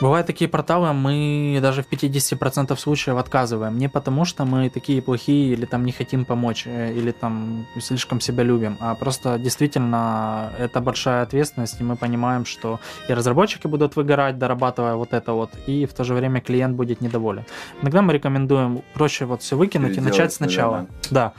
Бывают 0.00 0.28
такие 0.28 0.48
порталы, 0.48 0.92
мы 0.92 1.58
даже 1.60 1.82
в 1.82 1.88
50% 1.90 2.76
случаев 2.78 3.16
отказываем. 3.16 3.78
Не 3.78 3.88
потому, 3.88 4.24
что 4.24 4.44
мы 4.44 4.70
такие 4.70 5.02
плохие 5.02 5.52
или 5.52 5.66
там 5.66 5.84
не 5.84 5.92
хотим 5.92 6.24
помочь, 6.24 6.66
э, 6.66 6.92
или 6.92 7.10
там 7.10 7.66
слишком 7.80 8.20
себя 8.20 8.44
любим, 8.44 8.76
а 8.80 8.94
просто 8.94 9.38
действительно 9.38 10.52
это 10.58 10.80
большая 10.80 11.24
ответственность, 11.24 11.80
и 11.80 11.84
мы 11.84 11.96
понимаем, 11.96 12.44
что 12.44 12.78
и 13.08 13.14
разработчики 13.14 13.66
будут 13.66 13.96
выгорать, 13.96 14.38
дорабатывая 14.38 14.94
вот 14.94 15.12
это 15.12 15.32
вот, 15.32 15.50
и 15.66 15.84
в 15.84 15.92
то 15.92 16.04
же 16.04 16.14
время 16.14 16.40
клиент 16.40 16.76
будет 16.76 17.00
недоволен. 17.00 17.44
Иногда 17.82 18.00
мы 18.00 18.12
рекомендуем 18.12 18.82
проще 18.94 19.24
вот 19.24 19.42
все 19.42 19.56
выкинуть 19.56 19.96
и 19.96 20.00
начать 20.00 20.32
сначала. 20.32 20.72
Наверное. 20.72 21.00
Да. 21.10 21.32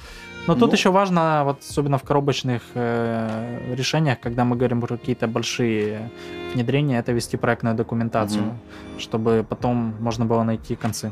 Но 0.48 0.56
ну, 0.56 0.60
тут 0.60 0.74
еще 0.74 0.90
важно, 0.90 1.44
вот 1.46 1.60
особенно 1.62 1.98
в 1.98 2.04
коробочных 2.04 2.64
э, 2.74 3.76
решениях, 3.76 4.20
когда 4.20 4.46
мы 4.46 4.56
говорим 4.56 4.82
про 4.82 4.98
какие-то 4.98 5.28
большие 5.28 6.10
внедрения, 6.54 6.98
это 7.00 7.12
вести 7.12 7.38
проектную 7.38 7.76
документацию, 7.76 8.44
угу. 8.44 9.00
чтобы 9.00 9.46
потом 9.48 9.96
можно 10.00 10.26
было 10.26 10.44
найти 10.44 10.76
концы. 10.76 11.12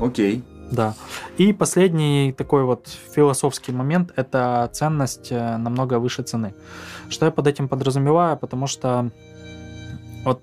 Окей. 0.00 0.44
Да. 0.70 0.94
И 1.36 1.52
последний 1.52 2.32
такой 2.32 2.62
вот 2.62 2.88
философский 3.14 3.72
момент– 3.72 4.12
это 4.16 4.70
ценность 4.72 5.32
э, 5.32 5.56
намного 5.56 5.98
выше 5.98 6.22
цены. 6.22 6.54
Что 7.10 7.26
я 7.26 7.32
под 7.32 7.46
этим 7.46 7.68
подразумеваю? 7.68 8.36
Потому 8.36 8.66
что 8.68 9.10
вот 10.24 10.42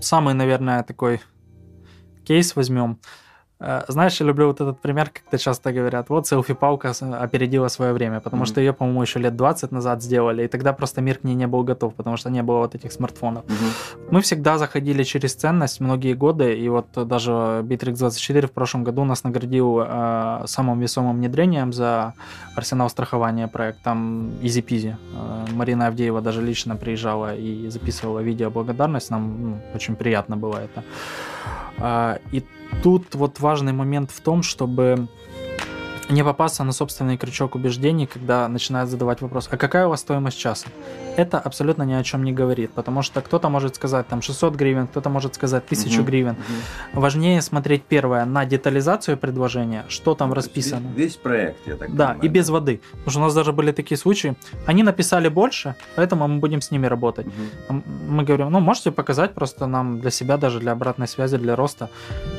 самый, 0.00 0.34
наверное, 0.34 0.82
такой 0.82 1.20
кейс 2.24 2.56
возьмем– 2.56 2.98
знаешь, 3.58 4.20
я 4.20 4.26
люблю 4.26 4.48
вот 4.48 4.60
этот 4.60 4.80
пример, 4.80 5.10
когда 5.10 5.38
часто 5.38 5.72
говорят, 5.72 6.10
вот 6.10 6.26
селфи-палка 6.26 6.92
опередила 7.22 7.68
свое 7.68 7.92
время, 7.92 8.20
потому 8.20 8.42
mm-hmm. 8.42 8.46
что 8.46 8.60
ее, 8.60 8.72
по-моему, 8.72 9.02
еще 9.02 9.18
лет 9.18 9.34
20 9.34 9.72
назад 9.72 10.02
сделали, 10.02 10.44
и 10.44 10.48
тогда 10.48 10.72
просто 10.72 11.00
мир 11.00 11.18
к 11.18 11.24
ней 11.24 11.34
не 11.34 11.46
был 11.46 11.62
готов, 11.62 11.94
потому 11.94 12.16
что 12.18 12.30
не 12.30 12.42
было 12.42 12.58
вот 12.58 12.74
этих 12.74 12.92
смартфонов. 12.92 13.44
Mm-hmm. 13.44 14.08
Мы 14.10 14.20
всегда 14.20 14.58
заходили 14.58 15.02
через 15.04 15.34
ценность 15.34 15.80
многие 15.80 16.14
годы, 16.14 16.54
и 16.54 16.68
вот 16.68 16.86
даже 16.94 17.32
Bittrex24 17.32 18.46
в 18.46 18.52
прошлом 18.52 18.84
году 18.84 19.04
нас 19.04 19.24
наградил 19.24 19.80
э, 19.80 20.42
самым 20.46 20.80
весомым 20.80 21.16
внедрением 21.16 21.72
за 21.72 22.12
арсенал 22.56 22.90
страхования 22.90 23.48
проект, 23.48 23.82
там 23.82 24.32
Easy 24.42 24.62
Peasy. 24.62 24.96
Э, 25.14 25.52
Марина 25.52 25.86
Авдеева 25.86 26.20
даже 26.20 26.42
лично 26.42 26.76
приезжала 26.76 27.34
и 27.34 27.70
записывала 27.70 28.20
видео 28.20 28.50
благодарность, 28.50 29.10
нам 29.10 29.50
ну, 29.50 29.60
очень 29.74 29.96
приятно 29.96 30.36
было 30.36 30.58
это. 30.58 30.84
Э, 31.78 32.18
и 32.32 32.42
тут 32.82 33.14
вот 33.14 33.40
важный 33.40 33.72
момент 33.72 34.10
в 34.10 34.20
том, 34.20 34.42
чтобы 34.42 35.08
не 36.08 36.24
попасться 36.24 36.64
на 36.64 36.72
собственный 36.72 37.16
крючок 37.16 37.54
убеждений, 37.54 38.06
когда 38.06 38.48
начинают 38.48 38.90
задавать 38.90 39.20
вопрос, 39.20 39.48
а 39.50 39.56
какая 39.56 39.86
у 39.86 39.90
вас 39.90 40.00
стоимость 40.00 40.38
часа? 40.38 40.68
Это 41.16 41.38
абсолютно 41.38 41.82
ни 41.82 41.94
о 41.94 42.02
чем 42.02 42.24
не 42.24 42.32
говорит, 42.32 42.70
потому 42.72 43.02
что 43.02 43.20
кто-то 43.22 43.48
может 43.48 43.74
сказать 43.74 44.06
там 44.06 44.22
600 44.22 44.54
гривен, 44.54 44.86
кто-то 44.86 45.08
может 45.08 45.34
сказать 45.34 45.64
1000 45.64 46.00
угу, 46.00 46.06
гривен. 46.06 46.32
Угу. 46.92 47.00
Важнее 47.00 47.42
смотреть 47.42 47.82
первое 47.84 48.24
на 48.24 48.44
детализацию 48.44 49.16
предложения, 49.16 49.84
что 49.88 50.14
там 50.14 50.28
ну, 50.28 50.34
расписано. 50.34 50.86
Весь, 50.88 50.96
весь 50.96 51.16
проект, 51.16 51.66
я 51.66 51.76
так 51.76 51.94
Да, 51.94 52.08
понимаю, 52.08 52.22
и 52.22 52.28
без 52.28 52.48
воды. 52.50 52.80
Потому 52.90 53.10
что 53.10 53.20
у 53.20 53.22
нас 53.22 53.34
даже 53.34 53.52
были 53.52 53.72
такие 53.72 53.98
случаи, 53.98 54.36
они 54.66 54.82
написали 54.82 55.28
больше, 55.28 55.74
поэтому 55.96 56.28
мы 56.28 56.38
будем 56.38 56.60
с 56.60 56.70
ними 56.70 56.86
работать. 56.86 57.26
Угу. 57.26 57.82
Мы 58.08 58.22
говорим, 58.24 58.50
ну 58.50 58.60
можете 58.60 58.90
показать 58.90 59.34
просто 59.34 59.66
нам 59.66 60.00
для 60.00 60.10
себя, 60.10 60.36
даже 60.36 60.60
для 60.60 60.72
обратной 60.72 61.08
связи, 61.08 61.38
для 61.38 61.56
роста. 61.56 61.88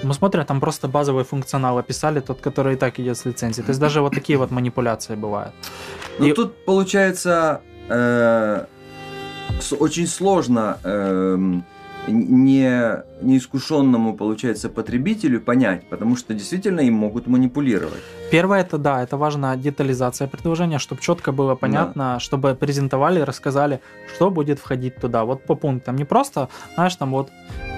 Мы 0.03 0.13
смотрим, 0.13 0.45
там 0.45 0.59
просто 0.59 0.87
базовый 0.87 1.23
функционал 1.23 1.77
описали, 1.77 2.19
тот, 2.19 2.39
который 2.39 2.73
и 2.73 2.77
так 2.77 2.99
идет 2.99 3.17
с 3.17 3.25
лицензией 3.25 3.56
лицензии. 3.57 3.65
То 3.65 3.69
есть 3.69 3.79
даже 3.79 4.01
вот 4.01 4.13
такие 4.13 4.37
вот 4.37 4.51
манипуляции 4.51 5.15
бывают. 5.15 5.53
Ну 6.19 6.27
и... 6.27 6.33
тут 6.33 6.65
получается 6.65 7.61
э, 7.89 8.65
очень 9.79 10.07
сложно 10.07 10.77
э, 10.83 11.37
не 12.07 13.03
неискушенному, 13.21 14.15
получается, 14.15 14.69
потребителю 14.69 15.41
понять, 15.41 15.89
потому 15.89 16.15
что 16.15 16.33
действительно 16.33 16.81
им 16.81 16.93
могут 16.93 17.27
манипулировать. 17.27 18.01
Первое 18.31 18.61
это 18.61 18.77
да, 18.77 19.03
это 19.03 19.17
важна 19.17 19.55
детализация 19.55 20.27
предложения, 20.27 20.79
чтобы 20.79 21.01
четко 21.01 21.31
было 21.31 21.55
понятно, 21.55 22.13
да. 22.13 22.19
чтобы 22.19 22.55
презентовали, 22.55 23.19
рассказали, 23.19 23.79
что 24.15 24.29
будет 24.29 24.59
входить 24.59 24.95
туда. 24.95 25.23
Вот 25.23 25.43
по 25.43 25.55
пунктам. 25.55 25.95
Не 25.95 26.05
просто, 26.05 26.49
знаешь, 26.75 26.95
там 26.95 27.11
вот 27.11 27.29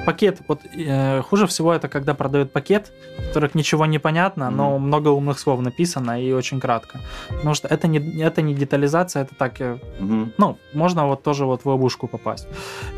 пакет, 0.05 0.39
вот 0.47 0.61
э, 0.65 1.21
хуже 1.21 1.45
всего 1.45 1.73
это 1.73 1.87
когда 1.87 2.13
продают 2.13 2.51
пакет, 2.51 2.91
в 3.17 3.27
которых 3.27 3.55
ничего 3.55 3.85
не 3.85 3.99
понятно, 3.99 4.45
mm-hmm. 4.45 4.55
но 4.55 4.79
много 4.79 5.09
умных 5.09 5.39
слов 5.39 5.61
написано 5.61 6.21
и 6.21 6.33
очень 6.33 6.59
кратко. 6.59 6.99
Потому 7.27 7.53
что 7.53 7.67
это 7.67 7.87
не, 7.87 8.21
это 8.21 8.41
не 8.41 8.53
детализация, 8.53 9.23
это 9.23 9.35
так, 9.35 9.59
mm-hmm. 9.59 10.33
ну, 10.37 10.57
можно 10.73 11.07
вот 11.07 11.23
тоже 11.23 11.45
вот 11.45 11.65
в 11.65 11.69
ловушку 11.69 12.07
попасть. 12.07 12.47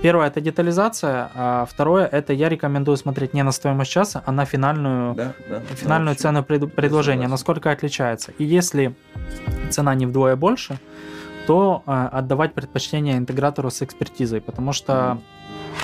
Первое 0.02 0.28
это 0.28 0.42
детализация, 0.42 1.30
а 1.36 1.66
второе 1.66 2.06
это 2.06 2.34
я 2.34 2.50
рекомендую 2.50 2.98
смотреть 2.98 3.34
не 3.34 3.44
на 3.44 3.52
стоимость 3.52 3.92
часа, 3.92 4.24
а 4.26 4.32
на 4.32 4.46
финальную, 4.46 5.16
да, 5.16 5.34
да, 5.50 5.60
финальную 5.76 6.16
да, 6.16 6.22
цену 6.22 6.44
пред, 6.44 6.74
предложения, 6.74 7.28
насколько 7.28 7.72
отличается. 7.72 8.32
И 8.40 8.44
если 8.44 8.94
цена 9.70 9.96
не 9.96 10.06
вдвое 10.06 10.36
больше, 10.36 10.80
то 11.48 11.84
э, 11.88 12.10
отдавать 12.12 12.54
предпочтение 12.54 13.18
интегратору 13.18 13.70
с 13.70 13.82
экспертизой, 13.82 14.42
потому 14.42 14.74
что 14.74 14.94
mm-hmm 14.94 15.41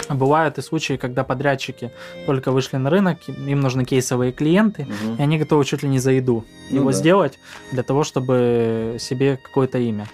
Бывают 0.09 0.57
и 0.57 0.61
случаи, 0.61 0.97
когда 0.97 1.23
подрядчики 1.23 1.91
только 2.25 2.51
вышли 2.51 2.77
на 2.77 2.89
рынок, 2.89 3.19
им 3.27 3.59
нужны 3.59 3.85
кейсовые 3.85 4.31
клиенты, 4.31 4.83
угу. 4.83 5.15
и 5.17 5.21
они 5.21 5.37
готовы 5.37 5.65
чуть 5.65 5.83
ли 5.83 5.89
не 5.89 5.99
за 5.99 6.11
еду 6.11 6.45
ну, 6.69 6.77
его 6.77 6.91
да. 6.91 6.97
сделать 6.97 7.39
для 7.71 7.83
того, 7.83 8.03
чтобы 8.03 8.97
себе 8.99 9.37
какое-то 9.41 9.77
имя. 9.77 10.07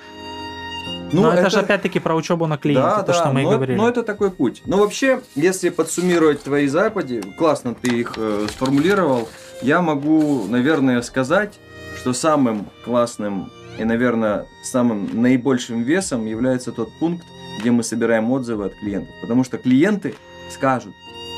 Ну, 1.13 1.21
но 1.21 1.31
это, 1.31 1.41
это 1.41 1.49
же 1.51 1.59
опять-таки 1.59 1.99
про 1.99 2.15
учебу 2.15 2.47
на 2.47 2.57
клиенте, 2.57 2.81
да, 2.81 3.01
то, 3.01 3.07
да, 3.07 3.13
что 3.13 3.27
мы 3.27 3.43
но, 3.43 3.51
и 3.51 3.53
говорили. 3.53 3.77
Но 3.77 3.87
это 3.87 4.01
такой 4.01 4.31
путь. 4.31 4.63
Но 4.65 4.77
вообще, 4.77 5.21
если 5.35 5.69
подсуммировать 5.69 6.41
твои 6.41 6.67
запади, 6.67 7.21
классно 7.37 7.75
ты 7.75 7.89
их 7.99 8.13
э, 8.17 8.47
сформулировал, 8.49 9.29
я 9.61 9.81
могу, 9.81 10.45
наверное, 10.47 11.03
сказать, 11.03 11.59
что 11.99 12.13
самым 12.13 12.67
классным 12.83 13.51
и, 13.77 13.83
наверное, 13.83 14.45
самым 14.63 15.21
наибольшим 15.21 15.83
весом 15.83 16.25
является 16.25 16.71
тот 16.71 16.89
пункт, 16.99 17.25
где 17.59 17.71
мы 17.71 17.83
собираем 17.83 18.29
отзывы 18.31 18.65
от 18.65 18.75
клиентов. 18.75 19.13
Потому 19.21 19.43
что 19.43 19.57
клиенты 19.57 20.15
скажут, 20.49 20.93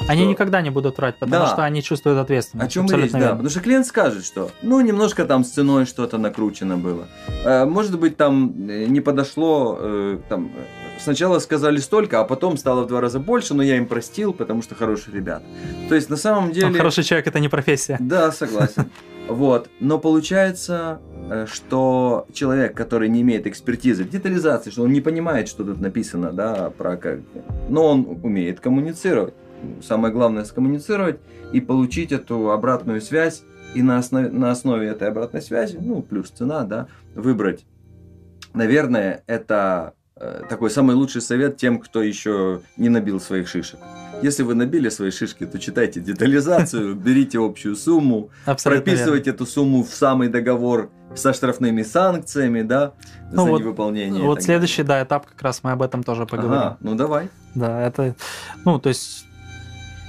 Они 0.08 0.22
что... 0.22 0.30
никогда 0.30 0.62
не 0.62 0.70
будут 0.70 0.98
врать, 0.98 1.16
потому 1.18 1.46
да. 1.46 1.52
что 1.52 1.64
они 1.64 1.82
чувствуют 1.82 2.20
ответственность. 2.20 2.68
О 2.68 2.72
чем 2.72 2.86
речь, 2.88 3.14
верно. 3.14 3.20
да. 3.20 3.30
Потому 3.32 3.50
что 3.50 3.60
клиент 3.62 3.86
скажет, 3.86 4.26
что 4.26 4.52
ну 4.62 4.82
немножко 4.82 5.26
там 5.26 5.44
с 5.44 5.52
ценой 5.52 5.86
что-то 5.86 6.18
накручено 6.18 6.78
было. 6.78 7.08
Э, 7.44 7.66
может 7.66 8.00
быть, 8.00 8.18
там 8.18 8.54
э, 8.70 8.86
не 8.86 9.02
подошло, 9.02 9.78
э, 9.80 10.20
там 10.30 10.52
сначала 11.00 11.40
сказали 11.40 11.78
столько, 11.78 12.20
а 12.20 12.24
потом 12.24 12.58
стало 12.58 12.84
в 12.84 12.88
два 12.88 13.02
раза 13.02 13.20
больше, 13.20 13.54
но 13.54 13.64
я 13.64 13.78
им 13.78 13.86
простил, 13.88 14.34
потому 14.34 14.62
что 14.62 14.76
хорошие 14.76 15.16
ребята. 15.16 15.44
То 15.90 15.96
есть 15.96 16.10
на 16.10 16.18
самом 16.18 16.52
деле... 16.52 16.68
Но 16.68 16.78
хороший 16.78 17.04
человек 17.04 17.28
это 17.28 17.40
не 17.40 17.50
профессия. 17.50 17.98
Да, 18.00 18.32
согласен. 18.32 18.90
Вот. 19.28 19.72
Но 19.80 19.98
получается, 19.98 21.00
что 21.52 22.28
человек, 22.32 22.78
который 22.78 23.10
не 23.10 23.22
имеет 23.22 23.48
экспертизы 23.48 24.04
в 24.04 24.10
детализации, 24.10 24.70
что 24.70 24.84
он 24.84 24.94
не 24.94 25.02
понимает, 25.02 25.48
что 25.48 25.64
тут 25.64 25.82
написано, 25.82 26.32
да, 26.32 26.70
про 26.70 26.96
как, 26.96 27.22
но 27.68 27.88
он 27.88 28.20
умеет 28.22 28.60
коммуницировать 28.60 29.34
самое 29.82 30.14
главное 30.14 30.44
скоммуницировать 30.46 31.20
и 31.52 31.62
получить 31.62 32.12
эту 32.12 32.52
обратную 32.52 33.02
связь, 33.02 33.44
и 33.74 33.82
на 33.82 33.98
основе, 33.98 34.30
на 34.30 34.52
основе 34.52 34.88
этой 34.88 35.10
обратной 35.10 35.42
связи, 35.42 35.78
ну, 35.80 36.02
плюс 36.02 36.30
цена, 36.30 36.64
да, 36.64 36.88
выбрать. 37.14 37.66
Наверное, 38.54 39.24
это 39.28 39.94
э, 39.98 40.05
такой 40.18 40.70
самый 40.70 40.96
лучший 40.96 41.22
совет 41.22 41.58
тем, 41.58 41.80
кто 41.80 42.02
еще 42.02 42.62
не 42.78 42.90
набил 42.90 43.20
своих 43.20 43.50
шишек. 43.50 43.80
Если 44.22 44.44
вы 44.44 44.56
набили 44.56 44.88
свои 44.88 45.12
шишки, 45.12 45.46
то 45.46 45.60
читайте 45.60 46.00
детализацию, 46.00 46.96
берите 47.06 47.38
общую 47.38 47.76
сумму, 47.76 48.30
прописывайте 48.64 49.32
эту 49.32 49.46
сумму 49.46 49.84
в 49.84 49.94
самый 49.94 50.30
договор 50.30 50.90
со 51.16 51.34
штрафными 51.34 51.84
санкциями, 51.84 52.62
да, 52.62 52.94
ну 53.32 53.44
за 53.44 53.50
вот, 53.52 53.60
невыполнение. 53.60 54.24
Вот 54.24 54.42
следующий, 54.42 54.84
да, 54.84 55.04
этап 55.04 55.26
как 55.28 55.42
раз 55.42 55.64
мы 55.64 55.72
об 55.72 55.82
этом 55.82 56.04
тоже 56.04 56.26
поговорим. 56.26 56.60
Ага, 56.60 56.78
ну 56.80 56.96
давай. 56.96 57.30
Да, 57.54 57.82
это, 57.82 58.16
ну, 58.64 58.80
то 58.80 58.90
есть 58.90 59.26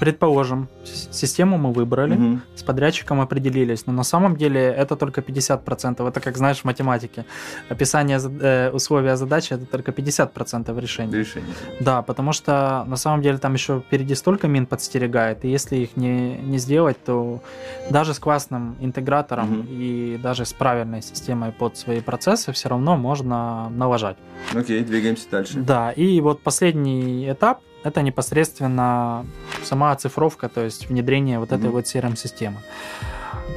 Предположим, 0.01 0.69
систему 0.85 1.57
мы 1.57 1.73
выбрали, 1.73 2.17
угу. 2.17 2.41
с 2.55 2.63
подрядчиком 2.63 3.21
определились, 3.21 3.87
но 3.87 3.93
на 3.93 4.05
самом 4.05 4.37
деле 4.37 4.61
это 4.61 4.97
только 4.97 5.23
50%. 5.23 6.07
Это 6.07 6.21
как 6.21 6.37
знаешь 6.37 6.59
в 6.59 6.65
математике. 6.65 7.25
Описание 7.71 8.19
э, 8.19 8.71
условия 8.71 9.17
задачи 9.17 9.55
это 9.55 9.65
только 9.65 9.93
50% 9.93 10.81
решения. 10.81 11.19
Решение. 11.19 11.55
Да, 11.81 12.03
потому 12.03 12.33
что 12.33 12.85
на 12.87 12.97
самом 12.97 13.23
деле 13.23 13.39
там 13.39 13.55
еще 13.55 13.81
впереди 13.81 14.15
столько 14.15 14.49
мин 14.49 14.67
подстерегает, 14.67 15.45
и 15.45 15.49
если 15.49 15.77
их 15.77 15.97
не, 15.97 16.37
не 16.37 16.59
сделать, 16.59 17.03
то 17.05 17.43
даже 17.91 18.13
с 18.13 18.19
классным 18.19 18.77
интегратором 18.81 19.61
угу. 19.61 19.69
и 19.71 20.19
даже 20.23 20.45
с 20.45 20.53
правильной 20.53 21.03
системой 21.03 21.53
под 21.53 21.77
свои 21.77 22.01
процессы 22.01 22.53
все 22.53 22.69
равно 22.69 22.97
можно 22.97 23.71
налажать. 23.71 24.17
Окей, 24.55 24.85
двигаемся 24.85 25.27
дальше. 25.31 25.59
Да, 25.59 25.91
и 25.93 26.21
вот 26.21 26.43
последний 26.43 27.31
этап 27.31 27.61
это 27.87 28.03
непосредственно 28.03 29.25
сама 29.63 29.93
оцифровка, 29.93 30.49
то 30.49 30.65
есть 30.65 30.89
внедрение 30.89 31.39
вот 31.39 31.53
этой 31.53 31.71
mm-hmm. 31.71 31.73
вот 31.73 31.85
CRM-системы. 31.85 32.57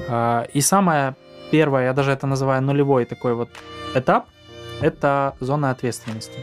А, 0.07 0.43
и 0.53 0.61
самое 0.61 1.15
первое, 1.51 1.85
я 1.85 1.93
даже 1.93 2.11
это 2.11 2.27
называю 2.27 2.61
нулевой 2.61 3.05
такой 3.05 3.33
вот 3.33 3.49
этап, 3.95 4.27
это 4.81 5.35
зона 5.39 5.71
ответственности. 5.71 6.39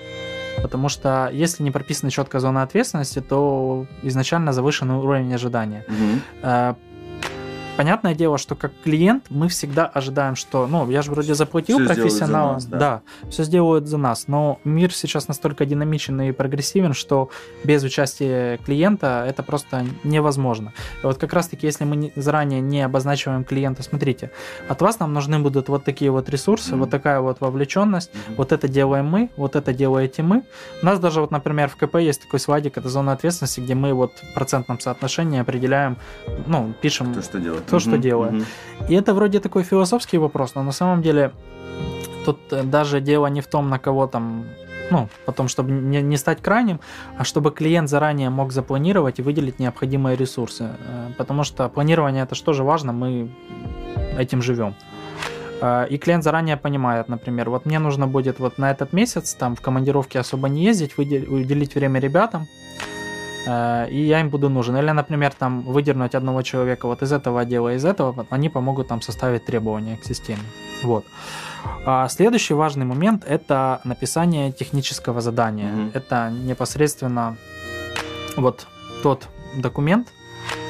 Потому 0.63 0.89
что 0.89 1.31
если 1.33 1.63
не 1.63 1.71
прописана 1.71 2.11
четкая 2.11 2.41
зона 2.41 2.63
ответственности, 2.63 3.21
то 3.21 3.87
изначально 4.03 4.53
завышенный 4.53 4.97
уровень 4.97 5.33
ожидания. 5.35 5.85
Угу. 5.89 6.77
Понятное 7.77 8.15
дело, 8.15 8.39
что 8.39 8.55
как 8.55 8.73
клиент 8.83 9.27
мы 9.29 9.49
всегда 9.49 9.85
ожидаем, 9.87 10.35
что, 10.35 10.67
ну, 10.67 10.89
я 10.91 11.03
же 11.03 11.11
вроде 11.11 11.35
заплатил 11.35 11.79
все 11.79 11.87
профессионалам, 11.87 12.59
да. 12.69 12.79
да, 12.79 13.03
все 13.29 13.45
сделают 13.45 13.87
за 13.87 13.99
нас, 13.99 14.29
но 14.29 14.59
мир 14.65 14.95
сейчас 14.95 15.29
настолько 15.29 15.67
динамичен 15.67 16.21
и 16.23 16.33
прогрессивен, 16.33 16.95
что 16.95 17.29
без 17.65 17.83
участия 17.83 18.57
клиента 18.65 19.25
это 19.29 19.43
просто 19.43 19.85
невозможно. 20.05 20.73
И 21.03 21.07
вот 21.07 21.19
как 21.19 21.35
раз-таки, 21.35 21.67
если 21.67 21.85
мы 21.85 22.13
заранее 22.17 22.63
не 22.63 22.81
обозначиваем 22.81 23.45
клиента, 23.45 23.83
смотрите, 23.83 24.31
от 24.69 24.81
вас 24.81 24.99
нам 24.99 25.13
нужны 25.13 25.39
будут 25.39 25.69
вот 25.69 25.85
такие 25.85 26.11
вот 26.11 26.31
ресурсы, 26.31 26.73
mm-hmm. 26.73 26.79
вот 26.79 26.91
такая 26.91 27.21
вот 27.21 27.41
вовлеченность, 27.41 28.11
mm-hmm. 28.11 28.37
вот 28.37 28.53
это 28.53 28.69
делаем 28.69 29.07
мы, 29.07 29.29
вот 29.37 29.55
это 29.55 29.75
делаете 29.75 30.23
мы. 30.23 30.45
У 30.81 30.87
нас 30.87 30.99
даже 30.99 31.21
вот, 31.21 31.31
например, 31.31 31.69
в 31.69 31.77
КП 31.77 31.97
есть 31.97 32.23
такой 32.23 32.41
слайдик, 32.41 32.79
это 32.79 32.89
зона 32.89 33.13
ответственности, 33.13 33.61
где 33.61 33.75
мы 33.75 33.93
вот 33.93 34.13
в 34.13 34.35
процентном 34.35 34.81
соотношении 34.81 35.41
определяем, 35.41 35.99
ну, 36.47 36.73
пишем... 36.81 37.13
То, 37.13 37.21
что 37.21 37.39
делать 37.39 37.66
то, 37.67 37.79
что 37.79 37.99
делаю. 37.99 38.45
И 38.89 38.95
это 38.95 39.15
вроде 39.15 39.41
такой 39.41 39.63
философский 39.63 40.19
вопрос, 40.19 40.55
но 40.55 40.63
на 40.63 40.73
самом 40.73 41.03
деле 41.03 41.33
тут 42.25 42.39
э, 42.53 42.63
даже 42.63 43.01
дело 43.01 43.27
не 43.29 43.41
в 43.41 43.47
том, 43.47 43.69
на 43.69 43.79
кого 43.79 44.07
там 44.07 44.45
ну, 44.91 45.09
потом, 45.25 45.49
чтобы 45.49 45.73
не, 45.73 46.03
не 46.03 46.17
стать 46.17 46.43
крайним, 46.43 46.81
а 47.19 47.25
чтобы 47.25 47.51
клиент 47.51 47.89
заранее 47.89 48.31
мог 48.31 48.53
запланировать 48.53 49.19
и 49.19 49.23
выделить 49.23 49.59
необходимые 49.59 50.17
ресурсы. 50.17 50.65
Э, 50.65 51.13
потому 51.19 51.45
что 51.45 51.69
планирование 51.69 52.23
это 52.23 52.35
что 52.35 52.53
же 52.53 52.65
важно, 52.65 52.93
мы 52.93 53.31
этим 54.19 54.43
живем. 54.43 54.75
Э, 55.61 55.87
и 55.89 55.99
клиент 55.99 56.25
заранее 56.25 56.57
понимает, 56.57 57.09
например, 57.09 57.51
вот 57.51 57.67
мне 57.67 57.79
нужно 57.79 58.07
будет 58.07 58.39
вот 58.39 58.59
на 58.59 58.71
этот 58.71 58.93
месяц 58.93 59.35
там 59.35 59.55
в 59.57 59.61
командировке 59.61 60.21
особо 60.21 60.49
не 60.49 60.65
ездить, 60.65 60.97
выделить, 60.99 61.29
уделить 61.29 61.75
время 61.75 62.01
ребятам, 62.01 62.47
Э, 63.47 63.89
и 63.91 64.01
я 64.07 64.21
им 64.21 64.29
буду 64.29 64.49
нужен. 64.49 64.77
Или, 64.77 64.91
например, 64.91 65.33
там 65.33 65.63
выдернуть 65.63 66.15
одного 66.15 66.43
человека 66.43 66.87
вот 66.87 67.03
из 67.03 67.13
этого 67.13 67.41
отдела, 67.41 67.75
из 67.75 67.85
этого, 67.85 68.27
они 68.31 68.49
помогут 68.49 68.89
там 68.89 69.01
составить 69.01 69.47
требования 69.47 69.97
к 69.97 70.05
системе. 70.05 70.43
Вот. 70.83 71.05
А 71.87 72.09
следующий 72.09 72.55
важный 72.55 72.85
момент– 72.85 73.25
это 73.29 73.81
написание 73.85 74.53
технического 74.53 75.21
задания. 75.21 75.71
Mm-hmm. 75.71 75.91
Это 75.95 76.31
непосредственно 76.31 77.37
вот 78.37 78.67
тот 79.03 79.29
документ, 79.57 80.09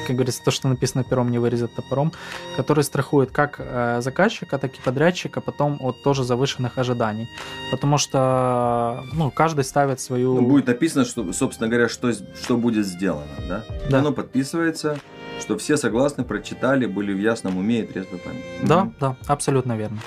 как 0.07 0.15
говорится, 0.15 0.41
то, 0.43 0.51
что 0.51 0.67
написано 0.69 1.03
пером, 1.03 1.29
не 1.29 1.39
вырезать 1.39 1.75
топором, 1.75 2.13
который 2.55 2.83
страхует 2.83 3.31
как 3.31 3.59
э, 3.59 4.01
заказчика, 4.01 4.57
так 4.57 4.73
и 4.73 4.81
подрядчика 4.81 5.41
потом 5.41 5.77
от 5.81 6.01
тоже 6.01 6.23
завышенных 6.23 6.77
ожиданий. 6.77 7.27
Потому 7.71 7.97
что 7.97 9.03
ну, 9.13 9.29
каждый 9.31 9.65
ставит 9.65 9.99
свою... 9.99 10.35
Ну, 10.35 10.47
будет 10.47 10.67
написано, 10.67 11.05
что, 11.05 11.33
собственно 11.33 11.69
говоря, 11.69 11.89
что, 11.89 12.13
что 12.13 12.57
будет 12.57 12.85
сделано, 12.85 13.27
да? 13.49 13.63
да? 13.89 13.99
Оно 13.99 14.13
подписывается, 14.13 14.97
что 15.39 15.57
все 15.57 15.77
согласны, 15.77 16.23
прочитали, 16.23 16.85
были 16.85 17.13
в 17.13 17.19
ясном 17.19 17.57
уме 17.57 17.81
и 17.81 17.85
трезвой 17.85 18.19
памяти. 18.19 18.43
Да, 18.63 18.83
mm 18.83 18.93
да, 18.99 19.15
абсолютно 19.27 19.77
верно. 19.77 19.99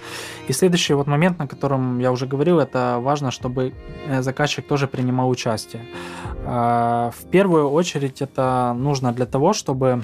И 0.49 0.53
следующий 0.53 0.95
вот 0.95 1.07
момент, 1.07 1.39
на 1.39 1.47
котором 1.47 1.99
я 1.99 2.13
уже 2.13 2.27
говорил, 2.27 2.59
это 2.59 2.99
важно, 3.01 3.31
чтобы 3.31 3.73
э, 4.07 4.23
заказчик 4.23 4.67
тоже 4.67 4.87
принимал 4.87 5.31
участие. 5.31 5.83
А, 6.45 7.11
в 7.11 7.31
первую 7.31 7.71
очередь 7.71 8.23
это 8.23 8.75
нужно 8.77 9.13
для 9.13 9.27
того, 9.27 9.53
чтобы 9.53 10.03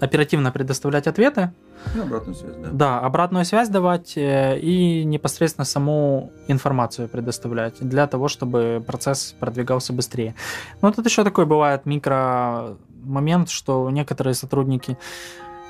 оперативно 0.00 0.50
предоставлять 0.50 1.06
ответы. 1.06 1.52
И 1.94 1.98
обратную 1.98 2.34
связь, 2.34 2.56
да. 2.56 2.68
Да, 2.72 3.00
обратную 3.00 3.44
связь 3.44 3.68
давать 3.68 4.16
э, 4.16 4.58
и 4.58 5.04
непосредственно 5.04 5.64
саму 5.64 6.32
информацию 6.48 7.08
предоставлять 7.08 7.74
для 7.80 8.06
того, 8.06 8.28
чтобы 8.28 8.82
процесс 8.86 9.34
продвигался 9.38 9.92
быстрее. 9.92 10.34
Но 10.82 10.92
тут 10.92 11.04
еще 11.04 11.24
такой 11.24 11.46
бывает 11.46 11.84
микро 11.86 12.76
момент, 13.04 13.50
что 13.50 13.88
некоторые 13.90 14.34
сотрудники 14.34 14.96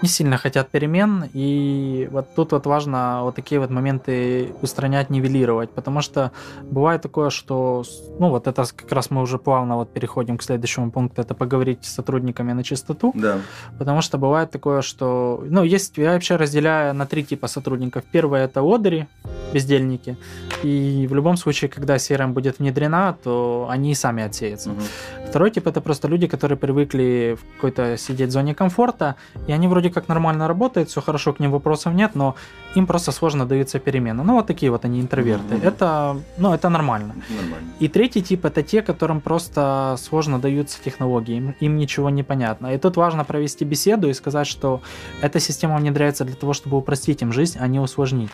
не 0.04 0.08
сильно 0.08 0.36
хотят 0.36 0.68
перемен, 0.68 1.30
и 1.32 2.08
вот 2.12 2.26
тут 2.34 2.52
вот 2.52 2.66
важно 2.66 3.20
вот 3.22 3.34
такие 3.34 3.58
вот 3.58 3.70
моменты 3.70 4.52
устранять, 4.60 5.08
нивелировать, 5.08 5.70
потому 5.70 6.02
что 6.02 6.30
бывает 6.62 7.00
такое, 7.00 7.30
что, 7.30 7.84
ну 8.18 8.28
вот 8.28 8.46
это 8.46 8.64
как 8.76 8.92
раз 8.92 9.10
мы 9.10 9.22
уже 9.22 9.38
плавно 9.38 9.76
вот 9.76 9.94
переходим 9.94 10.36
к 10.36 10.42
следующему 10.42 10.90
пункту, 10.90 11.22
это 11.22 11.34
поговорить 11.34 11.78
с 11.86 11.94
сотрудниками 11.94 12.52
на 12.52 12.62
чистоту, 12.62 13.12
да. 13.14 13.38
потому 13.78 14.02
что 14.02 14.18
бывает 14.18 14.50
такое, 14.50 14.82
что, 14.82 15.42
ну 15.48 15.64
есть, 15.64 15.96
я 15.96 16.12
вообще 16.12 16.36
разделяю 16.36 16.94
на 16.94 17.06
три 17.06 17.24
типа 17.24 17.48
сотрудников. 17.48 18.04
Первое 18.12 18.44
это 18.44 18.60
одери, 18.60 19.06
бездельники, 19.54 20.18
и 20.62 21.06
в 21.08 21.14
любом 21.14 21.38
случае, 21.38 21.70
когда 21.70 21.96
CRM 21.96 22.32
будет 22.32 22.58
внедрена, 22.58 23.16
то 23.24 23.68
они 23.70 23.94
сами 23.94 24.22
отсеются. 24.22 24.70
Угу. 24.70 24.80
Второй 25.28 25.50
тип 25.50 25.66
это 25.66 25.80
просто 25.80 26.08
люди, 26.08 26.26
которые 26.26 26.58
привыкли 26.58 27.38
в 27.40 27.54
какой-то 27.54 27.96
сидеть 27.96 28.28
в 28.28 28.32
зоне 28.32 28.54
комфорта, 28.54 29.14
и 29.48 29.52
они 29.52 29.66
вроде 29.68 29.90
как 29.94 30.08
нормально 30.08 30.48
работают, 30.48 30.88
все 30.88 31.00
хорошо, 31.00 31.32
к 31.32 31.40
ним 31.40 31.50
вопросов 31.50 31.94
нет, 31.94 32.14
но 32.14 32.34
им 32.74 32.86
просто 32.86 33.12
сложно 33.12 33.46
даются 33.46 33.78
перемены. 33.78 34.22
Ну, 34.22 34.34
вот 34.34 34.46
такие 34.46 34.70
вот 34.70 34.84
они 34.84 35.00
интроверты. 35.00 35.54
Mm-hmm. 35.54 35.66
Это, 35.66 36.16
ну, 36.38 36.52
это 36.52 36.68
нормально. 36.68 37.14
нормально. 37.28 37.68
И 37.80 37.88
третий 37.88 38.22
тип 38.22 38.44
это 38.44 38.62
те, 38.62 38.82
которым 38.82 39.20
просто 39.20 39.96
сложно 39.98 40.38
даются 40.38 40.82
технологии, 40.84 41.36
им, 41.36 41.54
им 41.60 41.76
ничего 41.76 42.10
не 42.10 42.22
понятно. 42.22 42.74
И 42.74 42.78
тут 42.78 42.96
важно 42.96 43.24
провести 43.24 43.64
беседу 43.64 44.08
и 44.08 44.14
сказать, 44.14 44.46
что 44.46 44.80
эта 45.22 45.40
система 45.40 45.76
внедряется 45.76 46.24
для 46.24 46.36
того, 46.36 46.52
чтобы 46.52 46.76
упростить 46.76 47.22
им 47.22 47.32
жизнь, 47.32 47.58
а 47.60 47.66
не 47.68 47.80
усложнить. 47.80 48.30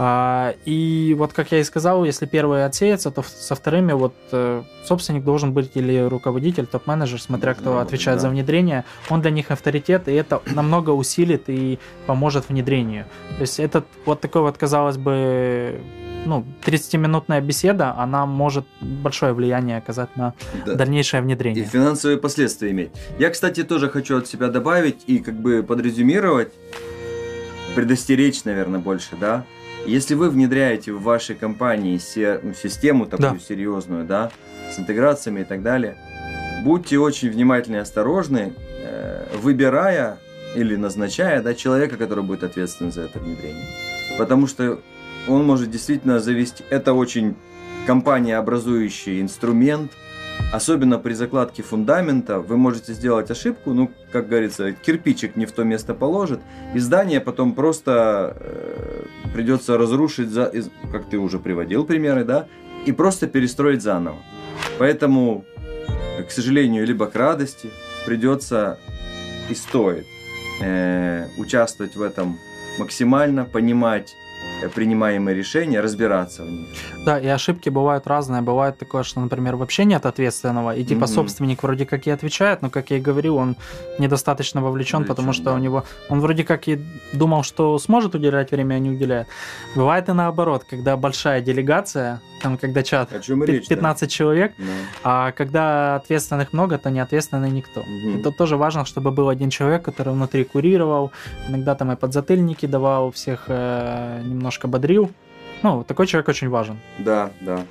А, 0.00 0.54
и 0.64 1.12
вот, 1.18 1.32
как 1.32 1.50
я 1.50 1.58
и 1.58 1.64
сказал, 1.64 2.04
если 2.04 2.24
первые 2.24 2.64
отсеется, 2.66 3.10
то 3.10 3.24
со 3.24 3.56
вторыми 3.56 3.92
вот 3.92 4.14
э, 4.30 4.62
собственник 4.84 5.24
должен 5.24 5.52
быть 5.52 5.72
или 5.74 5.98
руководитель, 5.98 6.66
топ-менеджер, 6.66 7.20
смотря 7.20 7.54
кто 7.54 7.74
ну, 7.74 7.78
отвечает 7.78 8.18
да. 8.18 8.22
за 8.22 8.28
внедрение, 8.28 8.84
он 9.10 9.22
для 9.22 9.32
них 9.32 9.50
авторитет, 9.50 10.06
и 10.06 10.12
это 10.12 10.40
намного 10.54 10.90
усилит 10.90 11.44
и 11.48 11.80
поможет 12.06 12.48
внедрению. 12.48 13.06
То 13.38 13.40
есть 13.40 13.58
этот 13.58 13.86
вот 14.04 14.20
такой 14.20 14.42
вот, 14.42 14.56
казалось 14.56 14.96
бы, 14.96 15.80
ну, 16.26 16.44
30-минутная 16.64 17.40
беседа, 17.40 17.92
она 17.98 18.24
может 18.24 18.66
большое 18.80 19.32
влияние 19.32 19.78
оказать 19.78 20.16
на 20.16 20.34
да. 20.64 20.74
дальнейшее 20.74 21.22
внедрение. 21.22 21.64
И 21.64 21.66
финансовые 21.66 22.18
последствия 22.18 22.70
иметь. 22.70 22.90
Я, 23.18 23.30
кстати, 23.30 23.64
тоже 23.64 23.88
хочу 23.88 24.18
от 24.18 24.28
себя 24.28 24.46
добавить 24.46 25.02
и 25.08 25.18
как 25.18 25.34
бы 25.34 25.64
подрезюмировать, 25.64 26.52
предостеречь, 27.74 28.44
наверное, 28.44 28.78
больше, 28.78 29.16
да. 29.20 29.44
Если 29.86 30.14
вы 30.14 30.30
внедряете 30.30 30.92
в 30.92 31.02
вашей 31.02 31.34
компании 31.34 31.98
ну, 32.42 32.54
систему 32.54 33.06
такую 33.06 33.32
да. 33.32 33.38
серьезную, 33.38 34.04
да, 34.04 34.30
с 34.70 34.78
интеграциями 34.78 35.40
и 35.40 35.44
так 35.44 35.62
далее, 35.62 35.96
будьте 36.64 36.98
очень 36.98 37.30
внимательны 37.30 37.76
и 37.76 37.80
осторожны, 37.80 38.52
э, 38.82 39.26
выбирая 39.40 40.18
или 40.54 40.76
назначая 40.76 41.42
да, 41.42 41.54
человека, 41.54 41.96
который 41.96 42.24
будет 42.24 42.42
ответственен 42.42 42.92
за 42.92 43.02
это 43.02 43.18
внедрение. 43.18 43.64
Потому 44.18 44.46
что 44.46 44.80
он 45.26 45.44
может 45.44 45.70
действительно 45.70 46.20
завести... 46.20 46.64
Это 46.70 46.92
очень 46.92 47.36
компания-образующий 47.86 49.20
инструмент, 49.20 49.92
особенно 50.52 50.98
при 50.98 51.12
закладке 51.14 51.62
фундамента, 51.62 52.40
вы 52.40 52.56
можете 52.56 52.92
сделать 52.92 53.30
ошибку, 53.30 53.72
ну, 53.72 53.90
как 54.12 54.28
говорится, 54.28 54.72
кирпичик 54.72 55.36
не 55.36 55.46
в 55.46 55.52
то 55.52 55.64
место 55.64 55.94
положит, 55.94 56.40
и 56.74 56.78
здание 56.78 57.20
потом 57.20 57.54
просто 57.54 58.36
э, 58.40 59.04
придется 59.34 59.76
разрушить, 59.76 60.30
за, 60.30 60.52
как 60.90 61.08
ты 61.08 61.18
уже 61.18 61.38
приводил 61.38 61.84
примеры, 61.84 62.24
да, 62.24 62.46
и 62.86 62.92
просто 62.92 63.26
перестроить 63.26 63.82
заново. 63.82 64.18
Поэтому, 64.78 65.44
к 66.26 66.30
сожалению, 66.30 66.86
либо 66.86 67.06
к 67.06 67.16
радости, 67.16 67.70
придется 68.06 68.78
и 69.50 69.54
стоит 69.54 70.06
э, 70.62 71.26
участвовать 71.36 71.96
в 71.96 72.02
этом 72.02 72.38
максимально, 72.78 73.44
понимать 73.44 74.14
Э, 74.14 74.27
принимаемые 74.74 75.34
решения, 75.34 75.80
разбираться 75.80 76.44
в 76.44 76.50
них. 76.50 76.66
Да, 77.04 77.18
и 77.18 77.26
ошибки 77.26 77.68
бывают 77.68 78.06
разные. 78.06 78.42
Бывает 78.42 78.78
такое, 78.78 79.02
что, 79.02 79.20
например, 79.20 79.56
вообще 79.56 79.84
нет 79.84 80.06
ответственного, 80.06 80.74
и 80.74 80.84
типа 80.84 81.04
mm-hmm. 81.04 81.14
собственник 81.14 81.62
вроде 81.62 81.86
как 81.86 82.06
и 82.06 82.10
отвечает, 82.10 82.62
но, 82.62 82.70
как 82.70 82.90
я 82.90 82.96
и 82.96 83.00
говорил, 83.00 83.36
он 83.36 83.56
недостаточно 83.98 84.62
вовлечен, 84.62 85.04
потому 85.04 85.32
что 85.32 85.44
да. 85.44 85.54
у 85.54 85.58
него 85.58 85.84
он 86.08 86.20
вроде 86.20 86.44
как 86.44 86.68
и 86.68 86.80
думал, 87.12 87.42
что 87.42 87.78
сможет 87.78 88.14
уделять 88.14 88.50
время, 88.50 88.74
а 88.74 88.78
не 88.78 88.90
уделяет. 88.90 89.28
Бывает 89.76 90.08
и 90.08 90.12
наоборот, 90.12 90.64
когда 90.68 90.96
большая 90.96 91.40
делегация, 91.40 92.20
там, 92.42 92.56
когда 92.56 92.82
чат 92.82 93.10
15 93.10 94.02
речь, 94.02 94.12
человек, 94.12 94.52
да. 94.58 94.64
а 95.02 95.32
когда 95.32 95.96
ответственных 95.96 96.52
много, 96.52 96.78
то 96.78 96.90
не 96.90 97.00
ответственный 97.00 97.50
никто. 97.50 97.80
Mm-hmm. 97.80 98.20
И 98.20 98.22
тут 98.22 98.36
тоже 98.36 98.56
важно, 98.56 98.84
чтобы 98.84 99.10
был 99.10 99.28
один 99.28 99.50
человек, 99.50 99.82
который 99.82 100.12
внутри 100.12 100.44
курировал, 100.44 101.10
иногда 101.48 101.74
там 101.74 101.92
и 101.92 101.96
подзатыльники 101.96 102.66
давал, 102.66 103.10
всех 103.10 103.44
э, 103.48 104.22
немножко 104.48 104.66
бодрил. 104.66 105.10
Ну, 105.62 105.84
такой 105.84 106.06
человек 106.06 106.28
очень 106.28 106.48
важен. 106.48 106.78
Да, 106.98 107.30
да. 107.40 107.64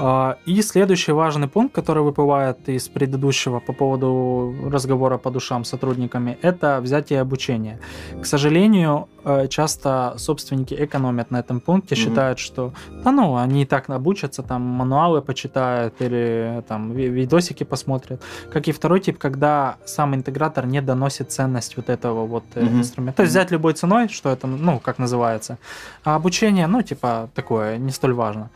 А, 0.00 0.38
и 0.44 0.60
следующий 0.62 1.12
важный 1.12 1.46
пункт, 1.46 1.74
который 1.74 2.02
выплывает 2.02 2.68
из 2.68 2.88
предыдущего 2.88 3.60
по 3.60 3.72
поводу 3.72 4.54
разговора 4.70 5.18
по 5.18 5.30
душам 5.30 5.64
с 5.64 5.68
сотрудниками, 5.68 6.36
это 6.42 6.80
взятие 6.80 7.20
обучения. 7.20 7.78
К 8.20 8.26
сожалению, 8.26 9.08
э, 9.24 9.46
часто 9.48 10.14
собственники 10.16 10.74
экономят 10.74 11.30
на 11.30 11.38
этом 11.38 11.60
пункте, 11.60 11.94
mm-hmm. 11.94 11.98
считают, 11.98 12.38
что 12.38 12.72
да 13.04 13.12
ну, 13.12 13.36
они 13.36 13.62
и 13.62 13.66
так 13.66 13.88
обучатся, 13.88 14.42
там 14.42 14.62
мануалы 14.62 15.22
почитают 15.22 15.94
или 16.00 16.64
там 16.66 16.92
видосики 16.92 17.64
посмотрят. 17.64 18.20
Как 18.52 18.66
и 18.68 18.72
второй 18.72 19.00
тип, 19.00 19.18
когда 19.18 19.76
сам 19.84 20.14
интегратор 20.14 20.66
не 20.66 20.82
доносит 20.82 21.30
ценность 21.30 21.76
вот 21.76 21.88
этого 21.88 22.26
вот 22.26 22.44
mm-hmm. 22.54 22.78
инструмента. 22.78 23.16
То 23.18 23.22
есть 23.22 23.30
взять 23.30 23.52
любой 23.52 23.74
ценой, 23.74 24.08
что 24.08 24.30
это, 24.30 24.48
ну, 24.48 24.80
как 24.80 24.98
называется. 24.98 25.58
А 26.02 26.16
обучение, 26.16 26.66
ну, 26.66 26.82
типа, 26.82 27.30
такое, 27.34 27.78
не 27.78 27.92
столь 27.92 28.14
важно. 28.14 28.50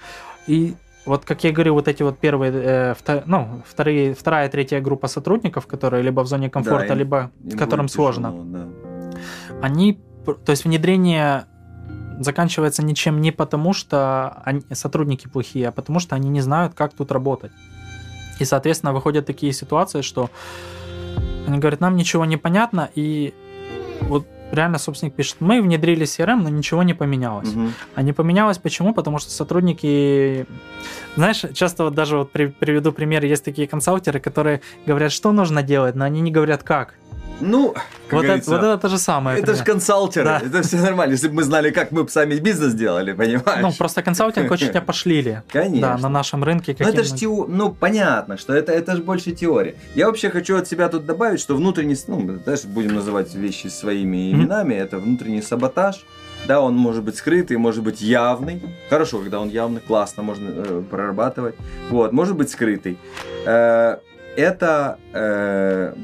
И 0.48 0.74
вот, 1.08 1.24
как 1.24 1.44
я 1.44 1.52
говорю, 1.52 1.74
вот 1.74 1.88
эти 1.88 2.02
вот 2.02 2.18
первые, 2.18 2.52
э, 2.52 2.94
втор, 2.94 3.22
ну, 3.26 3.62
вторые, 3.66 4.14
вторая, 4.14 4.48
третья 4.48 4.80
группа 4.80 5.08
сотрудников, 5.08 5.66
которые 5.66 6.02
либо 6.02 6.20
в 6.20 6.26
зоне 6.26 6.50
комфорта, 6.50 6.88
да, 6.88 6.92
им, 6.92 6.98
либо 6.98 7.30
им 7.44 7.58
которым 7.58 7.88
сложно, 7.88 8.30
тяжело, 8.30 8.44
да. 8.44 8.68
они, 9.62 10.00
то 10.24 10.50
есть 10.50 10.64
внедрение 10.64 11.46
заканчивается 12.20 12.84
ничем 12.84 13.20
не 13.20 13.32
потому, 13.32 13.72
что 13.72 14.42
они, 14.44 14.62
сотрудники 14.72 15.28
плохие, 15.28 15.68
а 15.68 15.72
потому 15.72 15.98
что 16.00 16.14
они 16.14 16.28
не 16.28 16.42
знают, 16.42 16.74
как 16.74 16.92
тут 16.92 17.10
работать. 17.10 17.52
И, 18.38 18.44
соответственно, 18.44 18.92
выходят 18.92 19.26
такие 19.26 19.52
ситуации, 19.52 20.02
что 20.02 20.30
они 21.46 21.58
говорят, 21.58 21.80
нам 21.80 21.96
ничего 21.96 22.26
не 22.26 22.36
понятно, 22.36 22.90
и 22.94 23.32
вот 24.02 24.26
реально 24.52 24.78
собственник 24.78 25.14
пишет, 25.14 25.36
мы 25.40 25.60
внедрили 25.62 26.04
CRM, 26.04 26.42
но 26.42 26.48
ничего 26.48 26.82
не 26.82 26.94
поменялось. 26.94 27.48
Угу. 27.48 27.68
А 27.94 28.02
не 28.02 28.12
поменялось 28.12 28.58
почему? 28.58 28.94
Потому 28.94 29.18
что 29.18 29.30
сотрудники, 29.30 30.46
знаешь, 31.16 31.44
часто 31.54 31.84
вот 31.84 31.94
даже 31.94 32.18
вот 32.18 32.32
при, 32.32 32.46
приведу 32.46 32.92
пример, 32.92 33.24
есть 33.24 33.44
такие 33.44 33.68
консалтеры, 33.68 34.20
которые 34.20 34.60
говорят, 34.86 35.12
что 35.12 35.32
нужно 35.32 35.62
делать, 35.62 35.94
но 35.94 36.04
они 36.04 36.20
не 36.20 36.30
говорят 36.30 36.62
как. 36.62 36.94
Ну, 37.40 37.74
вот 38.10 38.24
это, 38.24 38.50
вот 38.50 38.58
это 38.58 38.78
то 38.78 38.88
же 38.88 38.98
самое. 38.98 39.38
Это 39.38 39.54
же 39.54 39.64
консалтеры, 39.64 40.24
да. 40.24 40.42
это 40.44 40.62
все 40.62 40.76
нормально. 40.76 41.12
Если 41.12 41.28
бы 41.28 41.34
мы 41.34 41.42
знали, 41.42 41.70
как 41.70 41.92
мы 41.92 42.04
бы 42.04 42.10
сами 42.10 42.34
бизнес 42.36 42.74
делали, 42.74 43.12
понимаешь? 43.12 43.62
Ну, 43.62 43.72
просто 43.72 44.02
консалтинг 44.02 44.50
очень 44.50 44.68
тебя 44.68 44.80
пошлили. 44.80 45.42
Конечно. 45.48 45.96
Да, 45.96 45.98
на 45.98 46.08
нашем 46.08 46.44
рынке. 46.44 46.76
Ну, 46.78 46.88
это 46.88 47.04
же 47.04 47.14
тео... 47.14 47.46
ну, 47.46 47.72
понятно, 47.72 48.38
что 48.38 48.54
это, 48.54 48.72
это 48.72 48.96
же 48.96 49.02
больше 49.02 49.32
теория. 49.32 49.74
Я 49.94 50.06
вообще 50.06 50.30
хочу 50.30 50.56
от 50.56 50.66
себя 50.66 50.88
тут 50.88 51.06
добавить, 51.06 51.40
что 51.40 51.54
внутренний, 51.56 51.96
ну, 52.08 52.38
даже 52.44 52.68
будем 52.68 52.94
называть 52.94 53.34
вещи 53.34 53.68
своими 53.68 54.32
именами, 54.32 54.74
mm-hmm. 54.74 54.84
это 54.84 54.98
внутренний 54.98 55.42
саботаж. 55.42 56.04
Да, 56.46 56.60
он 56.60 56.76
может 56.76 57.02
быть 57.02 57.16
скрытый, 57.16 57.56
может 57.56 57.82
быть 57.82 58.00
явный. 58.00 58.62
Хорошо, 58.90 59.18
когда 59.18 59.40
он 59.40 59.48
явный, 59.48 59.80
классно, 59.80 60.22
можно 60.22 60.48
э, 60.48 60.82
прорабатывать. 60.88 61.56
Вот, 61.90 62.12
может 62.12 62.36
быть 62.36 62.50
скрытый. 62.50 62.96
Э, 63.44 63.98
это 64.36 64.98
э, 65.12 65.94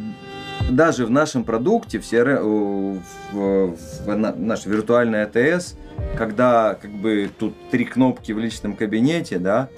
даже 0.70 1.06
в 1.06 1.10
нашем 1.10 1.44
продукте, 1.44 1.98
в, 1.98 2.02
CRM, 2.02 3.00
в, 3.32 3.76
в 4.06 4.16
наш 4.16 4.66
виртуальный 4.66 5.22
АТС, 5.22 5.76
когда 6.16 6.74
как 6.80 6.90
бы 6.90 7.30
тут 7.38 7.54
три 7.70 7.84
кнопки 7.84 8.32
в 8.32 8.38
личном 8.38 8.74
кабинете, 8.74 9.38
да, 9.38 9.68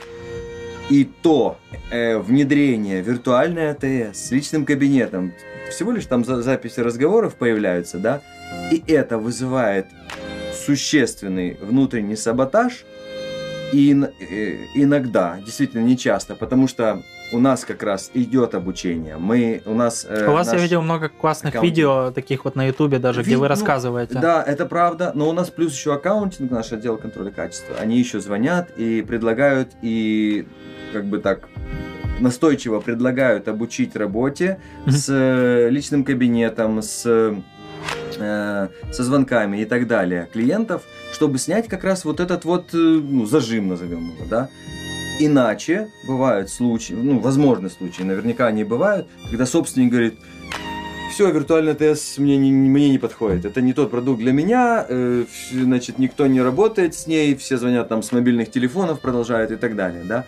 и 0.89 1.05
то 1.05 1.59
э, 1.91 2.19
внедрение 2.19 3.03
виртуальной 3.03 3.71
АТС 3.71 4.29
с 4.29 4.31
личным 4.31 4.65
кабинетом, 4.65 5.33
всего 5.71 5.93
лишь 5.93 6.07
там 6.07 6.25
за, 6.25 6.43
записи 6.43 6.81
разговоров 6.81 7.35
появляются, 7.35 7.99
да, 7.99 8.23
и 8.71 8.83
это 8.87 9.19
вызывает 9.19 9.87
существенный 10.55 11.57
внутренний 11.61 12.17
саботаж, 12.17 12.85
и 13.73 13.93
э, 13.93 14.57
иногда, 14.75 15.39
действительно 15.45 15.83
не 15.83 15.99
часто, 15.99 16.37
потому 16.37 16.69
что 16.69 17.03
у 17.33 17.39
нас 17.39 17.65
как 17.65 17.83
раз 17.83 18.11
идет 18.15 18.55
обучение. 18.55 19.17
Мы 19.17 19.63
у 19.65 19.75
нас. 19.75 20.07
Э, 20.09 20.29
у 20.29 20.33
вас 20.33 20.53
я 20.53 20.59
видел 20.59 20.83
много 20.83 21.09
классных 21.09 21.55
аккаунт... 21.55 21.65
видео 21.65 22.11
таких 22.11 22.45
вот 22.45 22.55
на 22.57 22.67
Ютубе 22.67 22.99
даже, 22.99 23.21
Ви... 23.21 23.27
где 23.27 23.37
вы 23.37 23.45
ну, 23.45 23.49
рассказываете. 23.49 24.19
Да, 24.19 24.43
это 24.43 24.67
правда. 24.67 25.13
Но 25.15 25.29
у 25.29 25.33
нас 25.33 25.51
плюс 25.51 25.75
еще 25.75 25.95
аккаунтинг, 25.95 26.51
наш 26.51 26.73
отдел 26.73 26.97
контроля 26.97 27.31
качества. 27.31 27.77
Они 27.79 27.99
еще 27.99 28.21
звонят 28.21 28.71
и 28.77 29.03
предлагают 29.03 29.73
и 29.83 30.47
как 30.93 31.07
бы 31.07 31.19
так 31.19 31.49
настойчиво 32.21 32.81
предлагают 32.81 33.49
обучить 33.49 33.97
работе 33.97 34.59
mm-hmm. 34.87 34.91
с 34.91 35.07
э, 35.09 35.69
личным 35.71 36.05
кабинетом, 36.05 36.81
с 36.81 37.05
э, 38.19 38.69
со 38.93 39.05
звонками 39.05 39.59
и 39.59 39.65
так 39.65 39.87
далее 39.87 40.29
клиентов, 40.33 40.83
чтобы 41.13 41.39
снять 41.39 41.69
как 41.69 41.85
раз 41.85 42.05
вот 42.05 42.21
этот 42.21 42.45
вот 42.45 42.73
э, 42.73 42.77
ну, 42.77 43.27
зажим, 43.27 43.69
назовем 43.69 44.13
его, 44.13 44.25
да. 44.29 44.49
Иначе 45.19 45.89
бывают 46.05 46.51
случаи, 46.51 46.93
ну, 46.93 47.19
возможны 47.19 47.71
случаи, 47.71 48.03
наверняка 48.03 48.49
они 48.49 48.65
бывают, 48.65 49.07
когда 49.31 49.47
собственник 49.47 49.91
говорит, 49.91 50.19
все, 51.11 51.31
виртуальный 51.31 51.75
ТС 51.75 52.19
мне 52.19 52.37
не, 52.37 52.53
мне 52.53 52.91
не 52.91 52.99
подходит. 52.99 53.47
Это 53.47 53.63
не 53.63 53.73
тот 53.73 53.91
продукт 53.91 54.19
для 54.19 54.33
меня, 54.33 54.85
э, 54.87 55.25
значит, 55.51 55.99
никто 55.99 56.27
не 56.27 56.43
работает 56.43 56.95
с 56.95 57.07
ней, 57.07 57.35
все 57.37 57.57
звонят 57.57 57.89
там 57.89 58.03
с 58.03 58.13
мобильных 58.13 58.51
телефонов, 58.51 59.01
продолжают 59.01 59.51
и 59.51 59.57
так 59.57 59.77
далее, 59.77 60.03
да. 60.05 60.27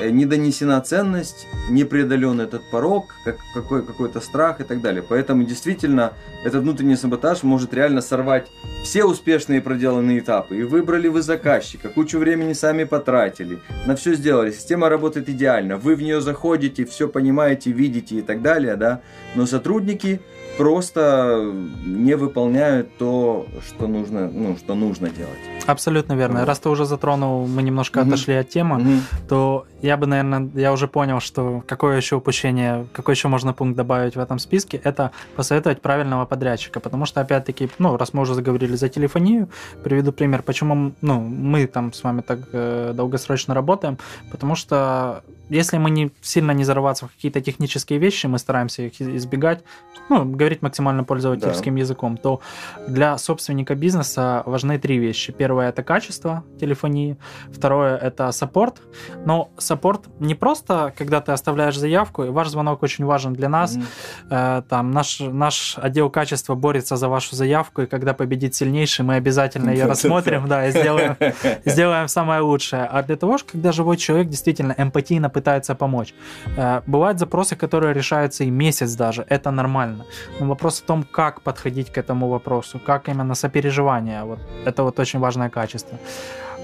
Э, 0.00 0.10
не 0.10 0.26
донесена 0.26 0.80
ценность, 0.80 1.46
не 1.70 1.84
преодолен 1.84 2.40
этот 2.40 2.62
порог, 2.70 3.14
как, 3.24 3.38
какой, 3.54 3.84
какой-то 3.84 4.20
страх 4.20 4.60
и 4.60 4.64
так 4.64 4.80
далее. 4.80 5.02
Поэтому 5.08 5.44
действительно 5.44 6.12
этот 6.44 6.62
внутренний 6.62 6.96
саботаж 6.96 7.42
может 7.42 7.72
реально 7.72 8.00
сорвать 8.00 8.50
все 8.82 9.04
успешные 9.04 9.60
проделанные 9.60 10.18
этапы. 10.18 10.58
И 10.58 10.62
выбрали 10.62 11.08
вы 11.08 11.22
заказчика, 11.22 11.88
кучу 11.88 12.18
времени 12.18 12.54
сами 12.54 12.84
потратили, 12.84 13.60
на 13.86 13.94
все 13.94 14.14
сделали. 14.14 14.50
Система 14.50 14.88
работает 14.88 15.28
идеально, 15.28 15.76
вы 15.76 15.94
в 15.94 16.02
нее 16.02 16.20
заходите, 16.20 16.84
все 16.84 17.08
понимаете, 17.08 17.70
видите 17.70 18.16
и 18.16 18.22
так 18.22 18.42
далее, 18.42 18.76
да. 18.76 19.00
Но 19.36 19.46
сотрудники 19.46 20.20
просто 20.58 21.52
не 21.86 22.16
выполняют 22.16 22.96
то, 22.98 23.46
что 23.66 23.86
нужно, 23.86 24.28
ну, 24.28 24.56
что 24.56 24.74
нужно 24.74 25.08
делать. 25.08 25.53
Абсолютно 25.66 26.14
верно. 26.14 26.44
Раз 26.44 26.58
ты 26.58 26.68
уже 26.68 26.84
затронул, 26.84 27.46
мы 27.46 27.62
немножко 27.62 27.98
угу. 27.98 28.08
отошли 28.08 28.34
от 28.34 28.48
темы, 28.48 28.76
угу. 28.76 28.90
то 29.28 29.66
я 29.82 29.96
бы, 29.96 30.06
наверное, 30.06 30.50
я 30.54 30.72
уже 30.72 30.88
понял, 30.88 31.20
что 31.20 31.62
какое 31.66 31.96
еще 31.96 32.16
упущение, 32.16 32.86
какой 32.92 33.14
еще 33.14 33.28
можно 33.28 33.52
пункт 33.52 33.76
добавить 33.76 34.16
в 34.16 34.18
этом 34.18 34.38
списке, 34.38 34.80
это 34.82 35.10
посоветовать 35.36 35.80
правильного 35.80 36.24
подрядчика, 36.26 36.80
потому 36.80 37.06
что, 37.06 37.20
опять-таки, 37.20 37.68
ну, 37.78 37.96
раз 37.96 38.14
мы 38.14 38.22
уже 38.22 38.34
заговорили 38.34 38.76
за 38.76 38.88
телефонию, 38.88 39.48
приведу 39.82 40.12
пример, 40.12 40.42
почему, 40.42 40.92
ну, 41.00 41.20
мы 41.20 41.66
там 41.66 41.92
с 41.92 42.02
вами 42.02 42.22
так 42.22 42.40
э, 42.52 42.92
долгосрочно 42.94 43.54
работаем, 43.54 43.98
потому 44.30 44.56
что 44.56 45.22
если 45.50 45.78
мы 45.78 45.90
не 45.90 46.10
сильно 46.22 46.52
не 46.52 46.64
зарываться 46.64 47.06
в 47.06 47.12
какие-то 47.12 47.40
технические 47.40 47.98
вещи, 47.98 48.26
мы 48.26 48.38
стараемся 48.38 48.82
их 48.82 49.00
избегать, 49.00 49.62
ну, 50.08 50.24
говорить 50.24 50.62
максимально 50.62 51.04
пользовательским 51.04 51.74
да. 51.74 51.80
языком, 51.80 52.16
то 52.16 52.40
для 52.88 53.18
собственника 53.18 53.74
бизнеса 53.74 54.42
важны 54.46 54.78
три 54.78 54.98
вещи. 54.98 55.32
Первое 55.32 55.53
это 55.62 55.82
качество 55.82 56.44
телефонии, 56.58 57.16
второе 57.52 57.96
это 57.96 58.32
саппорт. 58.32 58.80
Но 59.24 59.50
саппорт 59.58 60.02
не 60.20 60.34
просто, 60.34 60.92
когда 60.96 61.20
ты 61.20 61.32
оставляешь 61.32 61.76
заявку, 61.76 62.24
и 62.24 62.28
ваш 62.28 62.48
звонок 62.48 62.82
очень 62.82 63.04
важен 63.04 63.32
для 63.32 63.48
нас. 63.48 63.76
Mm-hmm. 63.76 64.58
Э, 64.58 64.62
там 64.68 64.90
наш, 64.90 65.20
наш 65.20 65.78
отдел 65.78 66.10
качества 66.10 66.54
борется 66.54 66.96
за 66.96 67.08
вашу 67.08 67.36
заявку, 67.36 67.82
и 67.82 67.86
когда 67.86 68.14
победит 68.14 68.54
сильнейший, 68.54 69.04
мы 69.04 69.14
обязательно 69.14 69.70
ее 69.70 69.86
рассмотрим, 69.92 70.48
да, 70.48 70.66
и 70.66 70.70
сделаем, 70.70 71.16
сделаем 71.64 72.08
самое 72.08 72.40
лучшее. 72.40 72.84
А 72.84 73.02
для 73.02 73.16
того, 73.16 73.38
когда 73.50 73.72
живой 73.72 73.96
человек 73.96 74.28
действительно 74.28 74.74
эмпатийно 74.76 75.30
пытается 75.30 75.74
помочь. 75.74 76.14
Э, 76.56 76.82
бывают 76.86 77.18
запросы, 77.18 77.56
которые 77.56 77.94
решаются 77.94 78.44
и 78.44 78.50
месяц 78.50 78.94
даже, 78.94 79.24
это 79.28 79.50
нормально. 79.50 80.04
Но 80.40 80.46
вопрос 80.46 80.80
в 80.80 80.84
том, 80.84 81.04
как 81.04 81.40
подходить 81.42 81.92
к 81.92 81.98
этому 81.98 82.28
вопросу, 82.28 82.78
как 82.78 83.08
именно 83.08 83.34
сопереживание, 83.34 84.24
вот 84.24 84.38
это 84.64 84.82
вот 84.82 84.98
очень 85.00 85.20
важное 85.44 85.50
качество. 85.50 85.98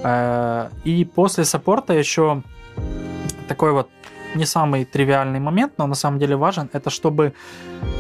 Э, 0.05 0.69
и 0.85 1.05
после 1.05 1.45
саппорта 1.45 1.93
еще 1.93 2.43
такой 3.49 3.73
вот 3.73 3.89
не 4.37 4.47
самый 4.47 4.85
тривиальный 4.85 5.41
момент, 5.41 5.73
но 5.79 5.87
на 5.87 5.95
самом 5.95 6.19
деле 6.19 6.37
важен, 6.37 6.69
это 6.73 6.91
чтобы 6.91 7.33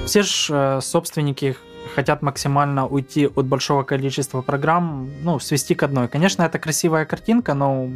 все 0.07 0.23
же 0.23 0.55
э, 0.55 0.81
собственники 0.81 1.57
хотят 1.95 2.23
максимально 2.23 2.87
уйти 2.87 3.27
от 3.27 3.47
большого 3.47 3.85
количества 3.85 4.43
программ, 4.43 5.09
ну, 5.25 5.41
свести 5.41 5.75
к 5.75 5.83
одной. 5.83 6.09
Конечно, 6.09 6.45
это 6.45 6.59
красивая 6.59 7.05
картинка, 7.05 7.55
но 7.55 7.89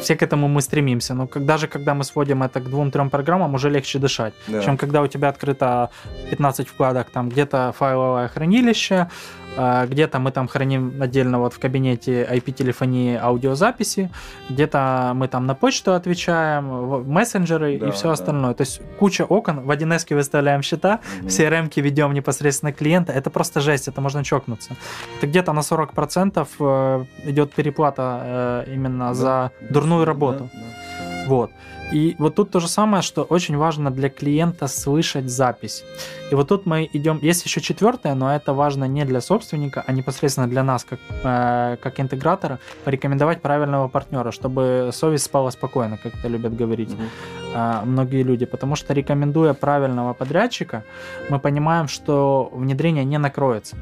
все 0.00 0.16
к 0.16 0.22
этому 0.22 0.48
мы 0.48 0.62
стремимся. 0.62 1.14
Но 1.14 1.28
даже 1.34 1.66
когда 1.66 1.94
мы 1.94 2.04
сводим 2.04 2.42
это 2.42 2.60
к 2.60 2.64
двум-трем 2.70 3.10
программам, 3.10 3.54
уже 3.54 3.70
легче 3.70 3.98
дышать, 3.98 4.34
да. 4.46 4.62
чем 4.62 4.76
когда 4.76 5.02
у 5.02 5.08
тебя 5.08 5.28
открыто 5.28 5.90
15 6.30 6.68
вкладок, 6.68 7.10
там 7.10 7.28
где-то 7.28 7.72
файловое 7.76 8.28
хранилище, 8.28 9.08
где-то 9.56 10.18
мы 10.18 10.30
там 10.32 10.48
храним 10.48 11.00
отдельно 11.00 11.38
вот 11.38 11.54
в 11.54 11.58
кабинете 11.58 12.24
IP-телефонии 12.24 13.16
аудиозаписи, 13.16 14.10
где-то 14.50 15.12
мы 15.14 15.28
там 15.28 15.46
на 15.46 15.54
почту 15.54 15.94
отвечаем, 15.94 17.04
мессенджеры 17.04 17.78
да, 17.78 17.88
и 17.88 17.90
все 17.90 18.08
да. 18.08 18.12
остальное. 18.12 18.54
То 18.54 18.62
есть 18.62 18.80
куча 18.98 19.22
окон, 19.22 19.60
в 19.60 19.70
1С 19.70 20.14
выставляем 20.14 20.62
счета, 20.62 21.00
угу. 21.20 21.28
в 21.28 21.30
CRM 21.30 21.70
ведем 21.80 22.12
непосредственно 22.12 22.72
клиента. 22.72 23.12
Это 23.12 23.30
просто 23.30 23.60
жесть, 23.60 23.88
это 23.88 24.00
можно 24.00 24.24
чокнуться. 24.24 24.76
Это 25.18 25.26
где-то 25.26 25.52
на 25.52 25.60
40% 25.60 26.46
э, 26.58 27.04
идет 27.24 27.54
переплата 27.54 28.64
э, 28.66 28.74
именно 28.74 29.08
да, 29.08 29.14
за 29.14 29.50
дурную 29.70 30.04
работу. 30.04 30.50
Да, 30.52 30.60
да. 30.60 31.28
Вот. 31.28 31.50
И 31.92 32.16
вот 32.18 32.34
тут 32.34 32.50
то 32.50 32.60
же 32.60 32.68
самое, 32.68 33.02
что 33.02 33.22
очень 33.22 33.56
важно 33.56 33.90
для 33.90 34.08
клиента 34.08 34.66
слышать 34.66 35.30
запись. 35.30 35.84
И 36.32 36.34
вот 36.34 36.48
тут 36.48 36.66
мы 36.66 36.88
идем, 36.92 37.18
есть 37.22 37.44
еще 37.44 37.60
четвертое, 37.60 38.14
но 38.14 38.34
это 38.34 38.52
важно 38.52 38.84
не 38.88 39.04
для 39.04 39.20
собственника, 39.20 39.84
а 39.86 39.92
непосредственно 39.92 40.48
для 40.48 40.64
нас, 40.64 40.84
как, 40.84 40.98
э, 41.22 41.76
как 41.80 42.00
интегратора, 42.00 42.58
порекомендовать 42.84 43.40
правильного 43.40 43.88
партнера, 43.88 44.32
чтобы 44.32 44.90
совесть 44.92 45.24
спала 45.24 45.50
спокойно, 45.50 45.96
как 46.02 46.14
это 46.14 46.28
любят 46.28 46.56
говорить 46.56 46.90
mm-hmm. 46.90 47.82
э, 47.82 47.86
многие 47.86 48.22
люди. 48.24 48.46
Потому 48.46 48.74
что 48.76 48.92
рекомендуя 48.92 49.54
правильного 49.54 50.12
подрядчика, 50.12 50.82
мы 51.30 51.38
понимаем, 51.38 51.86
что 51.86 52.50
внедрение 52.52 53.04
не 53.04 53.18
накроется. 53.18 53.76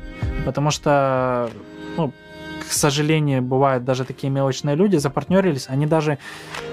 Потому 0.44 0.70
что 0.70 1.50
ну, 1.96 2.12
сожалению, 2.74 3.42
бывают 3.42 3.84
даже 3.84 4.04
такие 4.04 4.30
мелочные 4.30 4.76
люди, 4.76 4.96
запартнерились, 4.96 5.66
они 5.68 5.86
даже 5.86 6.18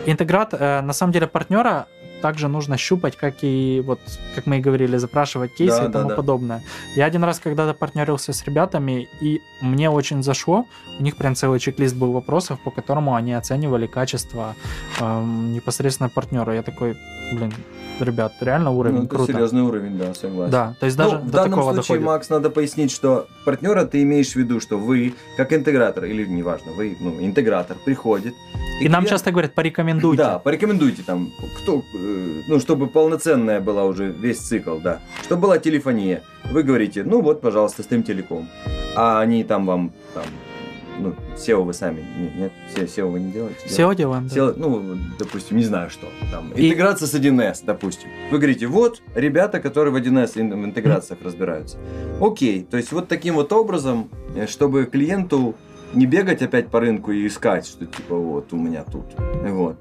интеграт, 0.06 0.54
э, 0.54 0.82
на 0.82 0.94
самом 0.94 1.14
деле 1.14 1.28
партнера 1.28 1.88
также 2.22 2.48
нужно 2.48 2.78
щупать, 2.78 3.18
как 3.18 3.36
и 3.42 3.82
вот, 3.86 4.00
как 4.36 4.46
мы 4.46 4.58
и 4.58 4.62
говорили, 4.62 4.98
запрашивать 4.98 5.54
кейсы 5.54 5.78
да, 5.78 5.86
и 5.86 5.92
тому 5.92 6.04
да, 6.04 6.10
да. 6.10 6.16
подобное. 6.16 6.64
Я 6.96 7.06
один 7.06 7.24
раз 7.24 7.40
когда-то 7.40 7.74
партнерился 7.74 8.34
с 8.34 8.46
ребятами, 8.46 9.08
и 9.20 9.42
мне 9.62 9.90
очень 9.90 10.24
зашло. 10.24 10.66
У 11.00 11.04
них 11.04 11.18
прям 11.18 11.36
целый 11.36 11.60
чек-лист 11.60 11.96
был 11.96 12.12
вопросов, 12.14 12.60
по 12.64 12.72
которому 12.72 13.16
они 13.16 13.34
оценивали 13.34 13.88
качество 13.88 14.56
э, 15.00 15.24
непосредственно 15.24 16.10
партнера. 16.10 16.54
Я 16.54 16.64
такой, 16.64 16.96
блин, 17.34 17.54
ребят, 18.00 18.34
реально 18.42 18.72
уровень 18.72 18.98
ну, 18.98 19.04
это 19.04 19.16
круто. 19.16 19.34
серьезный 19.34 19.62
уровень, 19.62 19.98
да, 19.98 20.14
согласен. 20.14 20.52
Да, 20.52 20.76
то 20.80 20.86
есть 20.86 20.98
даже 20.98 21.18
ну, 21.18 21.26
в 21.26 21.32
данном 21.32 21.62
случае, 21.62 21.76
доходит. 21.76 22.04
Макс, 22.04 22.30
надо 22.30 22.50
пояснить, 22.50 22.92
что 22.92 23.28
партнера 23.46 23.86
ты 23.86 24.04
имеешь 24.04 24.32
в 24.32 24.36
виду, 24.36 24.60
что 24.60 24.78
вы, 24.78 25.16
как 25.38 25.54
интегратор, 25.54 26.06
или 26.06 26.26
неважно, 26.26 26.72
вы, 26.72 26.98
ну, 27.00 27.16
интегратор, 27.20 27.78
приходит. 27.84 28.34
И, 28.82 28.86
и 28.86 28.90
нам 28.90 29.06
часто 29.06 29.32
говорят, 29.32 29.54
порекомендуйте. 29.54 30.24
Да, 30.24 30.40
порекомендуйте 30.40 31.04
там, 31.04 31.32
кто, 31.58 31.84
э, 31.94 32.42
ну, 32.48 32.60
чтобы 32.60 32.88
полноценная 32.88 33.62
была 33.62 33.86
уже 33.86 34.12
весь 34.12 34.40
цикл, 34.40 34.78
да. 34.80 35.00
Чтобы 35.24 35.44
была 35.44 35.58
телефония. 35.60 36.24
Вы 36.52 36.64
говорите, 36.64 37.04
ну 37.04 37.22
вот, 37.22 37.42
пожалуйста, 37.42 37.84
с 37.84 37.88
тем 37.88 38.04
телеком. 38.04 38.50
А 38.96 39.22
они 39.22 39.44
там 39.44 39.66
вам 39.66 39.92
там, 40.14 40.26
ну, 41.00 41.16
SEO 41.36 41.64
вы 41.64 41.74
сами, 41.74 42.04
нет, 42.38 42.52
нет 42.78 42.90
SEO 42.90 43.10
вы 43.10 43.20
не 43.20 43.32
делаете? 43.32 43.60
SEO 43.68 43.96
делаем, 43.96 44.26
SEO, 44.26 44.54
да. 44.54 44.54
Ну, 44.58 44.98
допустим, 45.18 45.58
не 45.58 45.64
знаю 45.64 45.90
что, 45.90 46.08
там, 46.32 46.52
и... 46.52 46.68
интеграция 46.68 47.08
с 47.08 47.14
1С, 47.14 47.64
допустим. 47.64 48.10
Вы 48.32 48.38
говорите, 48.38 48.68
вот 48.68 49.02
ребята, 49.16 49.60
которые 49.60 49.94
в 49.94 49.98
1С 49.98 50.34
в 50.34 50.66
интеграциях 50.66 51.20
разбираются. 51.24 51.78
Окей, 52.20 52.64
то 52.70 52.78
есть 52.78 52.92
вот 52.92 53.08
таким 53.08 53.36
вот 53.36 53.54
образом, 53.54 54.10
э, 54.36 54.48
чтобы 54.48 54.86
клиенту 54.86 55.56
не 55.94 56.06
бегать 56.06 56.42
опять 56.42 56.68
по 56.68 56.80
рынку 56.80 57.12
и 57.12 57.28
искать, 57.28 57.66
что 57.66 57.86
типа 57.86 58.16
вот 58.16 58.54
у 58.54 58.58
меня 58.58 58.84
тут, 58.84 59.06
вот. 59.44 59.78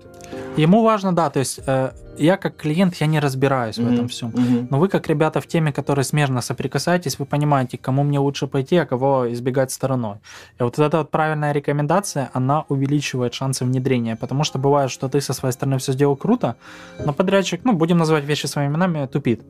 Ему 0.57 0.83
важно, 0.83 1.13
да, 1.13 1.31
то 1.31 1.39
есть 1.39 1.61
э, 1.67 1.91
я 2.19 2.37
как 2.37 2.57
клиент, 2.57 2.95
я 2.97 3.07
не 3.07 3.19
разбираюсь 3.21 3.79
mm-hmm. 3.79 3.89
в 3.89 3.93
этом 3.93 4.09
всем. 4.09 4.31
Mm-hmm. 4.31 4.67
Но 4.71 4.79
вы 4.79 4.89
как 4.89 5.09
ребята 5.09 5.41
в 5.41 5.47
теме, 5.47 5.73
которые 5.73 6.05
смежно 6.05 6.41
соприкасаетесь, 6.41 7.19
вы 7.19 7.27
понимаете, 7.27 7.79
кому 7.79 8.03
мне 8.03 8.19
лучше 8.19 8.47
пойти, 8.47 8.77
а 8.77 8.87
кого 8.87 9.33
избегать 9.33 9.71
стороной. 9.73 10.17
И 10.59 10.63
вот 10.63 10.79
эта 10.79 10.99
вот 10.99 11.11
правильная 11.11 11.53
рекомендация, 11.53 12.31
она 12.33 12.65
увеличивает 12.69 13.35
шансы 13.35 13.65
внедрения, 13.65 14.17
потому 14.17 14.45
что 14.45 14.59
бывает, 14.59 14.91
что 14.91 15.09
ты 15.09 15.21
со 15.21 15.33
своей 15.33 15.53
стороны 15.53 15.79
все 15.79 15.93
сделал 15.93 16.17
круто, 16.17 16.57
но 17.05 17.13
подрядчик, 17.13 17.61
ну, 17.65 17.73
будем 17.73 17.99
называть 17.99 18.25
вещи 18.25 18.47
своими 18.47 18.73
именами, 18.73 19.07
тупит. 19.07 19.43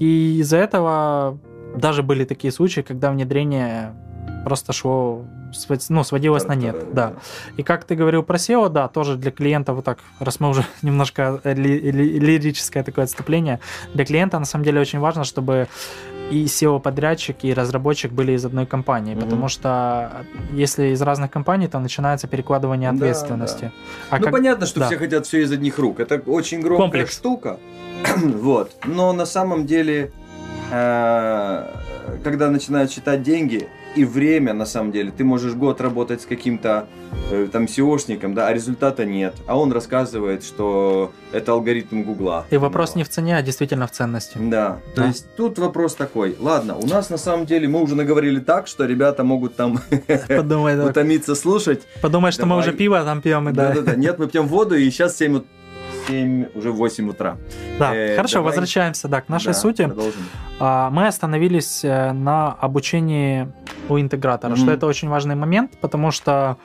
И 0.00 0.38
из-за 0.40 0.56
этого 0.56 1.38
даже 1.76 2.02
были 2.02 2.24
такие 2.24 2.52
случаи, 2.52 2.80
когда 2.80 3.10
внедрение 3.10 3.94
просто 4.44 4.72
шло 4.72 5.24
ну, 5.88 6.04
сводилось 6.04 6.46
на 6.46 6.54
нет, 6.54 6.94
да. 6.94 7.12
И 7.56 7.62
как 7.62 7.84
ты 7.84 7.94
говорил 7.94 8.22
про 8.22 8.36
SEO, 8.36 8.68
да, 8.68 8.88
тоже 8.88 9.16
для 9.16 9.30
клиента 9.30 9.74
вот 9.74 9.84
так, 9.84 9.98
раз 10.18 10.40
мы 10.40 10.48
уже 10.48 10.64
немножко 10.82 11.40
ли, 11.44 11.78
ли, 11.78 12.18
лирическое 12.18 12.82
такое 12.82 13.04
отступление, 13.04 13.60
для 13.94 14.04
клиента 14.04 14.38
на 14.38 14.46
самом 14.46 14.64
деле 14.64 14.80
очень 14.80 14.98
важно, 14.98 15.24
чтобы 15.24 15.68
и 16.30 16.46
SEO-подрядчик, 16.46 17.36
и 17.42 17.52
разработчик 17.52 18.12
были 18.12 18.32
из 18.32 18.44
одной 18.44 18.64
компании, 18.66 19.14
mm-hmm. 19.14 19.20
потому 19.20 19.48
что 19.48 20.24
если 20.52 20.86
из 20.88 21.02
разных 21.02 21.30
компаний, 21.30 21.68
то 21.68 21.78
начинается 21.78 22.26
перекладывание 22.26 22.88
ответственности. 22.88 23.64
Да, 23.64 23.68
да. 23.68 24.16
А 24.16 24.18
ну, 24.18 24.24
как... 24.24 24.32
понятно, 24.32 24.66
что 24.66 24.80
да. 24.80 24.86
все 24.86 24.96
хотят 24.96 25.26
все 25.26 25.42
из 25.42 25.52
одних 25.52 25.78
рук. 25.78 26.00
Это 26.00 26.22
очень 26.26 26.60
громкая 26.60 26.84
Комплекс. 26.84 27.14
штука. 27.14 27.58
вот. 28.16 28.72
Но 28.84 29.12
на 29.12 29.26
самом 29.26 29.66
деле, 29.66 30.10
э, 30.70 31.66
когда 32.22 32.50
начинают 32.50 32.90
считать 32.90 33.22
деньги, 33.22 33.68
и 33.94 34.04
время, 34.04 34.54
на 34.54 34.66
самом 34.66 34.92
деле. 34.92 35.10
Ты 35.10 35.24
можешь 35.24 35.54
год 35.54 35.80
работать 35.80 36.22
с 36.22 36.26
каким-то 36.26 36.86
э, 37.30 37.48
там 37.52 37.64
SEOшником, 37.64 38.34
да, 38.34 38.48
а 38.48 38.52
результата 38.52 39.04
нет. 39.04 39.34
А 39.46 39.58
он 39.58 39.72
рассказывает, 39.72 40.44
что 40.44 41.12
это 41.32 41.52
алгоритм 41.52 42.02
Гугла. 42.02 42.46
И 42.50 42.56
вопрос 42.56 42.94
не 42.94 43.04
в 43.04 43.08
цене, 43.08 43.36
а 43.36 43.42
действительно 43.42 43.86
в 43.86 43.90
ценности. 43.90 44.38
Да. 44.38 44.80
да. 44.94 45.02
То 45.02 45.08
есть 45.08 45.26
тут 45.36 45.58
вопрос 45.58 45.94
такой. 45.94 46.36
Ладно, 46.40 46.76
у 46.76 46.86
нас 46.86 47.10
на 47.10 47.18
самом 47.18 47.46
деле 47.46 47.68
мы 47.68 47.82
уже 47.82 47.94
наговорили 47.94 48.40
так, 48.40 48.66
что 48.66 48.86
ребята 48.86 49.24
могут 49.24 49.56
там 49.56 49.80
утомиться 50.28 51.34
слушать. 51.34 51.82
Подумай, 52.00 52.32
что 52.32 52.46
мы 52.46 52.56
уже 52.56 52.72
пиво 52.72 53.02
там 53.04 53.20
пьем 53.20 53.48
и 53.48 53.52
да. 53.52 53.68
Да-да-да. 53.68 53.96
Нет, 53.96 54.18
мы 54.18 54.28
пьем 54.28 54.46
воду, 54.46 54.74
и 54.76 54.90
сейчас 54.90 55.16
7 55.16 55.42
7, 56.06 56.46
уже 56.54 56.70
8 56.70 57.08
утра. 57.08 57.36
Да, 57.78 57.94
э, 57.94 58.16
хорошо, 58.16 58.34
давай... 58.36 58.50
возвращаемся 58.50 59.08
да, 59.08 59.20
к 59.20 59.28
нашей 59.28 59.48
да, 59.48 59.54
сути. 59.54 59.86
Продолжим. 59.86 60.22
А, 60.58 60.90
мы 60.90 61.06
остановились 61.06 61.84
э, 61.84 62.12
на 62.12 62.52
обучении 62.52 63.48
у 63.88 63.98
интегратора, 63.98 64.52
mm-hmm. 64.52 64.62
что 64.62 64.70
это 64.70 64.86
очень 64.86 65.08
важный 65.08 65.34
момент, 65.34 65.72
потому 65.80 66.10
что 66.10 66.56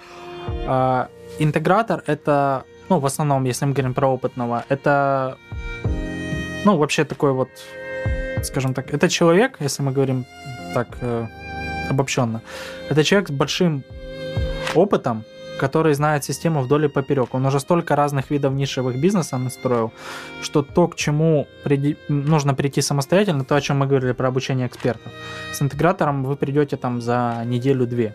а, 0.67 1.09
интегратор 1.39 2.03
это, 2.05 2.63
ну, 2.89 2.99
в 2.99 3.05
основном, 3.05 3.45
если 3.45 3.65
мы 3.65 3.73
говорим 3.73 3.93
про 3.93 4.07
опытного, 4.07 4.63
это, 4.69 5.38
ну, 6.65 6.77
вообще 6.77 7.05
такой 7.05 7.31
вот, 7.31 7.49
скажем 8.43 8.73
так, 8.73 8.93
это 8.93 9.09
человек, 9.09 9.57
если 9.59 9.83
мы 9.83 9.91
говорим 9.91 10.25
так 10.73 10.88
э, 11.01 11.27
обобщенно, 11.89 12.41
это 12.89 13.03
человек 13.03 13.29
с 13.29 13.31
большим 13.31 13.83
опытом, 14.75 15.23
который 15.58 15.93
знает 15.93 16.24
систему 16.24 16.62
вдоль 16.62 16.86
и 16.86 16.88
поперек. 16.88 17.34
Он 17.34 17.45
уже 17.45 17.60
столько 17.60 17.95
разных 17.95 18.32
видов 18.32 18.53
нишевых 18.53 18.99
бизнеса 18.99 19.38
настроил, 19.38 19.91
что 20.41 20.62
то, 20.62 20.88
к 20.88 20.95
чему 20.95 21.47
приди... 21.64 21.97
нужно 22.08 22.53
прийти 22.53 22.82
самостоятельно, 22.82 23.43
то, 23.45 23.55
о 23.55 23.62
чем 23.62 23.80
мы 23.80 23.88
говорили 23.88 24.14
про 24.14 24.28
обучение 24.28 24.68
экспертов, 24.68 25.12
с 25.53 25.62
интегратором 25.62 26.24
вы 26.24 26.36
придете 26.36 26.78
там 26.78 27.01
за 27.01 27.43
неделю-две. 27.45 28.14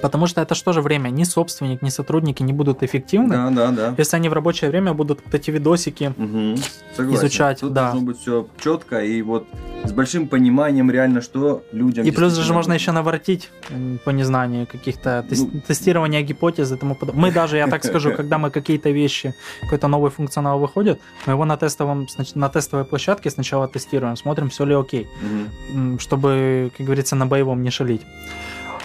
Потому 0.00 0.26
что 0.26 0.40
это 0.40 0.54
что 0.54 0.72
же 0.72 0.80
время? 0.80 1.10
Ни 1.10 1.24
собственник, 1.24 1.82
ни 1.82 1.90
сотрудники 1.90 2.42
не 2.42 2.52
будут 2.52 2.82
эффективны, 2.82 3.34
да, 3.34 3.50
да, 3.50 3.70
да. 3.70 3.94
если 3.98 4.16
они 4.16 4.28
в 4.28 4.32
рабочее 4.32 4.70
время 4.70 4.94
будут 4.94 5.20
вот 5.24 5.34
эти 5.34 5.50
видосики 5.50 6.12
угу. 6.16 7.14
изучать. 7.14 7.60
Тут 7.60 7.72
да. 7.72 7.90
должно 7.90 8.00
быть 8.00 8.18
все 8.18 8.46
четко 8.62 9.04
и 9.04 9.22
вот 9.22 9.46
с 9.84 9.92
большим 9.92 10.28
пониманием 10.28 10.90
реально, 10.90 11.20
что 11.20 11.64
людям... 11.72 12.06
И 12.06 12.10
плюс 12.10 12.34
же 12.34 12.52
можно 12.52 12.72
еще 12.72 12.92
наворотить 12.92 13.50
по 14.04 14.10
незнанию 14.10 14.66
каких-то 14.66 15.24
ну, 15.28 15.50
тестирования 15.66 16.22
гипотез 16.22 16.70
и 16.72 16.76
тому 16.76 16.94
подобное. 16.94 17.22
Мы 17.22 17.32
даже, 17.32 17.56
я 17.56 17.66
так 17.66 17.84
скажу, 17.84 18.12
когда 18.16 18.38
мы 18.38 18.50
какие-то 18.50 18.90
вещи, 18.90 19.34
какой-то 19.62 19.88
новый 19.88 20.10
функционал 20.10 20.58
выходит, 20.58 21.00
мы 21.26 21.32
его 21.32 21.44
на, 21.44 21.56
тестовом, 21.56 22.06
на 22.34 22.48
тестовой 22.48 22.84
площадке 22.84 23.30
сначала 23.30 23.66
тестируем, 23.68 24.16
смотрим, 24.16 24.50
все 24.50 24.64
ли 24.64 24.74
окей, 24.74 25.08
угу. 25.72 25.98
чтобы, 25.98 26.70
как 26.76 26.86
говорится, 26.86 27.16
на 27.16 27.26
боевом 27.26 27.62
не 27.62 27.70
шалить. 27.70 28.02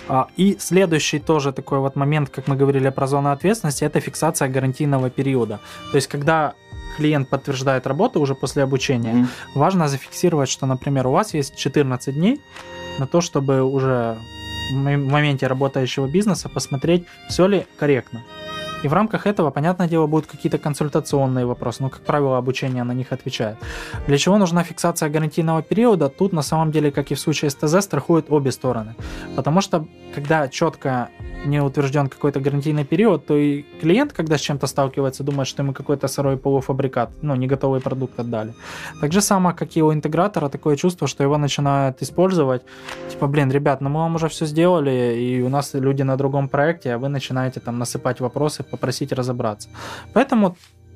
А, 0.10 0.28
и 0.38 0.58
следующий 0.60 1.20
тоже 1.20 1.51
такой 1.51 1.80
вот 1.80 1.95
момент, 1.95 2.30
как 2.30 2.47
мы 2.47 2.55
говорили 2.55 2.89
про 2.89 3.08
зону 3.08 3.32
ответственности, 3.32 3.84
это 3.84 3.99
фиксация 3.99 4.47
гарантийного 4.47 5.10
периода. 5.10 5.60
То 5.91 5.97
есть, 5.97 6.08
когда 6.08 6.53
клиент 6.97 7.30
подтверждает 7.30 7.88
работу 7.88 8.20
уже 8.20 8.34
после 8.36 8.64
обучения, 8.64 9.14
mm-hmm. 9.14 9.28
важно 9.55 9.88
зафиксировать, 9.88 10.49
что, 10.49 10.66
например, 10.66 11.08
у 11.08 11.12
вас 11.12 11.34
есть 11.34 11.55
14 11.55 12.16
дней 12.16 12.41
на 12.99 13.08
то, 13.08 13.22
чтобы 13.22 13.62
уже 13.64 14.18
в 14.72 14.76
моменте 14.76 15.47
работающего 15.47 16.08
бизнеса 16.08 16.49
посмотреть, 16.49 17.05
все 17.30 17.47
ли 17.47 17.66
корректно. 17.78 18.24
И 18.84 18.88
в 18.88 18.94
рамках 18.94 19.26
этого, 19.26 19.50
понятное 19.50 19.88
дело, 19.88 20.08
будут 20.08 20.28
какие-то 20.28 20.58
консультационные 20.58 21.46
вопросы, 21.46 21.84
но, 21.84 21.90
как 21.90 22.02
правило, 22.02 22.38
обучение 22.38 22.84
на 22.84 22.94
них 22.94 23.12
отвечает. 23.12 23.58
Для 24.08 24.18
чего 24.18 24.38
нужна 24.38 24.64
фиксация 24.64 25.10
гарантийного 25.10 25.62
периода? 25.62 26.10
Тут, 26.10 26.34
на 26.34 26.44
самом 26.44 26.72
деле, 26.72 26.92
как 26.92 27.12
и 27.12 27.16
в 27.16 27.20
случае 27.20 27.50
с 27.50 27.56
ТЗ, 27.56 27.84
страхуют 27.84 28.28
обе 28.30 28.52
стороны. 28.52 28.96
Потому 29.36 29.62
что, 29.62 29.88
когда 30.14 30.48
четко 30.48 31.10
не 31.46 31.62
утвержден 31.62 32.08
какой-то 32.08 32.40
гарантийный 32.40 32.84
период, 32.84 33.26
то 33.26 33.36
и 33.36 33.64
клиент, 33.82 34.14
когда 34.14 34.38
с 34.38 34.42
чем-то 34.42 34.68
сталкивается, 34.68 35.24
думает, 35.24 35.48
что 35.48 35.64
ему 35.64 35.74
какой-то 35.74 36.08
сырой 36.08 36.38
полуфабрикат, 36.38 37.10
ну, 37.22 37.36
не 37.36 37.48
готовый 37.48 37.80
продукт 37.80 38.20
отдали. 38.20 38.54
Так 39.02 39.12
же 39.12 39.22
самое, 39.22 39.56
как 39.56 39.78
и 39.78 39.82
у 39.82 39.94
интегратора, 39.94 40.50
такое 40.50 40.76
чувство, 40.76 41.08
что 41.08 41.24
его 41.24 41.38
начинают 41.38 42.02
использовать, 42.02 42.62
типа, 43.10 43.28
блин, 43.28 43.52
ребят, 43.52 43.82
ну 43.82 43.90
мы 43.90 44.00
вам 44.00 44.16
уже 44.16 44.28
все 44.28 44.46
сделали, 44.46 45.16
и 45.18 45.42
у 45.42 45.50
нас 45.50 45.74
люди 45.74 46.04
на 46.04 46.18
другом 46.18 46.50
проекте, 46.50 46.94
а 46.94 46.98
вы 46.98 47.10
начинаете 47.10 47.60
там 47.60 47.80
насыпать 47.80 48.20
вопросы, 48.20 48.64
попросить 48.78 49.12
разобраться. 49.12 49.70
Поэтому 50.14 50.56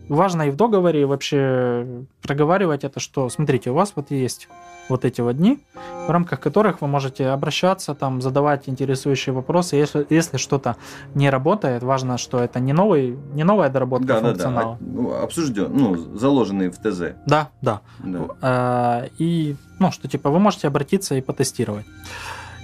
важно 0.10 0.44
и 0.44 0.52
в 0.52 0.56
договоре 0.56 1.06
вообще 1.06 2.06
проговаривать 2.22 2.84
это, 2.84 3.00
что, 3.00 3.30
смотрите, 3.30 3.72
у 3.72 3.74
вас 3.74 3.94
вот 3.96 4.12
есть 4.12 4.48
вот 4.90 5.06
эти 5.06 5.22
вот 5.22 5.38
дни, 5.38 5.60
в 6.08 6.10
рамках 6.10 6.40
которых 6.40 6.82
вы 6.82 6.88
можете 6.88 7.28
обращаться, 7.28 7.96
там, 7.96 8.22
задавать 8.22 8.68
интересующие 8.68 9.34
вопросы. 9.34 9.78
Если, 9.78 10.06
если 10.10 10.38
что-то 10.38 10.76
не 11.16 11.30
работает, 11.30 11.84
важно, 11.84 12.18
что 12.18 12.40
это 12.40 12.60
не, 12.60 12.74
новый, 12.74 13.18
не 13.34 13.44
новая 13.44 13.70
доработка 13.70 14.08
да, 14.08 14.20
функционала. 14.20 14.78
Да, 14.80 14.86
да. 14.86 15.02
Ну, 15.02 15.14
обсужден, 15.14 15.72
ну, 15.74 15.96
заложенный 16.18 16.70
в 16.70 16.78
ТЗ. 16.78 17.16
Да, 17.26 17.50
да. 17.62 17.82
да. 18.00 18.20
А, 18.42 19.06
и, 19.18 19.56
ну, 19.80 19.92
что 19.92 20.08
типа 20.08 20.30
вы 20.30 20.40
можете 20.40 20.68
обратиться 20.68 21.16
и 21.16 21.22
потестировать. 21.22 21.86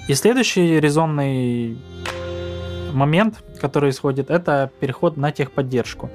И 0.09 0.13
следующий 0.13 0.79
резонный 0.79 1.77
момент, 2.93 3.43
который 3.61 3.89
исходит, 3.89 4.29
это 4.29 4.71
переход 4.79 5.17
на 5.17 5.31
техподдержку. 5.31 6.09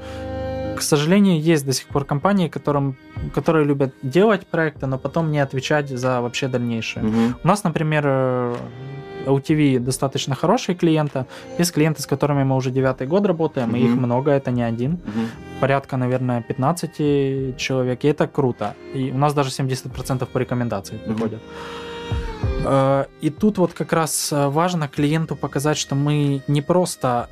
К 0.77 0.83
сожалению, 0.83 1.41
есть 1.41 1.64
до 1.64 1.73
сих 1.73 1.87
пор 1.87 2.05
компании, 2.05 2.49
которым, 2.49 2.97
которые 3.35 3.64
любят 3.64 3.95
делать 4.03 4.47
проекты, 4.47 4.87
но 4.87 4.99
потом 4.99 5.31
не 5.31 5.39
отвечать 5.39 5.89
за 5.89 6.20
вообще 6.20 6.49
дальнейшее. 6.49 7.05
Угу. 7.05 7.18
У 7.45 7.49
нас, 7.49 7.64
например, 7.64 8.07
LTV 9.27 9.79
достаточно 9.79 10.35
хорошие 10.35 10.75
клиенты. 10.75 11.27
Есть 11.59 11.73
клиенты, 11.73 12.03
с 12.03 12.07
которыми 12.07 12.45
мы 12.45 12.57
уже 12.57 12.70
девятый 12.70 13.07
год 13.07 13.27
работаем, 13.27 13.68
угу. 13.68 13.77
и 13.77 13.85
их 13.85 13.95
много, 13.95 14.31
это 14.31 14.51
не 14.51 14.62
один. 14.62 14.93
Угу. 14.95 15.61
Порядка, 15.61 15.97
наверное, 15.97 16.43
15 16.43 17.57
человек, 17.57 18.05
и 18.05 18.09
это 18.09 18.27
круто. 18.27 18.75
И 18.95 19.12
у 19.12 19.18
нас 19.18 19.35
даже 19.35 19.51
70% 19.51 20.27
по 20.27 20.39
рекомендации 20.39 20.97
приходят. 20.97 21.41
Угу. 21.41 21.91
И 23.20 23.30
тут 23.30 23.59
вот 23.59 23.72
как 23.72 23.93
раз 23.93 24.28
важно 24.32 24.88
клиенту 24.88 25.36
показать, 25.36 25.76
что 25.76 25.95
мы 25.95 26.43
не 26.47 26.62
просто 26.62 27.28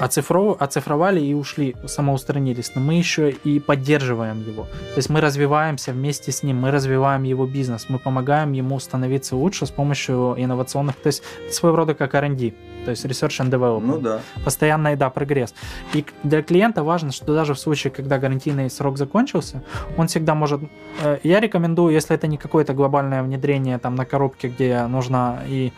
оцифров... 0.00 0.60
оцифровали 0.60 1.20
и 1.20 1.34
ушли, 1.34 1.74
самоустранились, 1.86 2.72
но 2.74 2.80
мы 2.80 2.94
еще 2.94 3.30
и 3.30 3.60
поддерживаем 3.60 4.42
его. 4.46 4.64
То 4.64 4.96
есть 4.96 5.08
мы 5.08 5.20
развиваемся 5.20 5.92
вместе 5.92 6.32
с 6.32 6.42
ним, 6.42 6.58
мы 6.58 6.70
развиваем 6.70 7.22
его 7.22 7.46
бизнес, 7.46 7.86
мы 7.88 7.98
помогаем 7.98 8.52
ему 8.52 8.78
становиться 8.78 9.36
лучше 9.36 9.66
с 9.66 9.70
помощью 9.70 10.34
инновационных, 10.36 10.96
то 10.96 11.06
есть 11.06 11.22
своего 11.50 11.76
рода 11.76 11.94
как 11.94 12.14
R&D, 12.14 12.52
то 12.86 12.90
есть 12.90 13.04
Research 13.04 13.40
and 13.40 13.50
Development. 13.50 13.80
Ну 13.80 13.98
да. 13.98 14.20
Постоянный, 14.44 14.94
да, 14.96 15.10
прогресс. 15.10 15.54
И 15.92 16.04
для 16.22 16.42
клиента 16.42 16.84
важно, 16.84 17.10
что 17.10 17.34
даже 17.34 17.52
в 17.54 17.58
случае, 17.58 17.90
когда 17.90 18.18
гарантийный 18.18 18.70
срок 18.70 18.96
закончился, 18.96 19.62
он 19.96 20.06
всегда 20.06 20.34
может... 20.34 20.60
Э, 21.02 21.18
я 21.24 21.40
рекомендую, 21.40 21.92
если 21.92 22.14
это 22.14 22.28
не 22.28 22.38
какое-то 22.38 22.74
глобальное 22.74 23.24
внедрение 23.24 23.78
там 23.78 23.96
на 23.96 24.04
коробке, 24.04 24.48
где 24.48 24.86
нужно 24.86 25.40
и 25.48 25.72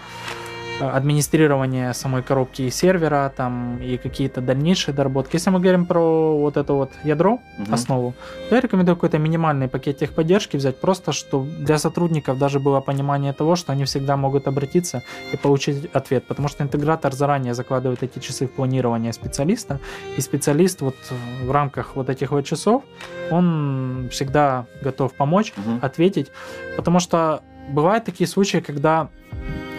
администрирование 0.81 1.93
самой 1.95 2.23
коробки 2.23 2.63
и 2.63 2.71
сервера, 2.71 3.33
там, 3.37 3.79
и 3.83 3.97
какие-то 3.97 4.41
дальнейшие 4.41 4.95
доработки. 4.95 5.37
Если 5.37 5.51
мы 5.51 5.61
говорим 5.61 5.87
про 5.87 6.39
вот 6.39 6.57
это 6.57 6.73
вот 6.73 6.91
ядро, 7.05 7.41
угу. 7.59 7.73
основу, 7.73 8.15
то 8.49 8.55
я 8.55 8.61
рекомендую 8.61 8.97
какой-то 8.97 9.19
минимальный 9.19 9.69
пакет 9.69 9.99
техподдержки 9.99 10.57
взять, 10.57 10.81
просто 10.81 11.13
что 11.13 11.47
для 11.59 11.79
сотрудников 11.79 12.39
даже 12.39 12.61
было 12.61 12.81
понимание 12.81 13.33
того, 13.33 13.57
что 13.57 13.73
они 13.73 13.85
всегда 13.85 14.17
могут 14.17 14.47
обратиться 14.47 15.03
и 15.33 15.37
получить 15.37 15.91
ответ, 15.93 16.25
потому 16.25 16.49
что 16.49 16.63
интегратор 16.63 17.13
заранее 17.13 17.55
закладывает 17.55 18.03
эти 18.03 18.19
часы 18.19 18.47
в 18.47 18.53
планирование 18.53 19.13
специалиста, 19.13 19.81
и 20.17 20.21
специалист 20.21 20.81
вот 20.81 20.97
в 21.43 21.51
рамках 21.51 21.97
вот 21.97 22.09
этих 22.09 22.31
вот 22.31 22.45
часов, 22.45 22.83
он 23.31 24.09
всегда 24.11 24.67
готов 24.83 25.13
помочь, 25.15 25.53
угу. 25.57 25.79
ответить, 25.83 26.31
потому 26.77 27.01
что 27.01 27.43
бывают 27.69 28.05
такие 28.05 28.29
случаи, 28.29 28.59
когда 28.59 29.09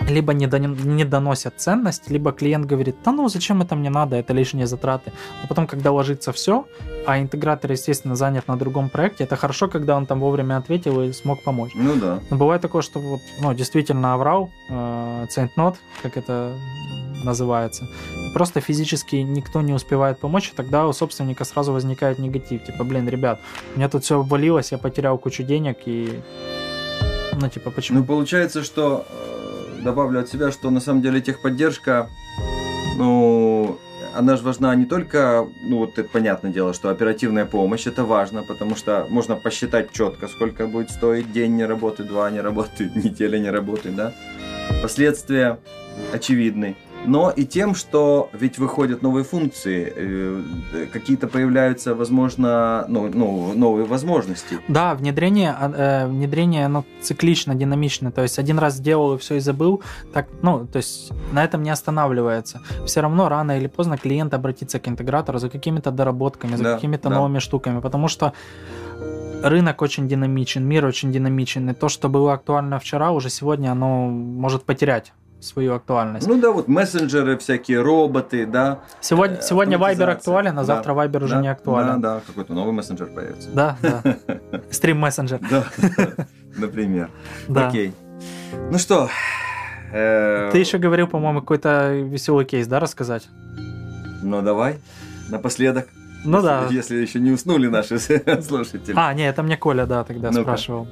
либо 0.09 0.33
не, 0.33 0.47
до, 0.47 0.59
не 0.59 1.05
доносят 1.05 1.53
ценность, 1.57 2.09
либо 2.09 2.31
клиент 2.31 2.65
говорит, 2.65 2.95
да 3.05 3.11
ну 3.11 3.29
зачем 3.29 3.61
это 3.61 3.75
мне 3.75 3.89
надо, 3.89 4.15
это 4.15 4.33
лишние 4.33 4.67
затраты. 4.67 5.11
Но 5.41 5.47
потом, 5.47 5.67
когда 5.67 5.91
ложится 5.91 6.31
все, 6.31 6.65
а 7.05 7.19
интегратор, 7.19 7.71
естественно, 7.71 8.15
занят 8.15 8.47
на 8.47 8.57
другом 8.57 8.89
проекте, 8.89 9.23
это 9.23 9.35
хорошо, 9.35 9.67
когда 9.67 9.95
он 9.95 10.05
там 10.05 10.19
вовремя 10.19 10.57
ответил 10.57 11.01
и 11.01 11.13
смог 11.13 11.43
помочь. 11.43 11.71
Ну 11.75 11.95
да. 11.95 12.19
Но 12.29 12.37
бывает 12.37 12.61
такое, 12.61 12.81
что 12.81 12.99
вот, 12.99 13.21
ну, 13.41 13.53
действительно 13.53 14.13
оврал, 14.13 14.49
э, 14.69 15.25
центнот, 15.29 15.77
как 16.01 16.17
это 16.17 16.53
называется, 17.23 17.87
просто 18.33 18.61
физически 18.61 19.17
никто 19.17 19.61
не 19.61 19.73
успевает 19.73 20.19
помочь, 20.19 20.49
и 20.49 20.55
тогда 20.55 20.87
у 20.87 20.93
собственника 20.93 21.43
сразу 21.43 21.73
возникает 21.73 22.19
негатив, 22.19 22.63
типа, 22.63 22.83
блин, 22.83 23.09
ребят, 23.09 23.41
у 23.73 23.77
меня 23.77 23.89
тут 23.89 24.03
все 24.03 24.21
обвалилось, 24.21 24.71
я 24.71 24.77
потерял 24.77 25.17
кучу 25.17 25.43
денег 25.43 25.79
и 25.85 26.19
ну, 27.41 27.47
типа, 27.47 27.71
почему? 27.71 27.99
Ну, 27.99 28.05
получается, 28.05 28.63
что 28.63 29.05
добавлю 29.79 30.19
от 30.19 30.29
себя, 30.29 30.51
что 30.51 30.69
на 30.69 30.79
самом 30.79 31.01
деле 31.01 31.21
техподдержка, 31.21 32.09
ну, 32.97 33.79
она 34.15 34.35
же 34.35 34.43
важна 34.43 34.73
не 34.75 34.85
только, 34.85 35.47
ну 35.61 35.77
вот 35.77 35.97
это 35.97 36.09
понятное 36.09 36.51
дело, 36.51 36.73
что 36.73 36.89
оперативная 36.89 37.45
помощь 37.45 37.87
это 37.87 38.03
важно, 38.03 38.43
потому 38.43 38.75
что 38.75 39.07
можно 39.09 39.35
посчитать 39.35 39.91
четко, 39.91 40.27
сколько 40.27 40.67
будет 40.67 40.91
стоить 40.91 41.31
день 41.31 41.55
не 41.55 41.65
работы, 41.65 42.03
два 42.03 42.29
не 42.29 42.41
работы, 42.41 42.91
неделя 42.95 43.39
не 43.39 43.49
работы, 43.49 43.89
да. 43.89 44.13
Последствия 44.81 45.59
очевидны 46.13 46.75
но 47.05 47.31
и 47.31 47.45
тем, 47.45 47.75
что 47.75 48.29
ведь 48.33 48.57
выходят 48.57 49.01
новые 49.01 49.23
функции, 49.23 49.93
э, 49.95 50.85
какие-то 50.91 51.27
появляются, 51.27 51.95
возможно, 51.95 52.85
ну, 52.87 53.09
ну, 53.13 53.53
новые 53.53 53.85
возможности. 53.85 54.59
Да, 54.67 54.93
внедрение, 54.95 55.55
а, 55.59 55.71
э, 55.71 56.07
внедрение, 56.07 56.65
оно 56.65 56.85
циклично, 57.01 57.55
динамично, 57.55 58.11
то 58.11 58.21
есть 58.21 58.39
один 58.39 58.59
раз 58.59 58.75
сделал 58.75 59.15
и 59.15 59.17
все 59.17 59.35
и 59.35 59.39
забыл, 59.39 59.81
так, 60.13 60.27
ну, 60.41 60.67
то 60.67 60.77
есть 60.77 61.11
на 61.31 61.43
этом 61.43 61.63
не 61.63 61.69
останавливается. 61.69 62.61
Все 62.85 63.01
равно 63.01 63.29
рано 63.29 63.57
или 63.57 63.67
поздно 63.67 63.97
клиент 63.97 64.33
обратится 64.33 64.79
к 64.79 64.87
интегратору 64.87 65.39
за 65.39 65.49
какими-то 65.49 65.91
доработками, 65.91 66.55
за 66.55 66.63
да, 66.63 66.75
какими-то 66.75 67.09
да. 67.09 67.15
новыми 67.15 67.39
штуками, 67.39 67.79
потому 67.79 68.07
что 68.07 68.33
рынок 69.43 69.81
очень 69.81 70.07
динамичен, 70.07 70.65
мир 70.65 70.85
очень 70.85 71.11
динамичен, 71.11 71.69
и 71.69 71.73
то, 71.73 71.89
что 71.89 72.09
было 72.09 72.33
актуально 72.33 72.77
вчера, 72.79 73.11
уже 73.11 73.29
сегодня 73.29 73.71
оно 73.71 74.07
может 74.07 74.63
потерять 74.63 75.13
свою 75.39 75.75
актуальность. 75.75 76.27
Ну 76.27 76.39
да, 76.39 76.51
вот 76.51 76.67
мессенджеры, 76.67 77.37
всякие 77.37 77.81
роботы, 77.81 78.45
да. 78.45 78.79
Сегодня, 79.01 79.37
э, 79.37 79.41
сегодня 79.41 79.77
Viber 79.77 80.11
актуален, 80.11 80.57
а 80.59 80.63
завтра 80.63 80.93
да, 80.93 81.05
Viber 81.05 81.23
уже 81.23 81.35
да, 81.35 81.41
не 81.41 81.47
актуален. 81.47 82.01
Да, 82.01 82.15
да, 82.15 82.21
какой-то 82.25 82.53
новый 82.53 82.73
мессенджер 82.73 83.07
появится. 83.07 83.49
Да, 83.53 83.77
да. 83.81 84.03
Стрим 84.71 84.99
мессенджер. 84.99 85.39
Да, 85.49 85.65
например. 86.57 87.09
Да. 87.47 87.69
Окей. 87.69 87.93
Ну 88.71 88.77
что? 88.77 89.09
Э, 89.91 90.49
Ты 90.51 90.57
еще 90.59 90.77
говорил, 90.77 91.07
по-моему, 91.07 91.39
какой-то 91.41 91.93
веселый 91.93 92.45
кейс, 92.45 92.67
да, 92.67 92.79
рассказать? 92.79 93.27
Ну 94.21 94.41
давай, 94.41 94.77
напоследок. 95.29 95.87
Ну 96.25 96.37
если, 96.37 96.47
да. 96.47 96.67
Если 96.69 96.97
еще 96.97 97.19
не 97.19 97.31
уснули 97.31 97.67
наши 97.67 97.97
слушатели. 98.41 98.93
А, 98.95 99.13
не, 99.13 99.27
это 99.27 99.41
мне 99.41 99.57
Коля, 99.57 99.85
да, 99.85 100.03
тогда 100.03 100.31
ну 100.31 100.41
спрашивал. 100.41 100.87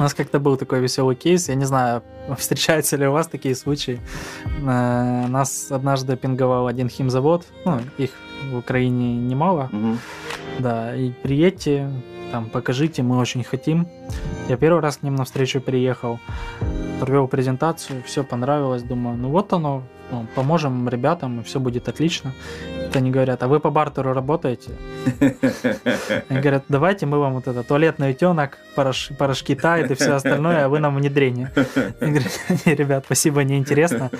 У 0.00 0.02
нас 0.02 0.14
как-то 0.14 0.40
был 0.40 0.56
такой 0.56 0.80
веселый 0.80 1.14
кейс. 1.14 1.50
Я 1.50 1.56
не 1.56 1.66
знаю, 1.66 2.02
встречаются 2.38 2.96
ли 2.96 3.06
у 3.06 3.12
вас 3.12 3.26
такие 3.26 3.54
случаи. 3.54 4.00
Э, 4.62 5.26
нас 5.26 5.70
однажды 5.70 6.16
пинговал 6.16 6.68
один 6.68 6.88
химзавод. 6.88 7.44
Ну, 7.66 7.80
их 7.98 8.10
в 8.50 8.56
Украине 8.56 9.16
немало. 9.16 9.68
Угу. 9.70 9.98
Да, 10.60 10.96
и 10.96 11.10
приедьте, 11.10 11.90
там, 12.32 12.48
покажите, 12.48 13.02
мы 13.02 13.18
очень 13.18 13.44
хотим. 13.44 13.88
Я 14.48 14.56
первый 14.56 14.80
раз 14.80 14.96
к 14.96 15.02
ним 15.02 15.16
навстречу 15.16 15.60
приехал, 15.60 16.18
провел 16.98 17.28
презентацию, 17.28 18.02
все 18.06 18.24
понравилось, 18.24 18.82
думаю, 18.82 19.18
ну 19.18 19.28
вот 19.28 19.52
оно, 19.52 19.82
ну, 20.10 20.26
поможем 20.34 20.88
ребятам, 20.88 21.40
и 21.40 21.42
все 21.42 21.60
будет 21.60 21.88
отлично. 21.88 22.32
Это 22.86 22.98
они 22.98 23.10
говорят, 23.10 23.42
а 23.42 23.48
вы 23.48 23.60
по 23.60 23.70
бартеру 23.70 24.12
работаете? 24.12 24.72
Они 26.28 26.40
говорят, 26.40 26.64
давайте 26.68 27.06
мы 27.06 27.18
вам 27.20 27.34
вот 27.34 27.46
это 27.46 27.62
туалетный 27.62 28.10
утенок, 28.10 28.58
порошки, 28.74 29.14
порошки 29.14 29.54
тает 29.54 29.90
и 29.90 29.94
все 29.94 30.14
остальное, 30.14 30.64
а 30.64 30.68
вы 30.68 30.80
нам 30.80 30.96
внедрение. 30.96 31.52
Я 32.00 32.06
говорю, 32.08 32.26
ребят, 32.64 33.04
спасибо, 33.06 33.44
неинтересно. 33.44 34.10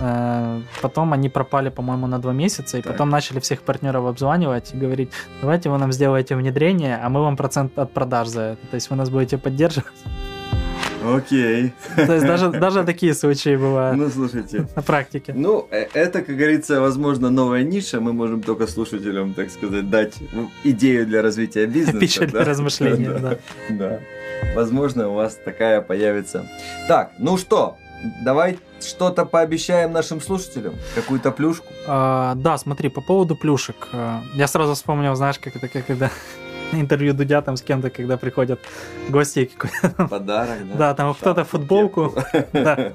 Э, 0.00 0.60
потом 0.80 1.12
они 1.12 1.28
пропали, 1.28 1.68
по-моему, 1.68 2.06
на 2.06 2.18
два 2.18 2.32
месяца, 2.32 2.78
и 2.78 2.82
так. 2.82 2.92
потом 2.92 3.10
начали 3.10 3.40
всех 3.40 3.60
партнеров 3.62 4.06
обзванивать 4.06 4.72
и 4.74 4.76
говорить, 4.76 5.10
давайте 5.40 5.70
вы 5.70 5.78
нам 5.78 5.92
сделаете 5.92 6.36
внедрение, 6.36 6.96
а 7.02 7.08
мы 7.08 7.20
вам 7.20 7.36
процент 7.36 7.78
от 7.78 7.92
продаж 7.92 8.28
за 8.28 8.40
это. 8.40 8.66
То 8.70 8.74
есть 8.76 8.90
вы 8.90 8.96
нас 8.96 9.10
будете 9.10 9.36
поддерживать. 9.38 9.92
Окей. 11.16 11.72
То 11.96 12.14
есть 12.14 12.26
даже, 12.26 12.50
даже 12.50 12.84
такие 12.84 13.14
случаи 13.14 13.56
бывают. 13.56 13.96
Ну, 13.96 14.10
слушайте. 14.10 14.66
На 14.76 14.82
практике. 14.82 15.32
Ну, 15.34 15.66
э, 15.70 15.86
это, 15.94 16.22
как 16.22 16.36
говорится, 16.36 16.80
возможно, 16.80 17.30
новая 17.30 17.62
ниша. 17.62 18.00
Мы 18.00 18.12
можем 18.12 18.42
только 18.42 18.66
слушателям, 18.66 19.34
так 19.34 19.50
сказать, 19.50 19.90
дать 19.90 20.14
идею 20.64 21.06
для 21.06 21.22
развития 21.22 21.66
бизнеса. 21.66 21.98
Пища 21.98 22.26
для 22.26 22.44
размышления, 22.44 23.18
да. 23.18 23.38
Да. 23.70 24.00
Возможно, 24.54 25.08
у 25.08 25.14
вас 25.14 25.38
такая 25.44 25.80
появится. 25.80 26.46
Так, 26.88 27.12
ну 27.18 27.36
что, 27.36 27.76
давай 28.22 28.58
что-то 28.80 29.24
пообещаем 29.24 29.92
нашим 29.92 30.20
слушателям? 30.20 30.74
Какую-то 30.94 31.32
плюшку? 31.32 31.66
А, 31.86 32.34
да, 32.36 32.58
смотри, 32.58 32.88
по 32.88 33.00
поводу 33.00 33.36
плюшек. 33.36 33.88
А, 33.92 34.22
я 34.34 34.46
сразу 34.46 34.74
вспомнил, 34.74 35.14
знаешь, 35.16 35.38
как 35.38 35.56
это, 35.56 35.68
как 35.68 35.86
когда 35.86 36.10
интервью 36.72 37.14
Дудя 37.14 37.42
там 37.42 37.56
с 37.56 37.62
кем-то, 37.62 37.90
когда 37.90 38.16
приходят 38.16 38.60
гости. 39.08 39.50
Подарок, 40.10 40.68
да? 40.72 40.76
Да, 40.78 40.94
там 40.94 41.14
кто-то 41.14 41.44
футболку, 41.44 42.14
да, 42.52 42.92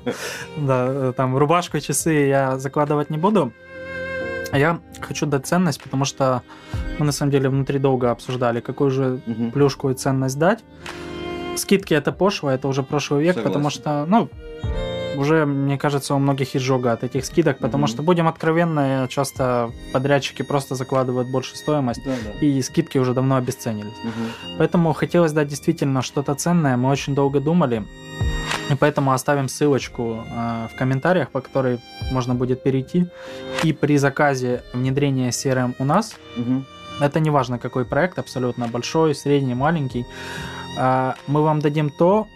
да, 0.57 1.13
там 1.13 1.37
рубашку, 1.37 1.79
часы 1.79 2.27
я 2.27 2.57
закладывать 2.57 3.09
не 3.09 3.17
буду. 3.17 3.51
Я 4.51 4.79
хочу 5.01 5.25
дать 5.25 5.47
ценность, 5.47 5.81
потому 5.81 6.05
что 6.05 6.43
мы 6.99 7.05
на 7.05 7.11
самом 7.11 7.31
деле 7.31 7.49
внутри 7.49 7.79
долго 7.79 8.11
обсуждали, 8.11 8.59
какую 8.59 8.91
же 8.91 9.19
плюшку 9.53 9.89
и 9.89 9.95
ценность 9.95 10.37
дать. 10.37 10.63
Скидки 11.55 11.93
это 11.93 12.11
пошло, 12.11 12.49
это 12.51 12.67
уже 12.67 12.83
прошлый 12.83 13.23
век, 13.23 13.35
Согласен. 13.35 13.49
потому 13.49 13.69
что, 13.69 14.05
ну, 14.07 14.29
уже, 15.15 15.45
мне 15.45 15.77
кажется, 15.77 16.15
у 16.15 16.19
многих 16.19 16.55
изжога 16.55 16.91
от 16.91 17.03
этих 17.03 17.25
скидок, 17.25 17.59
потому 17.59 17.85
mm-hmm. 17.85 17.89
что, 17.89 18.03
будем 18.03 18.27
откровенны, 18.27 19.07
часто 19.09 19.71
подрядчики 19.91 20.41
просто 20.41 20.75
закладывают 20.75 21.29
больше 21.29 21.55
стоимость, 21.55 22.03
да, 22.05 22.11
да. 22.23 22.45
и 22.45 22.61
скидки 22.61 22.97
уже 22.97 23.13
давно 23.13 23.35
обесценились. 23.35 23.93
Mm-hmm. 24.03 24.55
Поэтому 24.57 24.93
хотелось 24.93 25.31
дать 25.31 25.47
действительно 25.47 26.01
что-то 26.01 26.35
ценное, 26.35 26.77
мы 26.77 26.89
очень 26.89 27.15
долго 27.15 27.39
думали, 27.39 27.83
и 28.69 28.75
поэтому 28.75 29.11
оставим 29.11 29.47
ссылочку 29.47 30.23
э, 30.25 30.67
в 30.73 30.77
комментариях, 30.77 31.29
по 31.29 31.41
которой 31.41 31.79
можно 32.11 32.35
будет 32.35 32.63
перейти. 32.63 33.07
И 33.63 33.73
при 33.73 33.97
заказе 33.97 34.63
внедрения 34.73 35.29
CRM 35.29 35.75
у 35.79 35.85
нас, 35.85 36.15
угу. 36.37 36.63
это 37.01 37.19
не 37.19 37.29
важно 37.29 37.59
какой 37.59 37.85
проект, 37.85 38.19
абсолютно 38.19 38.67
большой, 38.67 39.15
средний, 39.15 39.55
маленький, 39.55 40.05
э, 40.79 41.13
мы 41.27 41.41
вам 41.43 41.59
дадим 41.59 41.89
то, 41.89 42.27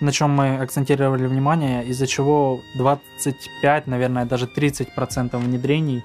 на 0.00 0.12
чем 0.12 0.30
мы 0.30 0.56
акцентировали 0.56 1.26
внимание, 1.26 1.84
из-за 1.84 2.06
чего 2.06 2.60
25, 2.76 3.86
наверное, 3.86 4.24
даже 4.24 4.46
30% 4.46 5.36
внедрений 5.36 6.04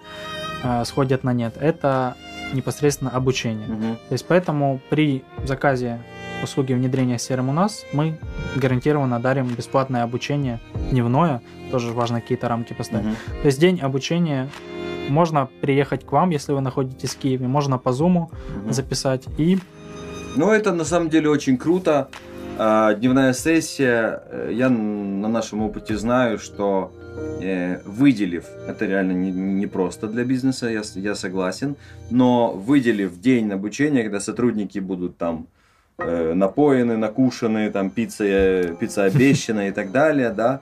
э, 0.63 0.85
сходят 0.85 1.23
на 1.23 1.33
нет. 1.33 1.57
Это 1.59 2.15
непосредственно 2.53 3.11
обучение. 3.11 3.67
Угу. 3.67 3.95
То 4.09 4.13
есть 4.13 4.25
поэтому 4.27 4.79
при 4.89 5.23
заказе 5.43 6.01
услуги 6.43 6.73
внедрения 6.73 7.17
серым 7.17 7.49
у 7.49 7.53
нас 7.53 7.83
мы 7.93 8.17
гарантированно 8.55 9.19
дарим 9.19 9.47
бесплатное 9.47 10.03
обучение 10.03 10.59
дневное, 10.91 11.41
тоже 11.71 11.91
важно 11.91 12.21
какие-то 12.21 12.47
рамки 12.47 12.73
поставить. 12.73 13.05
Угу. 13.05 13.41
То 13.41 13.45
есть 13.45 13.59
день 13.59 13.79
обучения 13.79 14.49
можно 15.09 15.49
приехать 15.61 16.05
к 16.05 16.11
вам, 16.11 16.31
если 16.31 16.53
вы 16.53 16.61
находитесь 16.61 17.15
в 17.15 17.17
Киеве, 17.17 17.47
можно 17.47 17.77
по 17.77 17.89
Zoom 17.89 18.17
угу. 18.17 18.31
записать 18.71 19.25
и 19.37 19.59
ну, 20.37 20.51
это 20.51 20.71
на 20.71 20.85
самом 20.85 21.09
деле 21.09 21.31
очень 21.31 21.57
круто. 21.57 22.09
А, 22.59 22.95
дневная 22.95 23.33
сессия, 23.33 24.23
э, 24.31 24.49
я 24.51 24.69
на 24.69 25.27
нашем 25.27 25.61
опыте 25.61 25.95
знаю, 25.95 26.39
что 26.39 26.91
э, 27.39 27.81
выделив, 27.85 28.45
это 28.67 28.87
реально 28.87 29.11
не, 29.11 29.29
не 29.29 29.67
просто 29.67 30.07
для 30.07 30.23
бизнеса, 30.23 30.67
я, 30.67 30.81
я 30.95 31.13
согласен, 31.13 31.75
но 32.09 32.51
выделив 32.51 33.21
день 33.21 33.51
обучения, 33.51 34.01
когда 34.01 34.19
сотрудники 34.19 34.79
будут 34.79 35.17
там 35.17 35.45
э, 35.99 36.33
напоены, 36.33 36.97
накушены, 36.97 37.69
там 37.69 37.91
пицца, 37.91 38.75
пицца 38.79 39.03
обещана 39.03 39.67
и 39.67 39.71
так 39.71 39.91
далее, 39.91 40.31
да, 40.31 40.61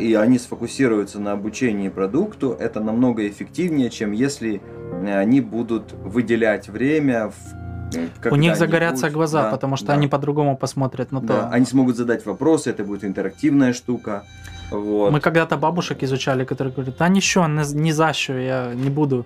и 0.00 0.14
они 0.14 0.40
сфокусируются 0.40 1.20
на 1.20 1.30
обучении 1.30 1.90
продукту, 1.90 2.56
это 2.58 2.80
намного 2.80 3.28
эффективнее, 3.28 3.90
чем 3.90 4.10
если 4.10 4.60
они 5.06 5.40
будут 5.40 5.92
выделять 5.92 6.68
время 6.68 7.28
в 7.28 7.65
у 8.30 8.36
них 8.36 8.56
загорятся 8.56 9.10
глаза, 9.10 9.42
да, 9.42 9.50
потому 9.50 9.76
что 9.76 9.86
да. 9.86 9.92
они 9.94 10.08
по-другому 10.08 10.56
посмотрят 10.56 11.12
на 11.12 11.20
да. 11.20 11.26
то. 11.26 11.48
Они 11.50 11.66
смогут 11.66 11.96
задать 11.96 12.26
вопросы, 12.26 12.70
это 12.70 12.84
будет 12.84 13.04
интерактивная 13.04 13.72
штука. 13.72 14.24
Вот. 14.70 15.12
Мы 15.12 15.20
когда-то 15.20 15.56
бабушек 15.56 16.02
изучали, 16.02 16.44
которые 16.44 16.72
говорят, 16.72 17.00
а 17.00 17.08
ничего, 17.08 17.46
не 17.46 17.92
за 17.92 18.12
что, 18.12 18.32
я 18.32 18.72
не 18.74 18.90
буду 18.90 19.24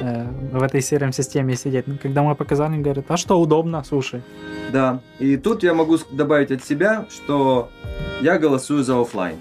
э, 0.00 0.26
в 0.52 0.62
этой 0.62 0.82
сером 0.82 1.12
системе 1.12 1.56
сидеть. 1.56 1.86
Но 1.86 1.94
когда 2.02 2.22
мы 2.22 2.34
показали, 2.34 2.82
говорят, 2.82 3.04
а 3.08 3.16
что 3.16 3.40
удобно, 3.40 3.84
слушай. 3.84 4.22
Да, 4.72 5.00
и 5.20 5.36
тут 5.36 5.62
я 5.62 5.74
могу 5.74 5.98
добавить 6.10 6.50
от 6.50 6.64
себя, 6.64 7.06
что 7.10 7.68
я 8.20 8.38
голосую 8.38 8.82
за 8.82 9.00
офлайн. 9.00 9.36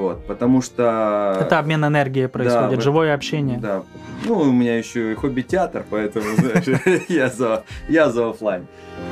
Вот, 0.00 0.26
потому 0.26 0.62
что... 0.62 1.36
Это 1.38 1.58
обмен 1.58 1.84
энергией 1.84 2.26
происходит, 2.26 2.78
да, 2.78 2.80
живое 2.80 3.14
общение. 3.14 3.58
Да. 3.58 3.82
Ну, 4.24 4.38
у 4.38 4.52
меня 4.52 4.78
еще 4.78 5.12
и 5.12 5.14
хобби-театр, 5.14 5.84
поэтому, 5.90 6.24
знаешь, 6.36 7.04
я 7.08 7.28
за, 7.28 7.64
я 7.88 8.10
за 8.10 8.30
офлайн. 8.30 8.66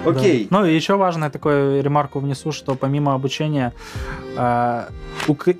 Окей. 0.07 0.47
Ну, 0.51 0.65
и 0.65 0.75
еще 0.75 0.97
важно 0.97 1.31
такую 1.31 1.83
ремарку 1.83 2.21
внесу, 2.21 2.53
что 2.53 2.75
помимо 2.75 3.15
обучения 3.15 3.73
э, 4.37 4.85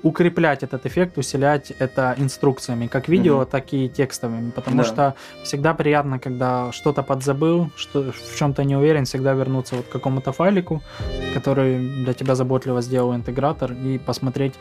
укреплять 0.03 0.63
этот 0.63 0.85
эффект, 0.85 1.17
усилять 1.17 1.71
это 1.79 2.15
инструкциями, 2.17 2.87
как 2.87 3.07
видео, 3.09 3.45
так 3.45 3.73
и 3.73 3.89
текстовыми, 3.89 4.51
потому 4.51 4.83
что 4.83 5.13
всегда 5.43 5.73
приятно, 5.73 6.19
когда 6.19 6.71
что-то 6.71 7.03
подзабыл, 7.03 7.69
что 7.75 8.11
в 8.11 8.37
чем-то 8.37 8.63
не 8.63 8.75
уверен, 8.75 9.05
всегда 9.05 9.33
вернуться 9.33 9.75
вот 9.75 9.85
к 9.85 9.89
какому-то 9.91 10.31
файлику, 10.31 10.81
который 11.33 12.03
для 12.03 12.13
тебя 12.13 12.35
заботливо 12.35 12.81
сделал 12.81 13.15
интегратор, 13.15 13.73
и 13.73 13.97
посмотреть 13.97 14.53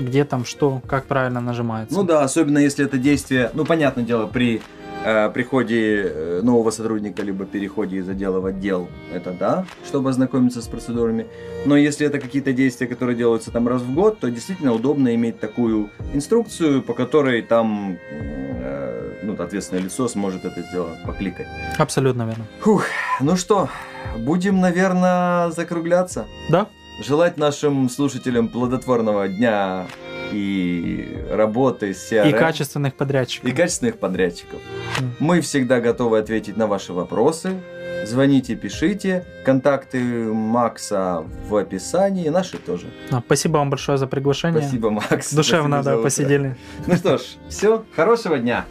где 0.00 0.24
там 0.24 0.44
что, 0.44 0.80
как 0.86 1.06
правильно 1.06 1.40
нажимается. 1.40 1.94
Ну 1.94 2.04
да, 2.04 2.22
особенно 2.22 2.58
если 2.58 2.84
это 2.84 2.98
действие, 2.98 3.50
ну 3.54 3.64
понятное 3.64 4.04
дело, 4.04 4.26
при 4.26 4.60
э, 5.04 5.30
приходе 5.30 6.02
э, 6.04 6.40
нового 6.42 6.70
сотрудника, 6.70 7.22
либо 7.22 7.44
переходе 7.44 7.98
из 7.98 8.08
отдела 8.08 8.40
в 8.40 8.46
отдел, 8.46 8.88
это 9.12 9.32
да, 9.32 9.64
чтобы 9.86 10.10
ознакомиться 10.10 10.62
с 10.62 10.68
процедурами. 10.68 11.26
Но 11.64 11.76
если 11.76 12.06
это 12.06 12.18
какие-то 12.18 12.52
действия, 12.52 12.86
которые 12.86 13.16
делаются 13.16 13.50
там 13.50 13.68
раз 13.68 13.82
в 13.82 13.94
год, 13.94 14.20
то 14.20 14.30
действительно 14.30 14.72
удобно 14.72 15.14
иметь 15.14 15.40
такую 15.40 15.90
инструкцию, 16.12 16.82
по 16.82 16.94
которой 16.94 17.42
там 17.42 17.98
э, 18.10 19.20
ну, 19.22 19.34
ответственное 19.34 19.82
лицо 19.82 20.08
сможет 20.08 20.44
это 20.44 20.62
сделать, 20.62 21.02
покликать. 21.04 21.46
Абсолютно 21.78 22.22
верно. 22.22 22.44
Фух, 22.60 22.84
ну 23.20 23.36
что, 23.36 23.68
будем, 24.16 24.60
наверное, 24.60 25.50
закругляться. 25.50 26.26
Да. 26.50 26.68
Желать 27.00 27.36
нашим 27.36 27.88
слушателям 27.88 28.48
плодотворного 28.48 29.28
дня 29.28 29.86
и 30.32 31.24
работы 31.30 31.94
с 31.94 32.12
CRM. 32.12 32.30
И 32.30 32.32
качественных 32.32 32.94
подрядчиков. 32.94 33.48
И 33.48 33.52
качественных 33.52 33.98
подрядчиков. 33.98 34.60
Mm. 34.98 35.10
Мы 35.20 35.40
всегда 35.40 35.80
готовы 35.80 36.18
ответить 36.18 36.56
на 36.56 36.66
ваши 36.66 36.92
вопросы. 36.92 37.60
Звоните, 38.04 38.56
пишите. 38.56 39.24
Контакты 39.44 40.00
Макса 40.00 41.24
в 41.48 41.56
описании, 41.56 42.28
наши 42.28 42.58
тоже. 42.58 42.86
А, 43.10 43.20
спасибо 43.24 43.58
вам 43.58 43.70
большое 43.70 43.98
за 43.98 44.06
приглашение. 44.06 44.62
Спасибо, 44.62 44.90
Макс. 44.90 45.32
Душевно, 45.32 45.82
да, 45.82 45.98
посидели. 45.98 46.56
Ну 46.86 46.96
что 46.96 47.18
ж, 47.18 47.22
все, 47.48 47.84
хорошего 47.94 48.38
дня. 48.38 48.64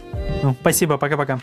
Ну, 0.43 0.55
спасибо, 0.59 0.97
пока-пока. 0.97 1.39